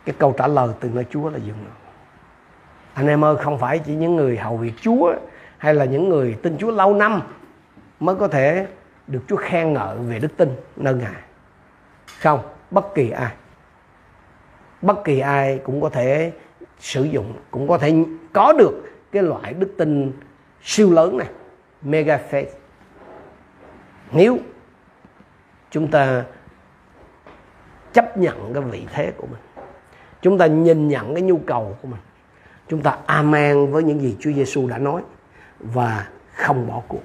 cái 0.05 0.15
câu 0.19 0.33
trả 0.37 0.47
lời 0.47 0.69
từ 0.79 0.89
nơi 0.89 1.05
Chúa 1.09 1.29
là 1.29 1.37
dừng 1.37 1.65
anh 2.93 3.07
em 3.07 3.23
ơi, 3.23 3.35
không 3.41 3.57
phải 3.59 3.79
chỉ 3.79 3.95
những 3.95 4.15
người 4.15 4.37
hầu 4.37 4.57
việc 4.57 4.73
Chúa 4.81 5.13
hay 5.61 5.73
là 5.73 5.85
những 5.85 6.09
người 6.09 6.37
tin 6.41 6.57
Chúa 6.57 6.71
lâu 6.71 6.93
năm 6.93 7.21
mới 7.99 8.15
có 8.15 8.27
thể 8.27 8.67
được 9.07 9.19
Chúa 9.27 9.35
khen 9.35 9.73
ngợi 9.73 9.97
về 9.97 10.19
đức 10.19 10.37
tin 10.37 10.49
nơi 10.75 10.93
Ngài? 10.93 11.21
Không, 12.19 12.39
bất 12.71 12.95
kỳ 12.95 13.09
ai. 13.09 13.31
Bất 14.81 15.03
kỳ 15.03 15.19
ai 15.19 15.61
cũng 15.63 15.81
có 15.81 15.89
thể 15.89 16.31
sử 16.79 17.03
dụng, 17.03 17.33
cũng 17.51 17.67
có 17.67 17.77
thể 17.77 17.93
có 18.33 18.53
được 18.53 18.91
cái 19.11 19.23
loại 19.23 19.53
đức 19.53 19.73
tin 19.77 20.11
siêu 20.61 20.91
lớn 20.91 21.17
này, 21.17 21.27
mega 21.81 22.19
faith. 22.31 22.45
Nếu 24.11 24.37
chúng 25.71 25.87
ta 25.87 26.23
chấp 27.93 28.17
nhận 28.17 28.53
cái 28.53 28.63
vị 28.63 28.85
thế 28.93 29.11
của 29.17 29.27
mình, 29.27 29.65
chúng 30.21 30.37
ta 30.37 30.45
nhìn 30.45 30.87
nhận 30.87 31.13
cái 31.13 31.21
nhu 31.21 31.37
cầu 31.37 31.77
của 31.81 31.87
mình, 31.87 32.01
chúng 32.67 32.81
ta 32.81 32.97
amen 33.05 33.71
với 33.71 33.83
những 33.83 33.99
gì 33.99 34.17
Chúa 34.19 34.31
Giêsu 34.31 34.67
đã 34.67 34.77
nói 34.77 35.01
và 35.63 36.07
không 36.35 36.67
bỏ 36.67 36.81
cuộc. 36.87 37.03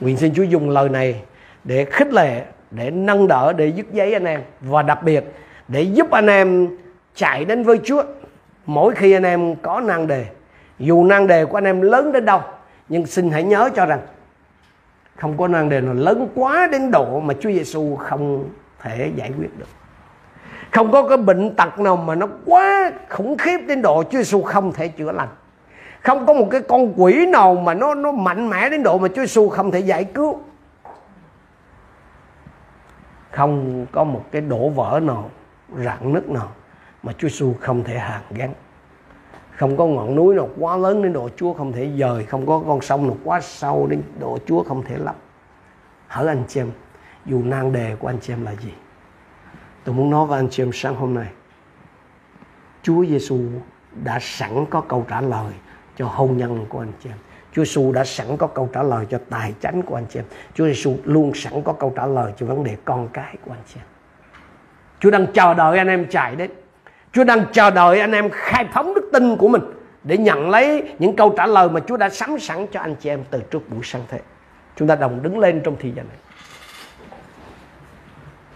Nguyện 0.00 0.16
xin 0.16 0.34
Chúa 0.34 0.42
dùng 0.42 0.70
lời 0.70 0.88
này 0.88 1.22
để 1.64 1.84
khích 1.84 2.12
lệ, 2.12 2.44
để 2.70 2.90
nâng 2.90 3.28
đỡ, 3.28 3.52
để 3.52 3.68
dứt 3.68 3.92
giấy 3.92 4.12
anh 4.12 4.24
em. 4.24 4.42
Và 4.60 4.82
đặc 4.82 5.02
biệt, 5.02 5.24
để 5.68 5.82
giúp 5.82 6.10
anh 6.10 6.26
em 6.26 6.68
chạy 7.14 7.44
đến 7.44 7.62
với 7.62 7.80
Chúa. 7.84 8.02
Mỗi 8.66 8.94
khi 8.94 9.12
anh 9.12 9.22
em 9.22 9.56
có 9.56 9.80
năng 9.80 10.06
đề, 10.06 10.26
dù 10.78 11.04
năng 11.04 11.26
đề 11.26 11.44
của 11.44 11.58
anh 11.58 11.64
em 11.64 11.80
lớn 11.80 12.12
đến 12.12 12.24
đâu, 12.24 12.40
nhưng 12.88 13.06
xin 13.06 13.30
hãy 13.30 13.42
nhớ 13.42 13.70
cho 13.76 13.86
rằng 13.86 14.00
không 15.16 15.36
có 15.36 15.48
năng 15.48 15.68
đề 15.68 15.80
nào 15.80 15.94
lớn 15.94 16.28
quá 16.34 16.68
đến 16.72 16.90
độ 16.90 17.20
mà 17.20 17.34
Chúa 17.40 17.50
Giêsu 17.50 17.96
không 17.96 18.48
thể 18.80 19.12
giải 19.16 19.32
quyết 19.38 19.58
được. 19.58 19.68
Không 20.70 20.92
có 20.92 21.08
cái 21.08 21.18
bệnh 21.18 21.54
tật 21.54 21.78
nào 21.78 21.96
mà 21.96 22.14
nó 22.14 22.26
quá 22.46 22.92
khủng 23.08 23.36
khiếp 23.38 23.58
đến 23.68 23.82
độ 23.82 24.02
Chúa 24.02 24.18
Giêsu 24.18 24.42
không 24.42 24.72
thể 24.72 24.88
chữa 24.88 25.12
lành 25.12 25.28
không 26.08 26.26
có 26.26 26.32
một 26.32 26.48
cái 26.50 26.60
con 26.68 26.92
quỷ 26.96 27.26
nào 27.26 27.54
mà 27.54 27.74
nó 27.74 27.94
nó 27.94 28.12
mạnh 28.12 28.50
mẽ 28.50 28.70
đến 28.70 28.82
độ 28.82 28.98
mà 28.98 29.08
Chúa 29.08 29.22
Giêsu 29.22 29.48
không 29.48 29.70
thể 29.70 29.80
giải 29.80 30.04
cứu. 30.04 30.40
Không 33.30 33.86
có 33.92 34.04
một 34.04 34.24
cái 34.30 34.42
đổ 34.42 34.68
vỡ 34.68 35.00
nào, 35.02 35.30
rạn 35.76 36.12
nứt 36.12 36.28
nào 36.28 36.48
mà 37.02 37.12
Chúa 37.12 37.28
Giêsu 37.28 37.54
không 37.60 37.84
thể 37.84 37.98
hàn 37.98 38.22
gắn. 38.30 38.54
Không 39.56 39.76
có 39.76 39.86
ngọn 39.86 40.14
núi 40.14 40.34
nào 40.34 40.48
quá 40.58 40.76
lớn 40.76 41.02
đến 41.02 41.12
độ 41.12 41.28
Chúa 41.36 41.52
không 41.52 41.72
thể 41.72 41.90
dời. 41.98 42.24
Không 42.24 42.46
có 42.46 42.62
con 42.66 42.80
sông 42.80 43.06
nào 43.06 43.16
quá 43.24 43.40
sâu 43.40 43.86
đến 43.86 44.02
độ 44.20 44.38
Chúa 44.46 44.62
không 44.62 44.82
thể 44.82 44.96
lấp. 44.98 45.16
Hỡi 46.06 46.28
anh 46.28 46.42
chị 46.48 46.60
em, 46.60 46.70
dù 47.26 47.42
nan 47.44 47.72
đề 47.72 47.96
của 47.98 48.08
anh 48.08 48.18
chị 48.20 48.32
em 48.32 48.44
là 48.44 48.52
gì, 48.52 48.72
tôi 49.84 49.94
muốn 49.94 50.10
nói 50.10 50.26
với 50.26 50.38
anh 50.40 50.48
chị 50.50 50.62
em 50.62 50.70
sáng 50.72 50.94
hôm 50.94 51.14
nay, 51.14 51.28
Chúa 52.82 53.04
Giêsu 53.04 53.38
đã 54.04 54.18
sẵn 54.20 54.66
có 54.70 54.80
câu 54.80 55.06
trả 55.08 55.20
lời 55.20 55.52
cho 55.98 56.06
hôn 56.06 56.36
nhân 56.36 56.66
của 56.68 56.78
anh 56.78 56.92
chị 57.02 57.08
em 57.08 57.18
Chúa 57.52 57.64
Giêsu 57.64 57.92
đã 57.92 58.04
sẵn 58.04 58.36
có 58.36 58.46
câu 58.46 58.70
trả 58.72 58.82
lời 58.82 59.06
cho 59.10 59.18
tài 59.30 59.54
chánh 59.60 59.82
của 59.82 59.94
anh 59.94 60.06
chị 60.10 60.18
em 60.18 60.24
Chúa 60.54 60.66
Giêsu 60.66 60.96
luôn 61.04 61.34
sẵn 61.34 61.62
có 61.62 61.72
câu 61.72 61.92
trả 61.96 62.06
lời 62.06 62.32
cho 62.36 62.46
vấn 62.46 62.64
đề 62.64 62.76
con 62.84 63.08
cái 63.12 63.36
của 63.44 63.52
anh 63.52 63.62
chị 63.66 63.74
em 63.80 63.86
Chúa 65.00 65.10
đang 65.10 65.26
chờ 65.32 65.54
đợi 65.54 65.78
anh 65.78 65.88
em 65.88 66.06
chạy 66.10 66.36
đến 66.36 66.50
Chúa 67.12 67.24
đang 67.24 67.44
chờ 67.52 67.70
đợi 67.70 68.00
anh 68.00 68.12
em 68.12 68.28
khai 68.32 68.66
phóng 68.72 68.94
đức 68.94 69.10
tin 69.12 69.36
của 69.36 69.48
mình 69.48 69.62
để 70.04 70.18
nhận 70.18 70.50
lấy 70.50 70.94
những 70.98 71.16
câu 71.16 71.34
trả 71.36 71.46
lời 71.46 71.68
mà 71.68 71.80
Chúa 71.80 71.96
đã 71.96 72.08
sắm 72.08 72.38
sẵn 72.38 72.66
cho 72.66 72.80
anh 72.80 72.94
chị 72.94 73.08
em 73.08 73.24
từ 73.30 73.40
trước 73.50 73.70
buổi 73.70 73.80
sáng 73.82 74.02
thế. 74.08 74.20
Chúng 74.76 74.88
ta 74.88 74.96
đồng 74.96 75.22
đứng 75.22 75.38
lên 75.38 75.60
trong 75.64 75.76
thời 75.80 75.92
gian 75.92 76.08
này. 76.08 76.16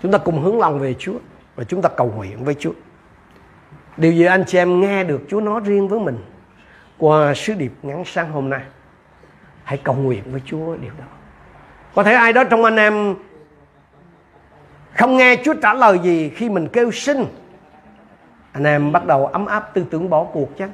Chúng 0.02 0.12
ta 0.12 0.18
cùng 0.18 0.42
hướng 0.42 0.58
lòng 0.58 0.78
về 0.78 0.94
Chúa 0.98 1.18
và 1.56 1.64
chúng 1.64 1.82
ta 1.82 1.88
cầu 1.88 2.12
nguyện 2.16 2.44
với 2.44 2.54
Chúa. 2.54 2.72
Điều 3.96 4.12
gì 4.12 4.24
anh 4.24 4.44
chị 4.46 4.58
em 4.58 4.80
nghe 4.80 5.04
được 5.04 5.20
Chúa 5.28 5.40
nói 5.40 5.60
riêng 5.64 5.88
với 5.88 6.00
mình 6.00 6.18
qua 7.02 7.34
sứ 7.34 7.54
điệp 7.54 7.72
ngắn 7.82 8.04
sáng 8.06 8.32
hôm 8.32 8.50
nay. 8.50 8.60
Hãy 9.64 9.78
cầu 9.84 9.94
nguyện 9.94 10.22
với 10.26 10.40
Chúa 10.46 10.76
điều 10.76 10.92
đó. 10.98 11.04
Có 11.94 12.02
thể 12.02 12.12
ai 12.12 12.32
đó 12.32 12.44
trong 12.44 12.64
anh 12.64 12.76
em 12.76 13.14
không 14.94 15.16
nghe 15.16 15.36
Chúa 15.44 15.54
trả 15.54 15.74
lời 15.74 15.98
gì 15.98 16.28
khi 16.28 16.48
mình 16.48 16.68
kêu 16.68 16.90
xin, 16.90 17.24
anh 18.52 18.64
em 18.64 18.92
bắt 18.92 19.06
đầu 19.06 19.26
ấm 19.26 19.46
áp 19.46 19.74
tư 19.74 19.84
tưởng 19.90 20.10
bỏ 20.10 20.24
cuộc 20.24 20.48
chắc 20.58 20.70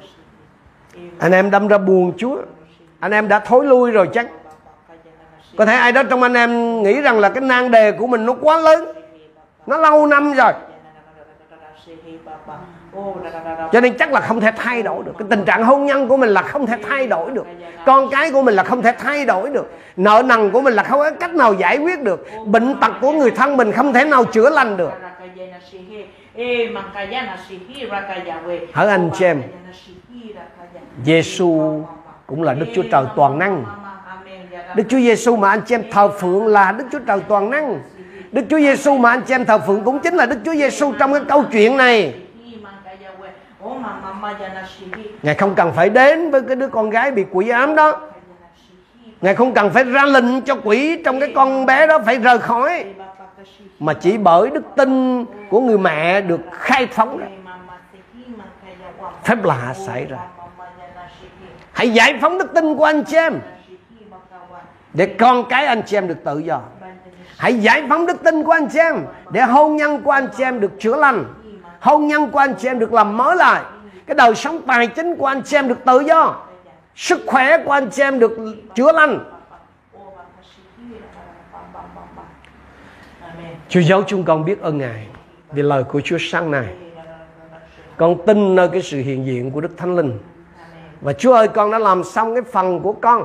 anh 1.19 1.31
em 1.31 1.51
đâm 1.51 1.67
ra 1.67 1.77
buồn 1.77 2.13
chúa, 2.17 2.41
anh 2.99 3.11
em 3.11 3.27
đã 3.27 3.39
thối 3.39 3.65
lui 3.65 3.91
rồi 3.91 4.09
chắc 4.13 4.27
có 5.57 5.65
thể 5.65 5.73
ai 5.73 5.91
đó 5.91 6.03
trong 6.03 6.23
anh 6.23 6.33
em 6.33 6.83
nghĩ 6.83 7.01
rằng 7.01 7.19
là 7.19 7.29
cái 7.29 7.41
nan 7.41 7.71
đề 7.71 7.91
của 7.91 8.07
mình 8.07 8.25
nó 8.25 8.33
quá 8.41 8.57
lớn, 8.57 8.85
nó 9.67 9.77
lâu 9.77 10.07
năm 10.07 10.33
rồi 10.33 10.53
cho 13.71 13.81
nên 13.81 13.97
chắc 13.97 14.13
là 14.13 14.19
không 14.19 14.41
thể 14.41 14.51
thay 14.57 14.83
đổi 14.83 15.03
được. 15.03 15.11
Cái 15.19 15.27
tình 15.29 15.45
trạng 15.45 15.63
hôn 15.63 15.85
nhân 15.85 16.07
của 16.07 16.17
mình 16.17 16.29
là 16.29 16.41
không 16.41 16.65
thể 16.65 16.77
thay 16.89 17.07
đổi 17.07 17.31
được. 17.31 17.45
Con 17.85 18.09
cái 18.09 18.31
của 18.31 18.41
mình 18.41 18.55
là 18.55 18.63
không 18.63 18.81
thể 18.81 18.93
thay 18.99 19.25
đổi 19.25 19.49
được. 19.49 19.71
Nợ 19.97 20.23
nần 20.25 20.51
của 20.51 20.61
mình 20.61 20.73
là 20.73 20.83
không 20.83 20.99
có 20.99 21.11
cách 21.11 21.35
nào 21.35 21.53
giải 21.53 21.77
quyết 21.77 22.01
được. 22.01 22.27
Bệnh 22.45 22.75
tật 22.79 22.91
của 23.01 23.11
người 23.11 23.31
thân 23.31 23.57
mình 23.57 23.71
không 23.71 23.93
thể 23.93 24.05
nào 24.05 24.25
chữa 24.25 24.49
lành 24.49 24.77
được. 24.77 24.91
Hỡi 28.73 28.87
anh 28.87 29.09
chị 29.17 29.25
em 29.25 29.41
Giêsu 31.05 31.81
cũng 32.27 32.43
là 32.43 32.53
Đức 32.53 32.65
Chúa 32.75 32.83
Trời 32.91 33.05
toàn 33.15 33.39
năng. 33.39 33.65
Đức 34.75 34.83
Chúa 34.89 34.97
Giêsu 34.97 35.35
mà 35.35 35.49
anh 35.49 35.61
chị 35.65 35.75
em 35.75 35.83
thờ 35.91 36.09
phượng 36.19 36.47
là 36.47 36.71
Đức 36.71 36.85
Chúa 36.91 36.99
Trời 37.07 37.19
toàn 37.27 37.49
năng. 37.49 37.79
Đức 38.31 38.43
Chúa 38.49 38.59
Giêsu 38.59 38.97
mà 38.97 39.09
anh 39.09 39.21
chị 39.21 39.33
em 39.33 39.45
thờ 39.45 39.59
phượng 39.67 39.83
cũng 39.83 39.99
chính 39.99 40.15
là 40.15 40.25
Đức 40.25 40.39
Chúa 40.45 40.55
Giêsu 40.55 40.93
trong 40.99 41.13
cái 41.13 41.21
câu 41.29 41.43
chuyện 41.51 41.77
này. 41.77 42.13
Ngài 45.23 45.35
không 45.35 45.55
cần 45.55 45.71
phải 45.73 45.89
đến 45.89 46.31
với 46.31 46.41
cái 46.41 46.55
đứa 46.55 46.67
con 46.67 46.89
gái 46.89 47.11
bị 47.11 47.25
quỷ 47.31 47.49
ám 47.49 47.75
đó. 47.75 48.01
Ngài 49.21 49.35
không 49.35 49.53
cần 49.53 49.69
phải 49.69 49.83
ra 49.83 50.05
lệnh 50.05 50.41
cho 50.41 50.55
quỷ 50.63 51.01
trong 51.05 51.19
cái 51.19 51.31
con 51.35 51.65
bé 51.65 51.87
đó 51.87 51.99
phải 52.05 52.17
rời 52.17 52.39
khỏi. 52.39 52.85
Mà 53.79 53.93
chỉ 53.93 54.17
bởi 54.17 54.49
đức 54.49 54.63
tin 54.75 55.25
của 55.49 55.61
người 55.61 55.77
mẹ 55.77 56.21
được 56.21 56.41
khai 56.51 56.87
phóng 56.91 57.17
ra 57.17 57.27
phép 59.23 59.43
lạ 59.43 59.73
xảy 59.87 60.05
ra. 60.05 60.17
Hãy 61.73 61.89
giải 61.89 62.17
phóng 62.21 62.37
đức 62.37 62.53
tin 62.53 62.77
của 62.77 62.83
anh 62.83 63.03
chị 63.03 63.17
em. 63.17 63.39
Để 64.93 65.05
con 65.05 65.43
cái 65.49 65.65
anh 65.65 65.81
chị 65.85 65.97
em 65.97 66.07
được 66.07 66.23
tự 66.23 66.39
do. 66.39 66.61
Hãy 67.37 67.59
giải 67.59 67.83
phóng 67.89 68.05
đức 68.05 68.23
tin 68.23 68.43
của 68.43 68.51
anh 68.51 68.67
chị 68.67 68.79
em. 68.79 69.05
Để 69.31 69.41
hôn 69.41 69.75
nhân 69.75 70.01
của 70.01 70.11
anh 70.11 70.27
chị 70.37 70.43
em 70.43 70.59
được 70.59 70.71
chữa 70.79 70.95
lành 70.95 71.25
hôn 71.79 72.07
nhân 72.07 72.31
của 72.31 72.39
anh 72.39 72.53
chị 72.57 72.67
em 72.67 72.79
được 72.79 72.93
làm 72.93 73.17
mới 73.17 73.35
lại 73.35 73.63
cái 74.05 74.15
đời 74.15 74.35
sống 74.35 74.61
tài 74.67 74.87
chính 74.87 75.15
của 75.15 75.25
anh 75.25 75.41
chị 75.41 75.57
em 75.57 75.67
được 75.67 75.85
tự 75.85 75.99
do 75.99 76.35
sức 76.95 77.19
khỏe 77.27 77.63
của 77.65 77.71
anh 77.71 77.89
chị 77.89 78.01
em 78.01 78.19
được 78.19 78.31
chữa 78.75 78.91
lành 78.91 79.19
Chúa 83.69 83.79
giáo 83.79 84.03
chúng 84.07 84.23
con 84.23 84.45
biết 84.45 84.61
ơn 84.61 84.77
Ngài 84.77 85.07
vì 85.51 85.61
lời 85.61 85.83
của 85.83 86.01
Chúa 86.01 86.17
sáng 86.19 86.51
này. 86.51 86.67
Con 87.97 88.15
tin 88.25 88.55
nơi 88.55 88.69
cái 88.69 88.81
sự 88.81 88.97
hiện 88.97 89.25
diện 89.25 89.51
của 89.51 89.61
Đức 89.61 89.77
Thánh 89.77 89.95
Linh. 89.95 90.19
Và 91.01 91.13
Chúa 91.13 91.33
ơi, 91.33 91.47
con 91.47 91.71
đã 91.71 91.79
làm 91.79 92.03
xong 92.03 92.33
cái 92.35 92.43
phần 92.51 92.79
của 92.79 92.93
con 92.93 93.23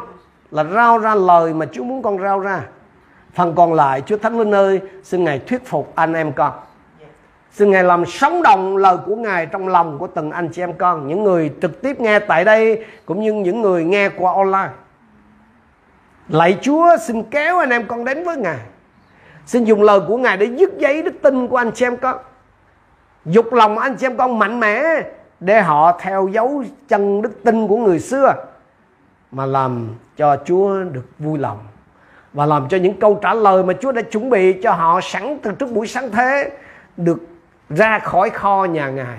là 0.51 0.65
rao 0.65 0.99
ra 0.99 1.15
lời 1.15 1.55
mà 1.55 1.67
Chúa 1.73 1.85
muốn 1.85 2.03
con 2.03 2.19
rao 2.19 2.41
ra. 2.41 2.63
Phần 3.35 3.55
còn 3.55 3.75
lại, 3.75 4.03
Chúa 4.07 4.17
Thánh 4.17 4.39
Linh 4.39 4.55
ơi, 4.55 4.81
xin 5.03 5.25
Ngài 5.25 5.39
thuyết 5.39 5.67
phục 5.67 5.93
anh 5.95 6.13
em 6.13 6.33
con. 6.33 6.53
Xin 7.55 7.71
Ngài 7.71 7.85
làm 7.85 8.07
sống 8.07 8.43
động, 8.43 8.77
lời 8.77 8.97
của 9.07 9.17
Ngài 9.17 9.47
trong 9.47 9.69
lòng 9.69 9.99
của 9.99 10.07
từng 10.07 10.31
anh 10.31 10.49
chị 10.49 10.63
em 10.63 10.73
con. 10.73 11.09
Những 11.09 11.25
người 11.25 11.53
trực 11.63 11.83
tiếp 11.83 12.01
nghe 12.01 12.19
tại 12.19 12.45
đây, 12.45 12.85
cũng 13.07 13.21
như 13.21 13.33
những 13.33 13.63
người 13.63 13.85
nghe 13.85 14.09
qua 14.09 14.33
online. 14.33 14.69
Lạy 16.29 16.59
Chúa, 16.63 16.97
xin 17.07 17.23
kéo 17.23 17.59
anh 17.59 17.71
em 17.71 17.87
con 17.87 18.05
đến 18.05 18.25
với 18.25 18.37
Ngài 18.37 18.59
Xin 19.47 19.65
dùng 19.65 19.83
lời 19.83 20.01
của 20.09 20.17
Ngài 20.17 20.37
để 20.37 20.47
dứt 20.47 20.79
giấy 20.79 21.03
đức 21.03 21.15
tin 21.23 21.49
của 21.49 21.57
anh 21.57 21.71
chị 21.75 21.87
em 21.87 21.97
con. 21.97 22.17
Dục 23.25 23.53
lòng 23.53 23.79
anh 23.79 23.97
chị 23.97 24.07
em 24.07 24.17
con 24.17 24.39
mạnh 24.39 24.61
mẽ 24.61 24.83
để 25.41 25.63
họ 25.63 25.99
theo 26.01 26.29
dấu 26.29 26.65
chân 26.89 27.23
đức 27.23 27.45
tin 27.45 27.69
của 27.69 27.77
người 27.77 28.01
xưa, 28.01 28.35
mà 29.31 29.47
làm 29.47 29.89
cho 30.17 30.37
Chúa 30.45 30.83
được 30.83 31.07
vui 31.19 31.39
lòng, 31.39 31.59
và 32.33 32.47
làm 32.47 32.69
cho 32.69 32.77
những 32.77 33.01
câu 33.01 33.19
trả 33.23 33.35
lời 33.35 33.63
mà 33.63 33.75
Chúa 33.81 33.93
đã 33.93 34.03
chuẩn 34.03 34.31
bị 34.31 34.53
cho 34.63 34.73
họ 34.73 35.01
sẵn 35.03 35.39
từ 35.43 35.53
trước 35.53 35.73
buổi 35.73 35.87
sáng 35.87 36.11
thế 36.11 36.51
được 36.97 37.19
ra 37.71 37.99
khỏi 37.99 38.31
kho 38.31 38.65
nhà 38.65 38.89
Ngài, 38.89 39.19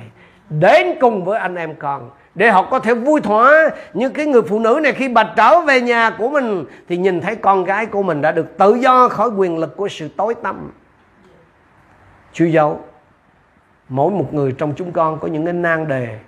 đến 0.49 0.87
cùng 1.01 1.25
với 1.25 1.39
anh 1.39 1.55
em 1.55 1.75
con, 1.75 2.09
để 2.35 2.49
họ 2.49 2.63
có 2.63 2.79
thể 2.79 2.93
vui 2.93 3.21
thỏa. 3.21 3.69
Như 3.93 4.09
cái 4.09 4.25
người 4.25 4.41
phụ 4.41 4.59
nữ 4.59 4.79
này 4.83 4.93
khi 4.93 5.09
bà 5.09 5.33
trở 5.35 5.61
về 5.61 5.81
nhà 5.81 6.09
của 6.17 6.29
mình, 6.29 6.65
thì 6.87 6.97
nhìn 6.97 7.21
thấy 7.21 7.35
con 7.35 7.63
gái 7.63 7.85
của 7.85 8.03
mình 8.03 8.21
đã 8.21 8.31
được 8.31 8.57
tự 8.57 8.75
do 8.75 9.09
khỏi 9.09 9.29
quyền 9.29 9.57
lực 9.57 9.77
của 9.77 9.87
sự 9.87 10.07
tối 10.17 10.35
tăm. 10.35 10.71
Chúa 12.33 12.45
dấu 12.45 12.79
mỗi 13.89 14.11
một 14.11 14.33
người 14.33 14.51
trong 14.57 14.73
chúng 14.75 14.91
con 14.91 15.19
có 15.19 15.27
những 15.27 15.45
cái 15.45 15.53
nan 15.53 15.87
đề, 15.87 16.19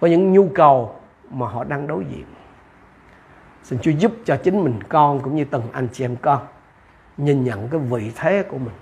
có 0.00 0.06
những 0.06 0.32
nhu 0.32 0.48
cầu 0.54 0.94
mà 1.30 1.48
họ 1.48 1.64
đang 1.64 1.86
đối 1.86 2.04
diện. 2.04 2.24
Xin 3.62 3.78
Chúa 3.82 3.90
giúp 3.90 4.12
cho 4.24 4.36
chính 4.36 4.64
mình 4.64 4.78
con 4.88 5.20
cũng 5.20 5.36
như 5.36 5.44
từng 5.44 5.62
anh 5.72 5.88
chị 5.92 6.04
em 6.04 6.16
con 6.22 6.38
nhìn 7.16 7.44
nhận 7.44 7.68
cái 7.68 7.80
vị 7.80 8.12
thế 8.16 8.42
của 8.42 8.58
mình 8.58 8.74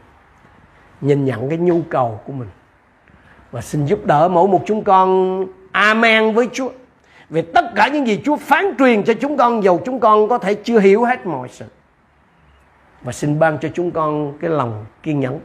nhìn 1.05 1.24
nhận 1.24 1.48
cái 1.48 1.59
nhu 1.59 1.80
cầu 1.90 2.20
của 2.26 2.32
mình. 2.32 2.48
Và 3.50 3.61
xin 3.61 3.86
giúp 3.86 4.07
đỡ 4.07 4.28
mỗi 4.28 4.48
một 4.48 4.62
chúng 4.66 4.84
con. 4.84 5.46
Amen 5.72 6.34
với 6.34 6.48
Chúa. 6.52 6.70
Về 7.30 7.42
tất 7.42 7.64
cả 7.74 7.88
những 7.88 8.07
gì 8.07 8.22
Chúa 8.24 8.36
phán 8.36 8.64
truyền 8.78 9.02
cho 9.02 9.14
chúng 9.20 9.36
con, 9.36 9.64
dầu 9.64 9.80
chúng 9.84 10.00
con 10.00 10.28
có 10.28 10.38
thể 10.38 10.55
chưa 10.55 10.78
hiểu 10.78 11.05
hết 11.05 11.26
mọi 11.26 11.48
sự. 11.48 11.64
Và 13.02 13.12
xin 13.12 13.38
ban 13.38 13.59
cho 13.59 13.68
chúng 13.74 13.90
con 13.90 14.38
cái 14.40 14.50
lòng 14.50 14.84
kiên 15.02 15.20
nhẫn 15.20 15.40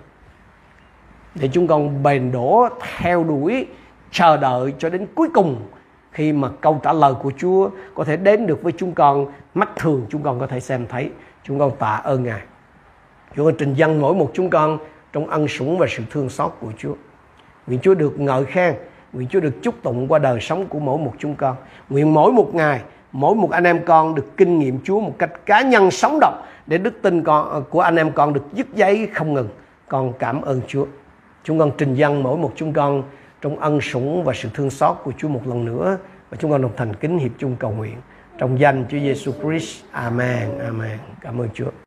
để 1.35 1.49
chúng 1.53 1.67
con 1.67 2.03
bền 2.03 2.31
đổ 2.31 2.67
theo 2.97 3.23
đuổi, 3.23 3.67
chờ 4.11 4.37
đợi 4.37 4.73
cho 4.79 4.89
đến 4.89 5.07
cuối 5.15 5.29
cùng 5.33 5.61
khi 6.11 6.33
mà 6.33 6.49
câu 6.61 6.79
trả 6.83 6.93
lời 6.93 7.13
của 7.21 7.31
Chúa 7.37 7.69
có 7.95 8.03
thể 8.03 8.17
đến 8.17 8.47
được 8.47 8.63
với 8.63 8.73
chúng 8.77 8.93
con. 8.93 9.25
Mắt 9.53 9.69
thường 9.75 10.05
chúng 10.09 10.23
con 10.23 10.39
có 10.39 10.47
thể 10.47 10.59
xem 10.59 10.85
thấy. 10.89 11.09
Chúng 11.43 11.59
con 11.59 11.71
tạ 11.79 11.95
ơn 11.95 12.23
Ngài. 12.23 12.41
Chúng 13.35 13.45
con 13.45 13.55
trình 13.57 13.73
dân 13.73 14.01
mỗi 14.01 14.13
một 14.15 14.31
chúng 14.33 14.49
con 14.49 14.77
trong 15.13 15.27
ân 15.27 15.47
sủng 15.47 15.77
và 15.77 15.87
sự 15.89 16.03
thương 16.11 16.29
xót 16.29 16.51
của 16.59 16.71
Chúa 16.77 16.93
nguyện 17.67 17.79
Chúa 17.83 17.93
được 17.93 18.19
ngợi 18.19 18.45
khen 18.45 18.75
nguyện 19.13 19.27
Chúa 19.31 19.39
được 19.39 19.53
chúc 19.61 19.75
tụng 19.83 20.07
qua 20.07 20.19
đời 20.19 20.39
sống 20.41 20.67
của 20.67 20.79
mỗi 20.79 20.97
một 20.97 21.13
chúng 21.19 21.35
con 21.35 21.55
nguyện 21.89 22.13
mỗi 22.13 22.31
một 22.31 22.55
ngày, 22.55 22.81
mỗi 23.11 23.35
một 23.35 23.51
anh 23.51 23.63
em 23.63 23.85
con 23.85 24.15
được 24.15 24.37
kinh 24.37 24.59
nghiệm 24.59 24.79
Chúa 24.83 24.99
một 24.99 25.15
cách 25.19 25.45
cá 25.45 25.61
nhân 25.61 25.91
sống 25.91 26.17
động 26.21 26.41
để 26.67 26.77
đức 26.77 27.01
tin 27.01 27.23
con 27.23 27.49
ờ, 27.49 27.61
của 27.61 27.81
anh 27.81 27.95
em 27.95 28.11
con 28.11 28.33
được 28.33 28.43
dứt 28.53 28.67
giấy 28.75 29.07
không 29.13 29.33
ngừng 29.33 29.49
con 29.87 30.13
cảm 30.19 30.41
ơn 30.41 30.61
Chúa 30.67 30.85
chúng 31.43 31.59
con 31.59 31.71
trình 31.77 31.95
dân 31.95 32.23
mỗi 32.23 32.37
một 32.37 32.51
chúng 32.55 32.73
con 32.73 33.03
trong 33.41 33.59
ân 33.59 33.81
sủng 33.81 34.23
và 34.23 34.33
sự 34.33 34.49
thương 34.53 34.69
xót 34.69 34.97
của 35.03 35.11
Chúa 35.17 35.27
một 35.27 35.41
lần 35.47 35.65
nữa 35.65 35.97
và 36.29 36.37
chúng 36.41 36.51
con 36.51 36.61
đồng 36.61 36.71
thành 36.77 36.93
kính 36.95 37.17
hiệp 37.17 37.31
chung 37.37 37.55
cầu 37.59 37.71
nguyện 37.71 37.95
trong 38.37 38.59
danh 38.59 38.85
Chúa 38.89 38.99
Giêsu 38.99 39.31
Christ. 39.31 39.83
Amen. 39.91 40.59
Amen. 40.59 40.97
Cảm 41.21 41.41
ơn 41.41 41.49
Chúa. 41.53 41.79